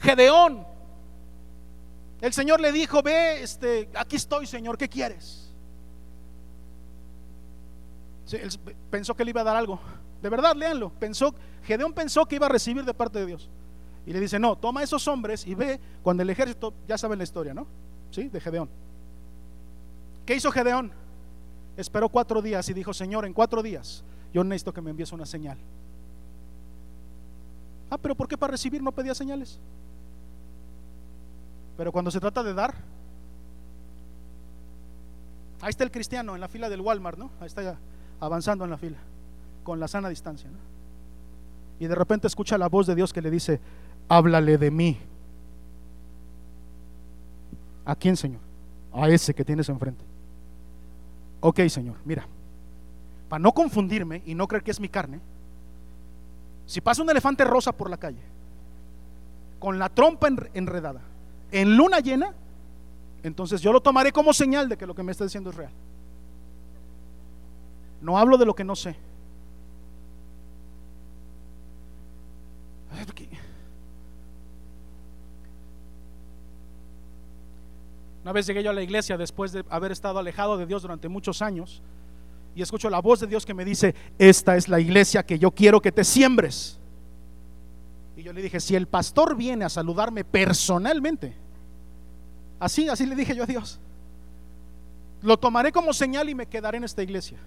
[0.00, 0.66] Gedeón.
[2.20, 5.46] El Señor le dijo, ve, este, aquí estoy, Señor, ¿qué quieres?
[8.32, 8.50] él
[8.90, 9.80] pensó que le iba a dar algo.
[10.22, 10.90] De verdad, léanlo.
[10.90, 11.34] Pensó,
[11.64, 13.50] Gedeón pensó que iba a recibir de parte de Dios.
[14.06, 17.24] Y le dice, no, toma esos hombres y ve cuando el ejército, ya saben la
[17.24, 17.66] historia, ¿no?
[18.10, 18.28] ¿Sí?
[18.28, 18.68] De Gedeón.
[20.26, 20.92] ¿Qué hizo Gedeón?
[21.76, 25.26] Esperó cuatro días y dijo, Señor, en cuatro días yo necesito que me envíes una
[25.26, 25.58] señal.
[27.90, 29.58] Ah, pero ¿por qué para recibir no pedía señales?
[31.76, 32.74] Pero cuando se trata de dar,
[35.60, 37.30] ahí está el cristiano en la fila del Walmart, ¿no?
[37.40, 37.78] Ahí está
[38.20, 38.98] avanzando en la fila,
[39.64, 40.58] con la sana distancia, ¿no?
[41.80, 43.60] Y de repente escucha la voz de Dios que le dice,
[44.08, 44.98] háblale de mí.
[47.86, 48.49] ¿A quién, Señor?
[48.92, 50.04] A ese que tienes enfrente.
[51.40, 52.26] Ok, Señor, mira,
[53.28, 55.20] para no confundirme y no creer que es mi carne,
[56.66, 58.22] si pasa un elefante rosa por la calle,
[59.58, 61.00] con la trompa enredada,
[61.50, 62.32] en luna llena,
[63.22, 65.72] entonces yo lo tomaré como señal de que lo que me está diciendo es real.
[68.00, 68.96] No hablo de lo que no sé.
[78.22, 81.08] Una vez llegué yo a la iglesia después de haber estado alejado de Dios durante
[81.08, 81.82] muchos años
[82.54, 85.50] y escucho la voz de Dios que me dice, esta es la iglesia que yo
[85.50, 86.78] quiero que te siembres.
[88.16, 91.34] Y yo le dije, si el pastor viene a saludarme personalmente,
[92.58, 93.80] así, así le dije yo a Dios,
[95.22, 97.38] lo tomaré como señal y me quedaré en esta iglesia.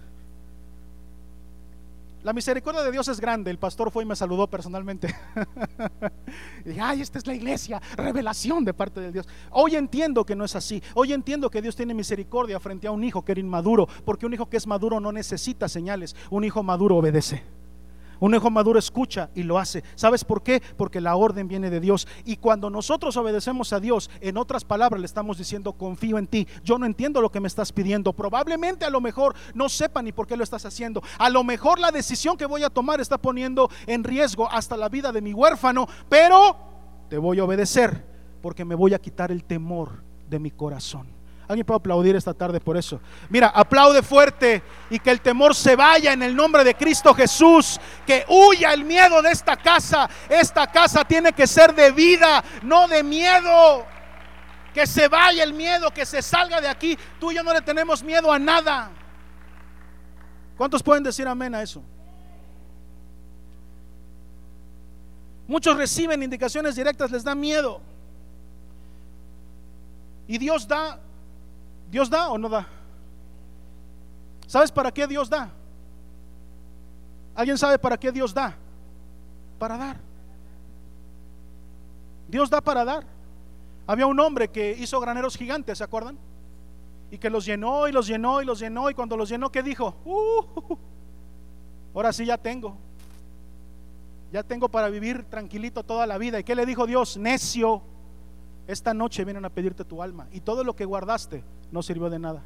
[2.23, 3.51] La misericordia de Dios es grande.
[3.51, 5.13] El pastor fue y me saludó personalmente.
[6.65, 9.27] y dije, ay, esta es la iglesia, revelación de parte de Dios.
[9.51, 10.81] Hoy entiendo que no es así.
[10.95, 14.33] Hoy entiendo que Dios tiene misericordia frente a un hijo que era inmaduro, porque un
[14.33, 16.15] hijo que es maduro no necesita señales.
[16.29, 17.43] Un hijo maduro obedece.
[18.23, 19.83] Un hijo maduro escucha y lo hace.
[19.95, 20.63] ¿Sabes por qué?
[20.77, 22.07] Porque la orden viene de Dios.
[22.23, 26.47] Y cuando nosotros obedecemos a Dios, en otras palabras le estamos diciendo, confío en ti.
[26.63, 28.13] Yo no entiendo lo que me estás pidiendo.
[28.13, 31.03] Probablemente a lo mejor no sepa ni por qué lo estás haciendo.
[31.17, 34.87] A lo mejor la decisión que voy a tomar está poniendo en riesgo hasta la
[34.87, 35.85] vida de mi huérfano.
[36.07, 36.55] Pero
[37.09, 38.05] te voy a obedecer
[38.41, 41.09] porque me voy a quitar el temor de mi corazón.
[41.47, 43.01] Alguien puede aplaudir esta tarde por eso.
[43.29, 47.79] Mira, aplaude fuerte y que el temor se vaya en el nombre de Cristo Jesús.
[48.07, 50.09] Que huya el miedo de esta casa.
[50.29, 53.85] Esta casa tiene que ser de vida, no de miedo.
[54.73, 56.97] Que se vaya el miedo, que se salga de aquí.
[57.19, 58.89] Tú y yo no le tenemos miedo a nada.
[60.57, 61.83] ¿Cuántos pueden decir amén a eso?
[65.45, 67.81] Muchos reciben indicaciones directas, les da miedo.
[70.25, 70.99] Y Dios da
[71.93, 72.65] ¿Dios da o no da?
[74.47, 75.51] ¿Sabes para qué Dios da?
[77.35, 78.57] ¿Alguien sabe para qué Dios da?
[79.59, 79.97] Para dar.
[82.27, 83.03] Dios da para dar.
[83.85, 86.17] Había un hombre que hizo graneros gigantes, ¿se acuerdan?
[87.11, 89.61] Y que los llenó y los llenó y los llenó y cuando los llenó, ¿qué
[89.61, 89.95] dijo?
[90.03, 90.75] Uh,
[91.93, 92.75] ahora sí ya tengo.
[94.31, 96.39] Ya tengo para vivir tranquilito toda la vida.
[96.39, 97.17] ¿Y qué le dijo Dios?
[97.17, 97.83] Necio.
[98.67, 102.19] Esta noche vienen a pedirte tu alma y todo lo que guardaste no sirvió de
[102.19, 102.43] nada.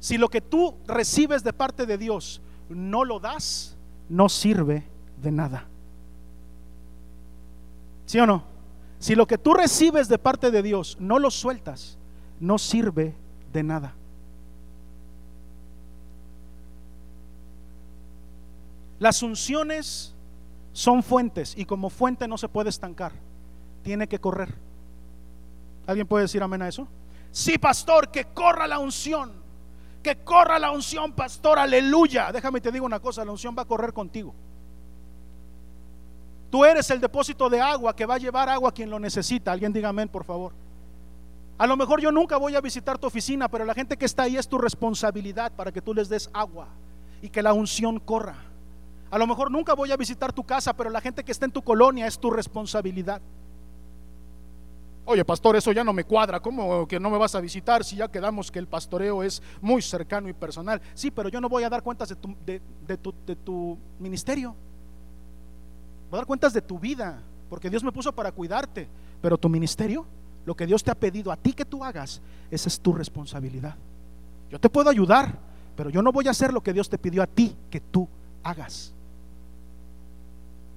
[0.00, 3.76] Si lo que tú recibes de parte de Dios no lo das,
[4.08, 4.84] no sirve
[5.20, 5.66] de nada.
[8.06, 8.44] ¿Sí o no?
[8.98, 11.98] Si lo que tú recibes de parte de Dios no lo sueltas,
[12.40, 13.14] no sirve
[13.52, 13.94] de nada.
[18.98, 20.14] Las unciones
[20.72, 23.12] son fuentes y como fuente no se puede estancar,
[23.88, 24.54] tiene que correr.
[25.86, 26.86] ¿Alguien puede decir amén a eso?
[27.32, 29.32] Sí, pastor, que corra la unción,
[30.02, 32.30] que corra la unción, pastor, aleluya.
[32.30, 34.34] Déjame te digo una cosa, la unción va a correr contigo.
[36.50, 39.52] Tú eres el depósito de agua que va a llevar agua a quien lo necesita.
[39.52, 40.52] Alguien diga amén, por favor.
[41.56, 44.24] A lo mejor yo nunca voy a visitar tu oficina, pero la gente que está
[44.24, 46.68] ahí es tu responsabilidad para que tú les des agua
[47.22, 48.36] y que la unción corra.
[49.10, 51.52] A lo mejor nunca voy a visitar tu casa, pero la gente que está en
[51.52, 53.22] tu colonia es tu responsabilidad.
[55.10, 56.38] Oye, pastor, eso ya no me cuadra.
[56.38, 59.80] ¿Cómo que no me vas a visitar si ya quedamos que el pastoreo es muy
[59.80, 60.82] cercano y personal?
[60.92, 64.54] Sí, pero yo no voy a dar cuentas de tu, tu, ministerio.
[66.10, 68.86] Voy a dar cuentas de tu vida, porque Dios me puso para cuidarte.
[69.22, 70.04] Pero tu ministerio,
[70.44, 72.20] lo que Dios te ha pedido a ti que tú hagas,
[72.50, 73.76] esa es tu responsabilidad.
[74.50, 75.38] Yo te puedo ayudar,
[75.74, 78.06] pero yo no voy a hacer lo que Dios te pidió a ti que tú
[78.42, 78.92] hagas.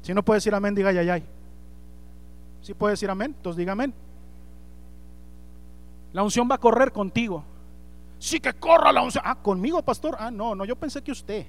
[0.03, 1.26] Si no puedes decir amén, diga ay, ay.
[2.62, 3.94] Si puedes decir amén, entonces diga amén.
[6.14, 7.44] La unción va a correr contigo.
[8.20, 9.24] Sí que corra la unción.
[9.26, 10.16] Ah, conmigo, pastor.
[10.20, 11.46] Ah, no, no, yo pensé que usted.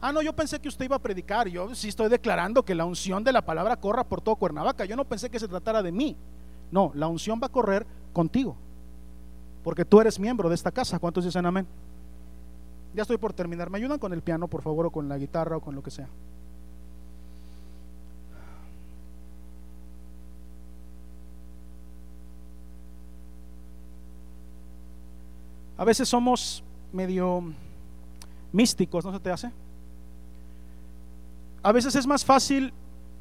[0.00, 1.48] Ah, no, yo pensé que usted iba a predicar.
[1.48, 4.84] Yo sí estoy declarando que la unción de la palabra corra por todo Cuernavaca.
[4.84, 6.16] Yo no pensé que se tratara de mí.
[6.70, 8.56] No, la unción va a correr contigo.
[9.62, 10.98] Porque tú eres miembro de esta casa.
[10.98, 11.66] ¿Cuántos dicen amén?
[12.94, 13.70] Ya estoy por terminar.
[13.70, 15.90] ¿Me ayudan con el piano, por favor, o con la guitarra, o con lo que
[15.90, 16.08] sea?
[25.76, 26.62] A veces somos
[26.92, 27.42] medio
[28.52, 29.50] místicos, ¿no se te hace?
[31.62, 32.72] A veces es más fácil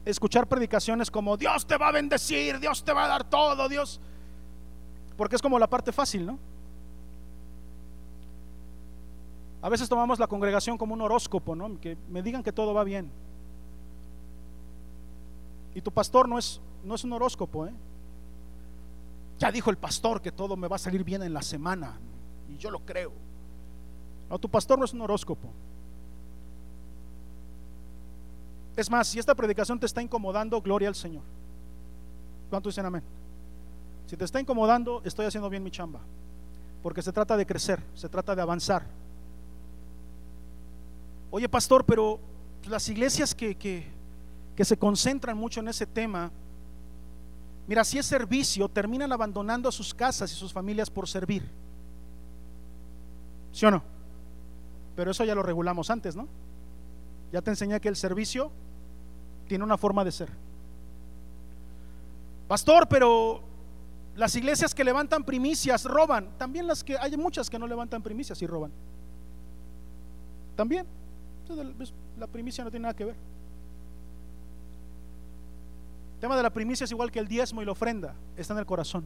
[0.03, 3.99] escuchar predicaciones como Dios te va a bendecir, Dios te va a dar todo, Dios,
[5.15, 6.39] porque es como la parte fácil, ¿no?
[9.61, 11.79] A veces tomamos la congregación como un horóscopo, ¿no?
[11.79, 13.11] Que me digan que todo va bien.
[15.75, 17.73] Y tu pastor no es, no es un horóscopo, ¿eh?
[19.37, 21.99] Ya dijo el pastor que todo me va a salir bien en la semana
[22.53, 23.11] y yo lo creo.
[24.29, 25.49] No, tu pastor no es un horóscopo.
[28.75, 31.23] Es más, si esta predicación te está incomodando, gloria al Señor.
[32.49, 33.03] ¿Cuánto dicen amén?
[34.07, 35.99] Si te está incomodando, estoy haciendo bien mi chamba.
[36.81, 38.83] Porque se trata de crecer, se trata de avanzar.
[41.29, 42.19] Oye, pastor, pero
[42.67, 43.85] las iglesias que, que,
[44.55, 46.31] que se concentran mucho en ese tema,
[47.67, 51.49] mira, si es servicio, terminan abandonando a sus casas y sus familias por servir.
[53.51, 53.83] ¿Sí o no?
[54.95, 56.27] Pero eso ya lo regulamos antes, ¿no?
[57.31, 58.51] Ya te enseñé que el servicio
[59.47, 60.29] tiene una forma de ser.
[62.47, 63.41] Pastor, pero
[64.15, 66.29] las iglesias que levantan primicias roban.
[66.37, 68.71] También las que hay muchas que no levantan primicias y roban.
[70.55, 70.85] También.
[72.19, 73.15] La primicia no tiene nada que ver.
[76.15, 78.13] El tema de la primicia es igual que el diezmo y la ofrenda.
[78.37, 79.05] Está en el corazón.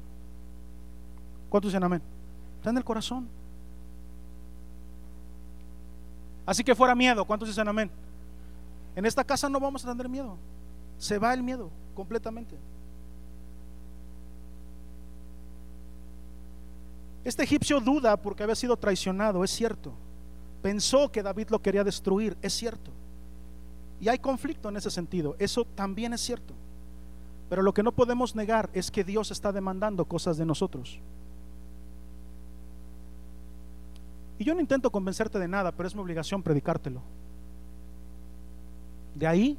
[1.50, 2.02] ¿Cuántos dicen amén?
[2.58, 3.28] Está en el corazón.
[6.46, 7.26] Así que fuera miedo.
[7.26, 7.90] ¿Cuántos dicen amén?
[8.96, 10.38] En esta casa no vamos a tener miedo.
[10.98, 12.56] Se va el miedo completamente.
[17.24, 19.92] Este egipcio duda porque había sido traicionado, es cierto.
[20.62, 22.92] Pensó que David lo quería destruir, es cierto.
[24.00, 26.54] Y hay conflicto en ese sentido, eso también es cierto.
[27.50, 31.00] Pero lo que no podemos negar es que Dios está demandando cosas de nosotros.
[34.38, 37.02] Y yo no intento convencerte de nada, pero es mi obligación predicártelo.
[39.14, 39.58] De ahí,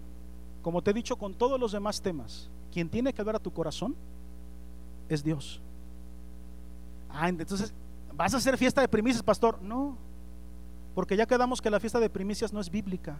[0.62, 3.52] como te he dicho con todos los demás temas, quien tiene que ver a tu
[3.52, 3.94] corazón
[5.08, 5.62] es Dios.
[7.08, 7.72] Ah, entonces,
[8.14, 9.62] ¿vas a hacer fiesta de primicias, pastor?
[9.62, 9.96] No,
[10.96, 13.18] porque ya quedamos que la fiesta de primicias no es bíblica.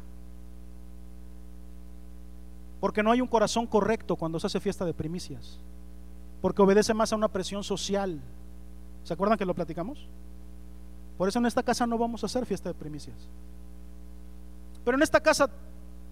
[2.81, 5.61] Porque no hay un corazón correcto cuando se hace fiesta de primicias.
[6.41, 8.19] Porque obedece más a una presión social.
[9.05, 10.09] ¿Se acuerdan que lo platicamos?
[11.16, 13.16] Por eso en esta casa no vamos a hacer fiesta de primicias.
[14.84, 15.51] Pero en esta casa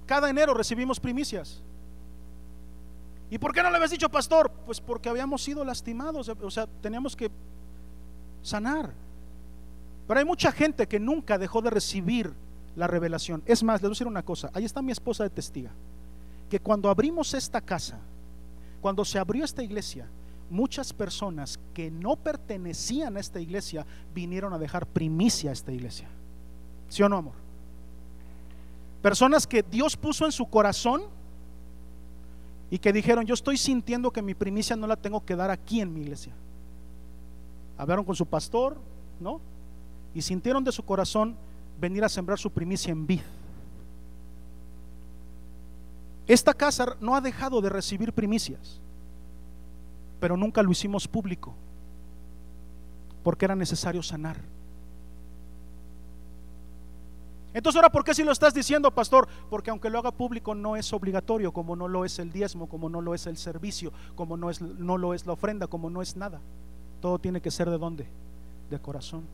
[0.07, 1.63] cada enero recibimos primicias.
[3.31, 4.51] ¿Y por qué no le habías dicho, pastor?
[4.67, 7.31] Pues porque habíamos sido lastimados, o sea, teníamos que
[8.43, 8.93] sanar.
[10.07, 12.33] Pero hay mucha gente que nunca dejó de recibir
[12.77, 13.43] la revelación.
[13.47, 15.71] Es más, les voy a decir una cosa, ahí está mi esposa de testiga,
[16.51, 17.99] que cuando abrimos esta casa,
[18.81, 20.07] cuando se abrió esta iglesia,
[20.55, 26.09] muchas personas que no pertenecían a esta iglesia vinieron a dejar primicia a esta iglesia.
[26.89, 27.35] ¿Sí o no, amor?
[29.03, 31.03] Personas que Dios puso en su corazón
[32.71, 35.81] y que dijeron, yo estoy sintiendo que mi primicia no la tengo que dar aquí
[35.81, 36.33] en mi iglesia.
[37.77, 38.79] Hablaron con su pastor,
[39.21, 39.41] ¿no?
[40.15, 41.37] Y sintieron de su corazón
[41.81, 43.21] venir a sembrar su primicia en vid.
[46.27, 48.81] Esta casa no ha dejado de recibir primicias,
[50.25, 51.53] pero nunca lo hicimos público,
[53.23, 54.39] porque era necesario sanar.
[57.53, 59.29] Entonces ahora, ¿por qué si lo estás diciendo, pastor?
[59.51, 62.89] Porque aunque lo haga público no es obligatorio, como no lo es el diezmo, como
[62.89, 66.01] no lo es el servicio, como no, es, no lo es la ofrenda, como no
[66.01, 66.41] es nada.
[67.03, 68.07] Todo tiene que ser de dónde?
[68.71, 69.25] De corazón.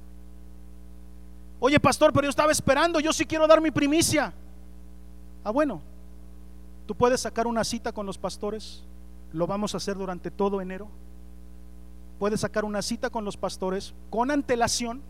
[1.60, 4.32] Oye, pastor, pero yo estaba esperando, yo sí quiero dar mi primicia.
[5.44, 5.82] Ah, bueno,
[6.84, 8.82] tú puedes sacar una cita con los pastores,
[9.32, 10.88] lo vamos a hacer durante todo enero.
[12.18, 15.00] Puedes sacar una cita con los pastores con antelación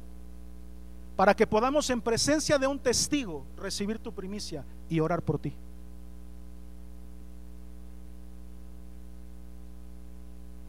[1.17, 5.55] para que podamos en presencia de un testigo recibir tu primicia y orar por ti.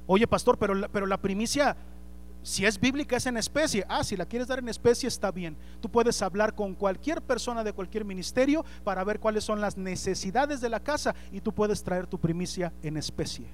[0.08, 1.78] Oye, pastor, pero pero la primicia,
[2.44, 3.86] si es bíblica, es en especie.
[3.88, 5.56] Ah, si la quieres dar en especie, está bien.
[5.80, 10.60] Tú puedes hablar con cualquier persona de cualquier ministerio para ver cuáles son las necesidades
[10.60, 13.46] de la casa y tú puedes traer tu primicia en especie.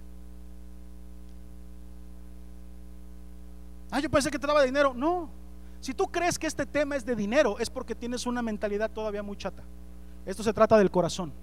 [3.92, 4.94] Ah, yo pensé que te daba dinero.
[4.94, 5.30] No,
[5.82, 9.24] si tú crees que este tema es de dinero, es porque tienes una mentalidad todavía
[9.24, 9.64] muy chata.
[10.26, 11.34] Esto se trata del corazón.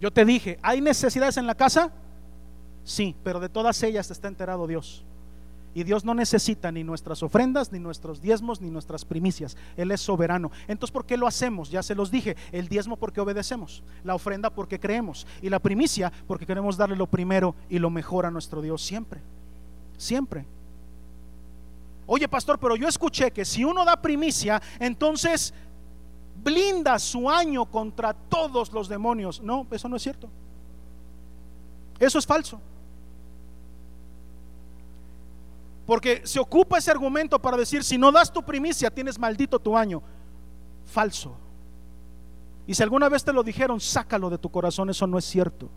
[0.00, 1.92] Yo te dije, ¿hay necesidades en la casa?
[2.84, 5.04] Sí, pero de todas ellas está enterado Dios.
[5.74, 9.56] Y Dios no necesita ni nuestras ofrendas, ni nuestros diezmos, ni nuestras primicias.
[9.76, 10.50] Él es soberano.
[10.68, 11.70] Entonces, ¿por qué lo hacemos?
[11.70, 12.36] Ya se los dije.
[12.50, 13.82] El diezmo porque obedecemos.
[14.04, 15.26] La ofrenda porque creemos.
[15.40, 19.20] Y la primicia porque queremos darle lo primero y lo mejor a nuestro Dios siempre.
[19.96, 20.44] Siempre.
[22.06, 25.54] Oye, pastor, pero yo escuché que si uno da primicia, entonces
[26.44, 29.40] blinda su año contra todos los demonios.
[29.40, 30.28] No, eso no es cierto.
[31.98, 32.60] Eso es falso.
[35.86, 39.76] Porque se ocupa ese argumento para decir, si no das tu primicia, tienes maldito tu
[39.76, 40.02] año.
[40.86, 41.36] Falso.
[42.66, 45.68] Y si alguna vez te lo dijeron, sácalo de tu corazón, eso no es cierto.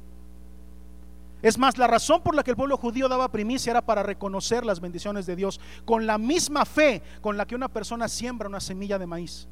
[1.42, 4.66] Es más, la razón por la que el pueblo judío daba primicia era para reconocer
[4.66, 8.60] las bendiciones de Dios con la misma fe con la que una persona siembra una
[8.60, 9.48] semilla de maíz.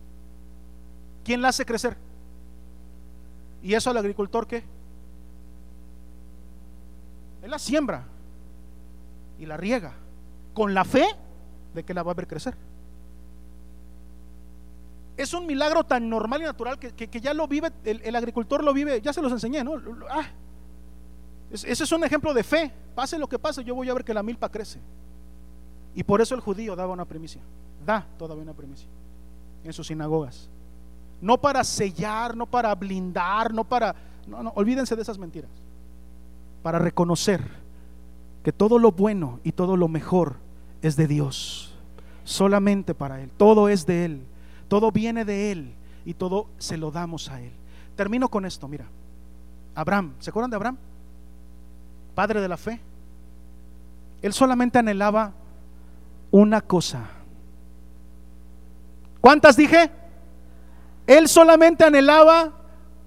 [1.24, 1.98] ¿Quién la hace crecer?
[3.62, 4.64] ¿Y eso al agricultor qué?
[7.44, 8.06] Él la siembra
[9.40, 9.94] y la riega
[10.54, 11.06] con la fe
[11.74, 12.56] de que la va a ver crecer.
[15.16, 19.00] Es un milagro tan normal y natural que, ya lo vive, el, agricultor lo vive,
[19.02, 19.74] ya se los enseñé, ¿no?
[20.10, 20.26] Ah,
[21.52, 22.72] ese es un ejemplo de fe.
[22.96, 24.80] Pase lo que pase, yo voy a ver que la milpa crece.
[25.94, 27.42] Y por eso el judío daba una primicia.
[27.86, 28.88] Da todavía una primicia
[29.64, 30.50] en sus sinagogas.
[31.22, 33.96] No para sellar, no para blindar, no para...
[34.28, 35.52] No, no, olvídense de esas mentiras.
[36.64, 37.42] Para reconocer
[38.44, 40.38] que todo lo bueno y todo lo mejor
[40.84, 41.74] es de Dios.
[42.24, 43.32] Solamente para Él.
[43.36, 44.22] Todo es de Él.
[44.68, 45.74] Todo viene de Él.
[46.06, 47.52] Y todo se lo damos a Él.
[47.96, 48.86] Termino con esto, mira.
[49.74, 50.78] Abraham, ¿se acuerdan de Abraham?
[52.14, 52.80] padre de la fe,
[54.22, 55.34] él solamente anhelaba
[56.32, 57.10] una cosa.
[59.20, 59.92] ¿Cuántas dije?
[61.08, 62.52] Él solamente anhelaba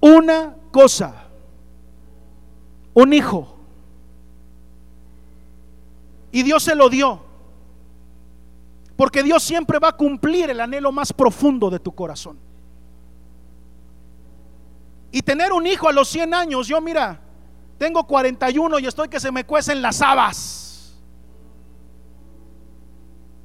[0.00, 1.24] una cosa,
[2.94, 3.54] un hijo.
[6.32, 7.20] Y Dios se lo dio.
[8.96, 12.38] Porque Dios siempre va a cumplir el anhelo más profundo de tu corazón.
[15.12, 17.20] Y tener un hijo a los 100 años, yo mira,
[17.78, 20.96] tengo 41 y estoy que se me cuecen las habas.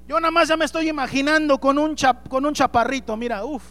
[0.07, 1.95] Yo nada más ya me estoy imaginando con un,
[2.29, 3.63] con un chaparrito, mira, uff.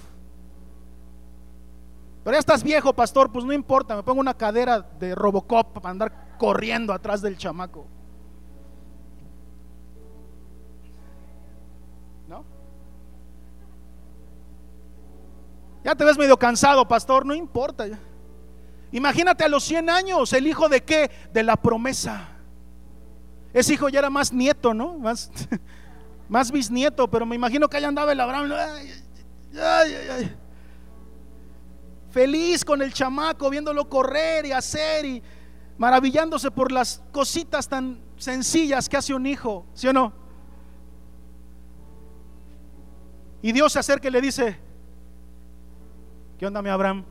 [2.25, 5.91] Pero ya estás viejo, pastor, pues no importa, me pongo una cadera de Robocop para
[5.91, 7.87] andar corriendo atrás del chamaco.
[15.85, 17.87] Ya te ves medio cansado, pastor, no importa.
[18.93, 21.11] Imagínate a los 100 años, el hijo de qué?
[21.33, 22.29] De la promesa.
[23.53, 24.99] Ese hijo ya era más nieto, ¿no?
[24.99, 25.31] Más,
[26.29, 28.53] más bisnieto, pero me imagino que allá andaba el Abraham.
[32.11, 35.23] Feliz con el chamaco, viéndolo correr y hacer y
[35.79, 40.13] maravillándose por las cositas tan sencillas que hace un hijo, ¿sí o no?
[43.43, 44.61] Y Dios se acerca y le dice,
[46.41, 47.05] ¿qué onda mi Abraham?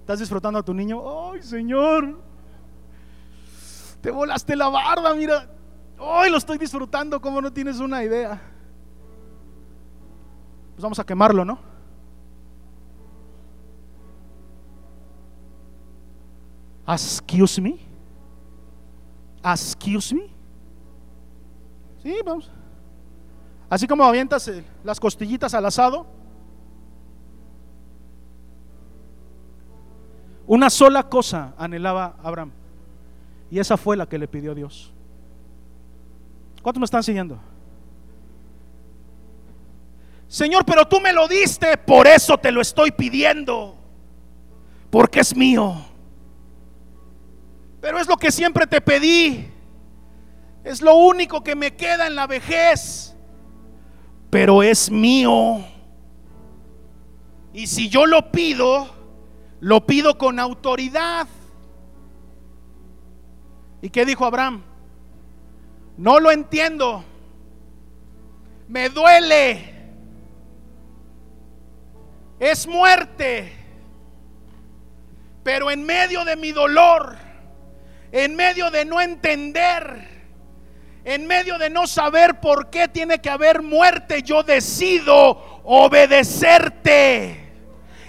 [0.00, 1.00] ¿Estás disfrutando a tu niño?
[1.32, 2.20] ¡Ay, Señor!
[4.02, 5.48] Te volaste la barba, mira.
[5.98, 8.38] ¡Ay, lo estoy disfrutando como no tienes una idea!
[10.74, 11.58] Pues vamos a quemarlo, ¿no?
[16.86, 17.78] Excuse me.
[19.42, 20.28] Excuse me.
[22.02, 22.50] Sí, vamos.
[23.70, 26.20] Así como avientas eh, las costillitas al asado.
[30.52, 32.50] Una sola cosa anhelaba Abraham.
[33.50, 34.92] Y esa fue la que le pidió Dios.
[36.60, 37.40] ¿Cuántos me están siguiendo?
[40.28, 43.78] Señor, pero tú me lo diste, por eso te lo estoy pidiendo.
[44.90, 45.74] Porque es mío.
[47.80, 49.50] Pero es lo que siempre te pedí.
[50.64, 53.16] Es lo único que me queda en la vejez.
[54.28, 55.64] Pero es mío.
[57.54, 58.91] Y si yo lo pido,
[59.62, 61.28] lo pido con autoridad.
[63.80, 64.64] ¿Y qué dijo Abraham?
[65.96, 67.04] No lo entiendo.
[68.66, 69.72] Me duele.
[72.40, 73.52] Es muerte.
[75.44, 77.16] Pero en medio de mi dolor,
[78.10, 80.24] en medio de no entender,
[81.04, 87.41] en medio de no saber por qué tiene que haber muerte, yo decido obedecerte.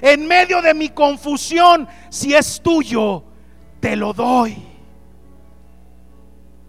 [0.05, 3.23] En medio de mi confusión, si es tuyo,
[3.79, 4.61] te lo doy.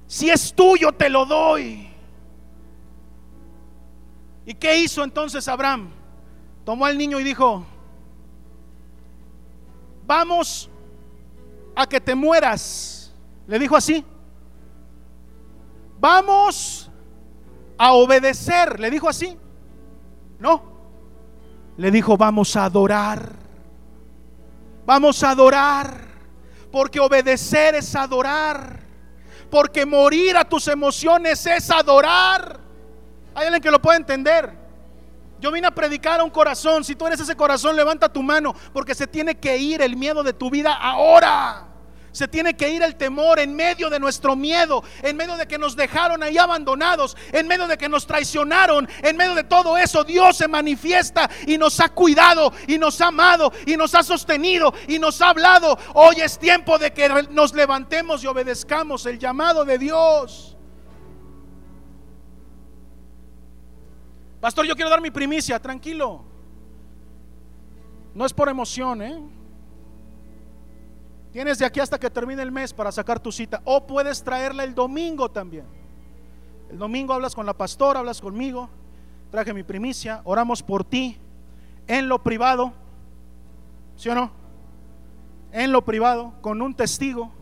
[0.06, 1.88] Si es tuyo, te lo doy.
[4.46, 5.90] ¿Y qué hizo entonces Abraham?
[6.64, 7.66] Tomó al niño y dijo,
[10.06, 10.70] vamos
[11.74, 13.12] a que te mueras.
[13.48, 14.04] Le dijo así.
[15.98, 16.88] Vamos
[17.76, 18.78] a obedecer.
[18.78, 19.36] Le dijo así.
[20.38, 20.73] No.
[21.76, 23.32] Le dijo, vamos a adorar.
[24.86, 26.04] Vamos a adorar.
[26.70, 28.80] Porque obedecer es adorar.
[29.50, 32.60] Porque morir a tus emociones es adorar.
[33.34, 34.52] Hay alguien que lo puede entender.
[35.40, 36.84] Yo vine a predicar a un corazón.
[36.84, 38.54] Si tú eres ese corazón, levanta tu mano.
[38.72, 41.73] Porque se tiene que ir el miedo de tu vida ahora.
[42.14, 45.58] Se tiene que ir el temor en medio de nuestro miedo, en medio de que
[45.58, 50.04] nos dejaron ahí abandonados, en medio de que nos traicionaron, en medio de todo eso
[50.04, 54.72] Dios se manifiesta y nos ha cuidado y nos ha amado y nos ha sostenido
[54.86, 55.76] y nos ha hablado.
[55.94, 60.56] Hoy es tiempo de que nos levantemos y obedezcamos el llamado de Dios.
[64.40, 66.24] Pastor, yo quiero dar mi primicia, tranquilo.
[68.14, 69.20] No es por emoción, ¿eh?
[71.34, 73.60] Tienes de aquí hasta que termine el mes para sacar tu cita.
[73.64, 75.64] O puedes traerla el domingo también.
[76.70, 78.70] El domingo hablas con la pastora, hablas conmigo.
[79.32, 81.18] Traje mi primicia, oramos por ti
[81.88, 82.72] en lo privado.
[83.96, 84.30] ¿Sí o no?
[85.50, 87.32] En lo privado, con un testigo.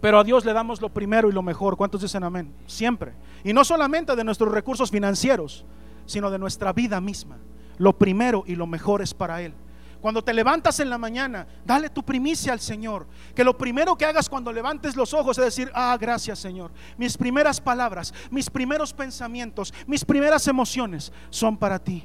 [0.00, 1.76] Pero a Dios le damos lo primero y lo mejor.
[1.76, 2.54] ¿Cuántos dicen amén?
[2.68, 3.14] Siempre.
[3.42, 5.64] Y no solamente de nuestros recursos financieros,
[6.06, 7.38] sino de nuestra vida misma.
[7.76, 9.52] Lo primero y lo mejor es para Él.
[10.00, 13.06] Cuando te levantas en la mañana, dale tu primicia al Señor.
[13.34, 16.70] Que lo primero que hagas cuando levantes los ojos es decir, ah, gracias Señor.
[16.96, 22.02] Mis primeras palabras, mis primeros pensamientos, mis primeras emociones son para ti.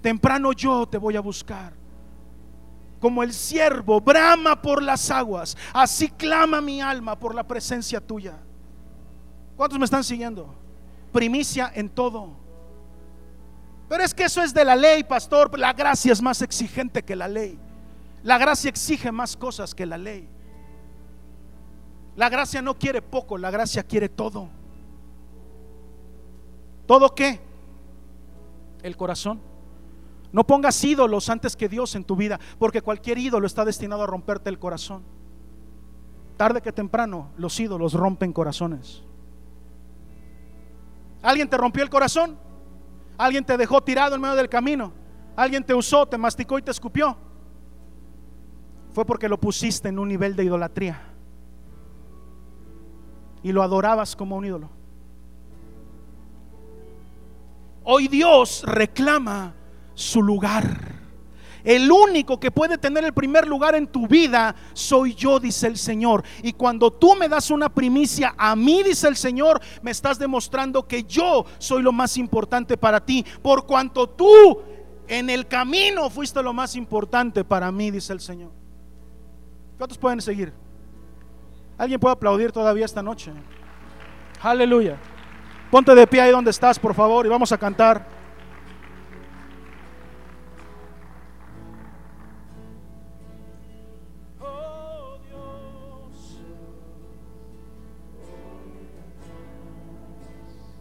[0.00, 1.74] Temprano yo te voy a buscar.
[2.98, 8.38] Como el siervo brama por las aguas, así clama mi alma por la presencia tuya.
[9.56, 10.54] ¿Cuántos me están siguiendo?
[11.12, 12.36] Primicia en todo.
[13.90, 15.58] Pero es que eso es de la ley, pastor.
[15.58, 17.58] La gracia es más exigente que la ley.
[18.22, 20.28] La gracia exige más cosas que la ley.
[22.14, 24.48] La gracia no quiere poco, la gracia quiere todo.
[26.86, 27.40] ¿Todo qué?
[28.84, 29.40] El corazón.
[30.30, 34.06] No pongas ídolos antes que Dios en tu vida, porque cualquier ídolo está destinado a
[34.06, 35.02] romperte el corazón.
[36.36, 39.02] Tarde que temprano, los ídolos rompen corazones.
[41.22, 42.49] ¿Alguien te rompió el corazón?
[43.20, 44.94] Alguien te dejó tirado en medio del camino.
[45.36, 47.18] Alguien te usó, te masticó y te escupió.
[48.94, 51.02] Fue porque lo pusiste en un nivel de idolatría.
[53.42, 54.70] Y lo adorabas como un ídolo.
[57.84, 59.52] Hoy Dios reclama
[59.92, 60.99] su lugar.
[61.64, 65.76] El único que puede tener el primer lugar en tu vida soy yo, dice el
[65.76, 66.24] Señor.
[66.42, 70.86] Y cuando tú me das una primicia a mí, dice el Señor, me estás demostrando
[70.86, 73.24] que yo soy lo más importante para ti.
[73.42, 74.60] Por cuanto tú
[75.08, 78.50] en el camino fuiste lo más importante para mí, dice el Señor.
[79.76, 80.52] ¿Cuántos pueden seguir?
[81.78, 83.32] ¿Alguien puede aplaudir todavía esta noche?
[84.42, 84.98] Aleluya.
[85.70, 88.19] Ponte de pie ahí donde estás, por favor, y vamos a cantar.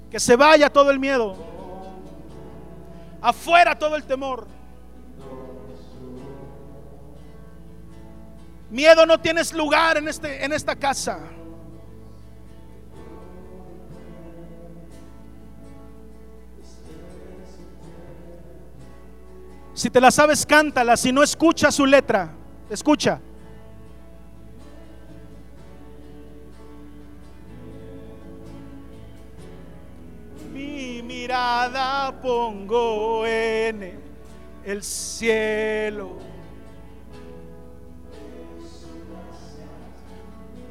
[0.10, 1.36] Que se vaya todo el miedo.
[3.22, 4.48] Afuera todo el temor.
[8.70, 11.20] Miedo no tienes lugar en, este, en esta casa.
[19.74, 20.98] Si te la sabes, cántala.
[20.98, 22.32] Si no, escucha su letra.
[22.70, 23.22] Escucha.
[32.22, 34.00] Pongo en
[34.66, 36.18] el cielo.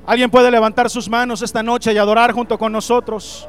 [0.07, 3.47] Alguien puede levantar sus manos esta noche y adorar junto con nosotros.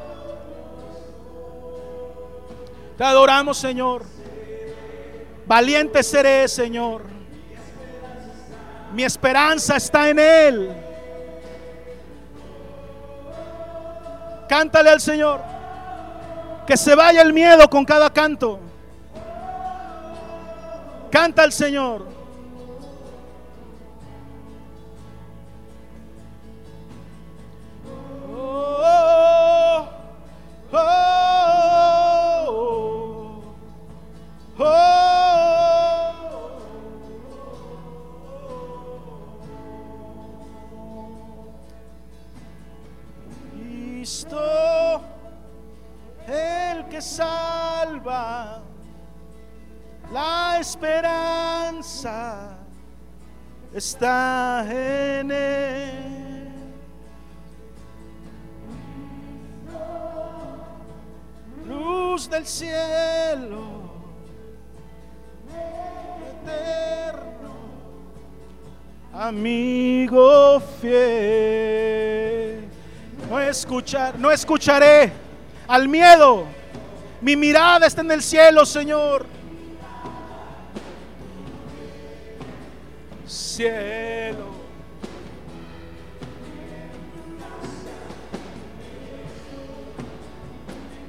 [2.97, 4.03] Te adoramos, Señor.
[5.45, 7.03] Valiente seré, Señor.
[8.93, 10.69] Mi esperanza está en Él.
[14.49, 15.58] Cántale al Señor.
[16.69, 18.59] Que se vaya el miedo con cada canto.
[21.09, 22.05] Canta al Señor.
[28.31, 29.89] Oh,
[30.71, 30.77] oh,
[34.59, 34.99] oh,
[46.29, 48.61] el que salva,
[50.11, 52.57] la esperanza
[53.73, 56.49] está en él.
[61.65, 63.91] Luz del cielo,
[66.43, 67.53] eterno,
[69.13, 72.67] amigo fiel.
[73.29, 75.28] No escuchar, no escucharé
[75.69, 76.45] al miedo.
[77.21, 79.25] Mi mirada está en el cielo, Señor.
[83.27, 84.49] Cielo.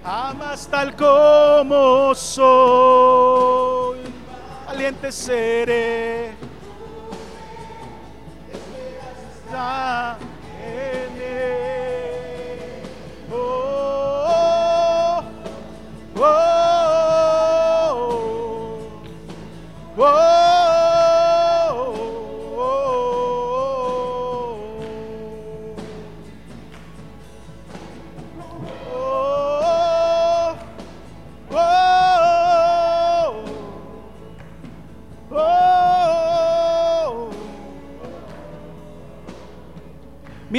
[0.04, 4.00] Amas tal como soy.
[4.66, 6.39] Valiente seré.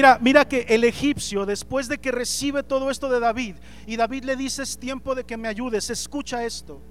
[0.02, 4.24] Mira, mira que el egipcio, después de que recibe todo esto de David, y David
[4.24, 6.82] le dice, es tiempo de que me ayudes, escucha esto.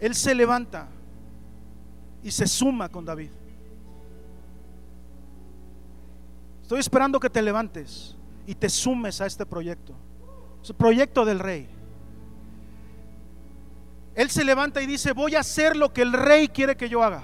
[0.00, 0.86] Él se levanta
[2.22, 3.30] y se suma con David.
[6.60, 8.14] Estoy esperando que te levantes
[8.46, 9.94] y te sumes a este proyecto.
[10.62, 11.66] Es el proyecto del rey.
[14.14, 17.02] Él se levanta y dice, voy a hacer lo que el rey quiere que yo
[17.02, 17.22] haga.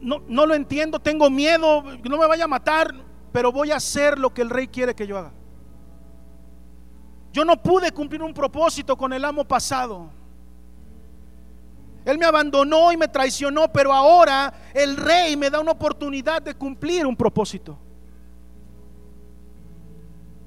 [0.00, 2.94] No, no lo entiendo, tengo miedo, no me vaya a matar,
[3.32, 5.32] pero voy a hacer lo que el rey quiere que yo haga.
[7.32, 10.10] Yo no pude cumplir un propósito con el amo pasado.
[12.06, 16.54] Él me abandonó y me traicionó, pero ahora el rey me da una oportunidad de
[16.54, 17.78] cumplir un propósito.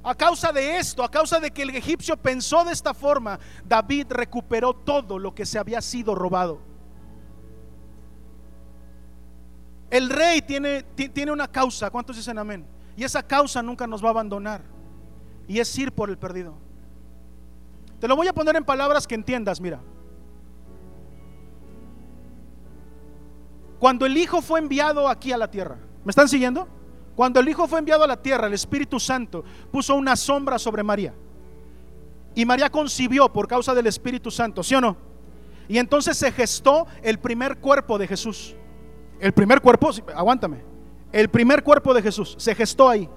[0.01, 4.07] A causa de esto, a causa de que el egipcio pensó de esta forma, David
[4.09, 6.68] recuperó todo lo que se había sido robado.
[9.89, 12.65] El rey tiene, ti- tiene una causa, ¿cuántos dicen amén?
[12.95, 14.61] Y esa causa nunca nos va a abandonar.
[15.47, 16.53] Y es ir por el perdido.
[17.99, 19.79] Te lo voy a poner en palabras que entiendas, mira.
[23.79, 26.67] Cuando el Hijo fue enviado aquí a la tierra, ¿me están siguiendo?
[27.15, 30.83] Cuando el Hijo fue enviado a la tierra, el Espíritu Santo puso una sombra sobre
[30.83, 31.13] María.
[32.35, 34.97] Y María concibió por causa del Espíritu Santo, ¿sí o no?
[35.67, 38.55] Y entonces se gestó el primer cuerpo de Jesús.
[39.19, 40.63] El primer cuerpo, aguántame.
[41.11, 43.09] El primer cuerpo de Jesús se gestó ahí.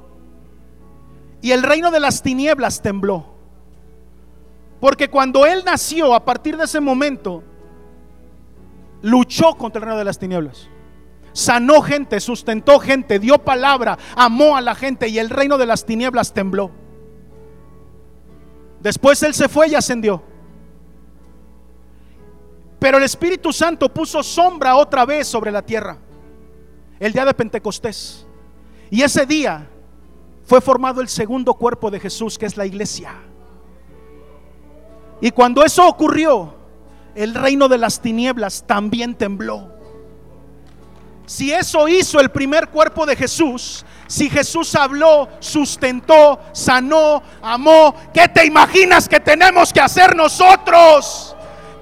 [1.41, 3.27] Y el reino de las tinieblas tembló.
[4.81, 7.43] Porque cuando Él nació, a partir de ese momento,
[9.03, 10.69] luchó contra el reino de las tinieblas.
[11.33, 15.85] Sanó gente, sustentó gente, dio palabra, amó a la gente y el reino de las
[15.87, 16.71] tinieblas tembló.
[18.81, 20.23] Después Él se fue y ascendió.
[22.83, 25.99] Pero el Espíritu Santo puso sombra otra vez sobre la tierra.
[26.99, 28.27] El día de Pentecostés.
[28.91, 29.71] Y ese día
[30.43, 33.15] fue formado el segundo cuerpo de Jesús, que es la iglesia.
[35.21, 36.57] Y cuando eso ocurrió,
[37.15, 39.71] el reino de las tinieblas también tembló.
[41.25, 48.27] Si eso hizo el primer cuerpo de Jesús, si Jesús habló, sustentó, sanó, amó, ¿qué
[48.27, 51.32] te imaginas que tenemos que hacer nosotros?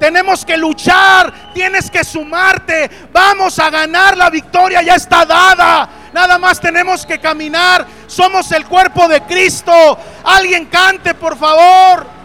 [0.01, 5.91] Tenemos que luchar, tienes que sumarte, vamos a ganar, la victoria ya está dada.
[6.15, 9.99] Nada más tenemos que caminar, somos el cuerpo de Cristo.
[10.25, 12.19] Alguien cante, por favor.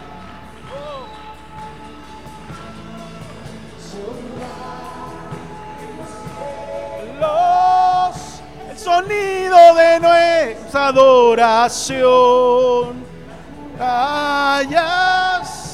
[8.86, 11.96] sonido de nuestra adoración.
[13.76, 15.65] Callas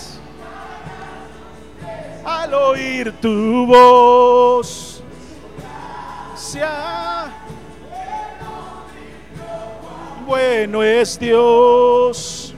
[2.25, 5.03] al oír tu voz.
[6.37, 7.31] Sea
[10.27, 12.55] bueno es Dios.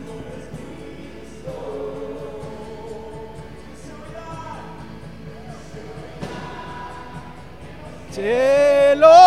[8.12, 9.18] Cielos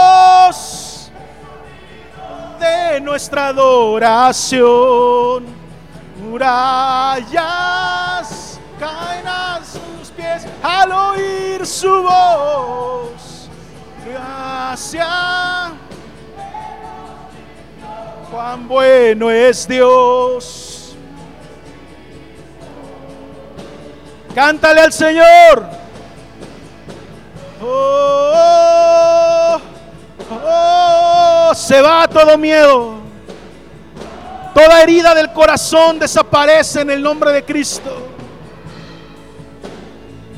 [2.60, 5.46] de nuestra adoración.
[6.22, 7.38] Murallas
[8.80, 13.50] caen a sus pies al oír su voz.
[14.06, 15.08] Gracias.
[18.32, 20.96] Cuán bueno es Dios.
[24.36, 25.66] Cántale al Señor.
[27.62, 28.48] Oh,
[30.30, 32.96] Oh, se va todo miedo.
[34.54, 38.07] Toda herida del corazón desaparece en el nombre de Cristo.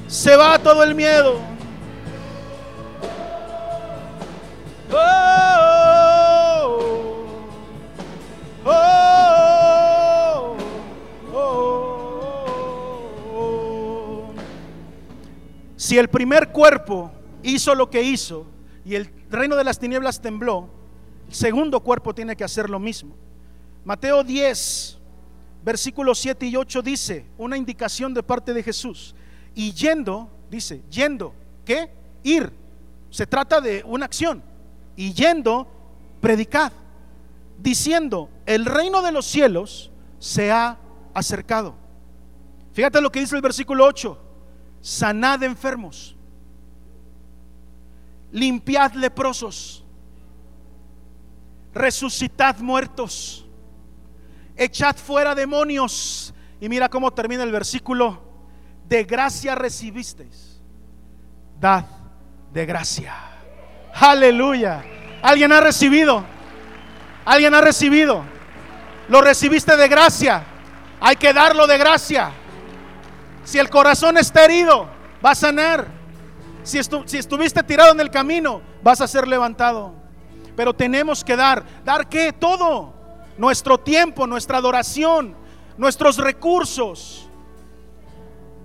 [0.10, 1.40] Se va todo el miedo.
[4.92, 4.98] Oh,
[8.66, 10.58] oh,
[11.36, 14.34] oh,
[15.78, 17.12] si el primer cuerpo
[17.44, 18.48] hizo lo que hizo
[18.84, 20.68] y el reino de las tinieblas tembló,
[21.28, 23.16] el segundo cuerpo tiene que hacer lo mismo.
[23.86, 24.98] Mateo 10,
[25.64, 29.14] versículos 7 y 8 dice, una indicación de parte de Jesús.
[29.60, 31.34] Y yendo, dice, yendo,
[31.66, 31.92] ¿qué?
[32.24, 32.50] Ir.
[33.10, 34.42] Se trata de una acción.
[34.96, 35.68] Y yendo,
[36.22, 36.72] predicad,
[37.58, 40.78] diciendo, el reino de los cielos se ha
[41.14, 41.76] acercado.
[42.72, 44.18] Fíjate lo que dice el versículo 8,
[44.80, 46.16] sanad enfermos
[48.32, 49.84] limpiad leprosos,
[51.74, 53.46] resucitad muertos,
[54.56, 56.34] echad fuera demonios.
[56.62, 58.29] Y mira cómo termina el versículo,
[58.90, 60.60] de gracia recibisteis,
[61.60, 61.86] dad
[62.52, 63.16] de gracia.
[63.94, 64.84] Aleluya.
[65.22, 66.26] ¿Alguien ha recibido?
[67.24, 68.24] ¿Alguien ha recibido?
[69.08, 70.44] Lo recibiste de gracia.
[71.00, 72.32] Hay que darlo de gracia.
[73.44, 74.88] Si el corazón está herido,
[75.24, 75.88] va a sanar.
[76.64, 79.94] Si, estuviste tirado en el camino, vas a ser levantado.
[80.56, 81.64] Pero tenemos que dar.
[81.86, 82.34] ¿Dar qué?
[82.34, 82.94] Todo.
[83.38, 85.36] Nuestro tiempo, nuestra adoración,
[85.78, 87.29] nuestros recursos.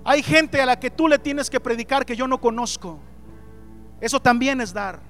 [0.07, 2.99] Hay gente a la que tú le tienes que predicar que yo no conozco.
[3.99, 5.01] Eso también es dar.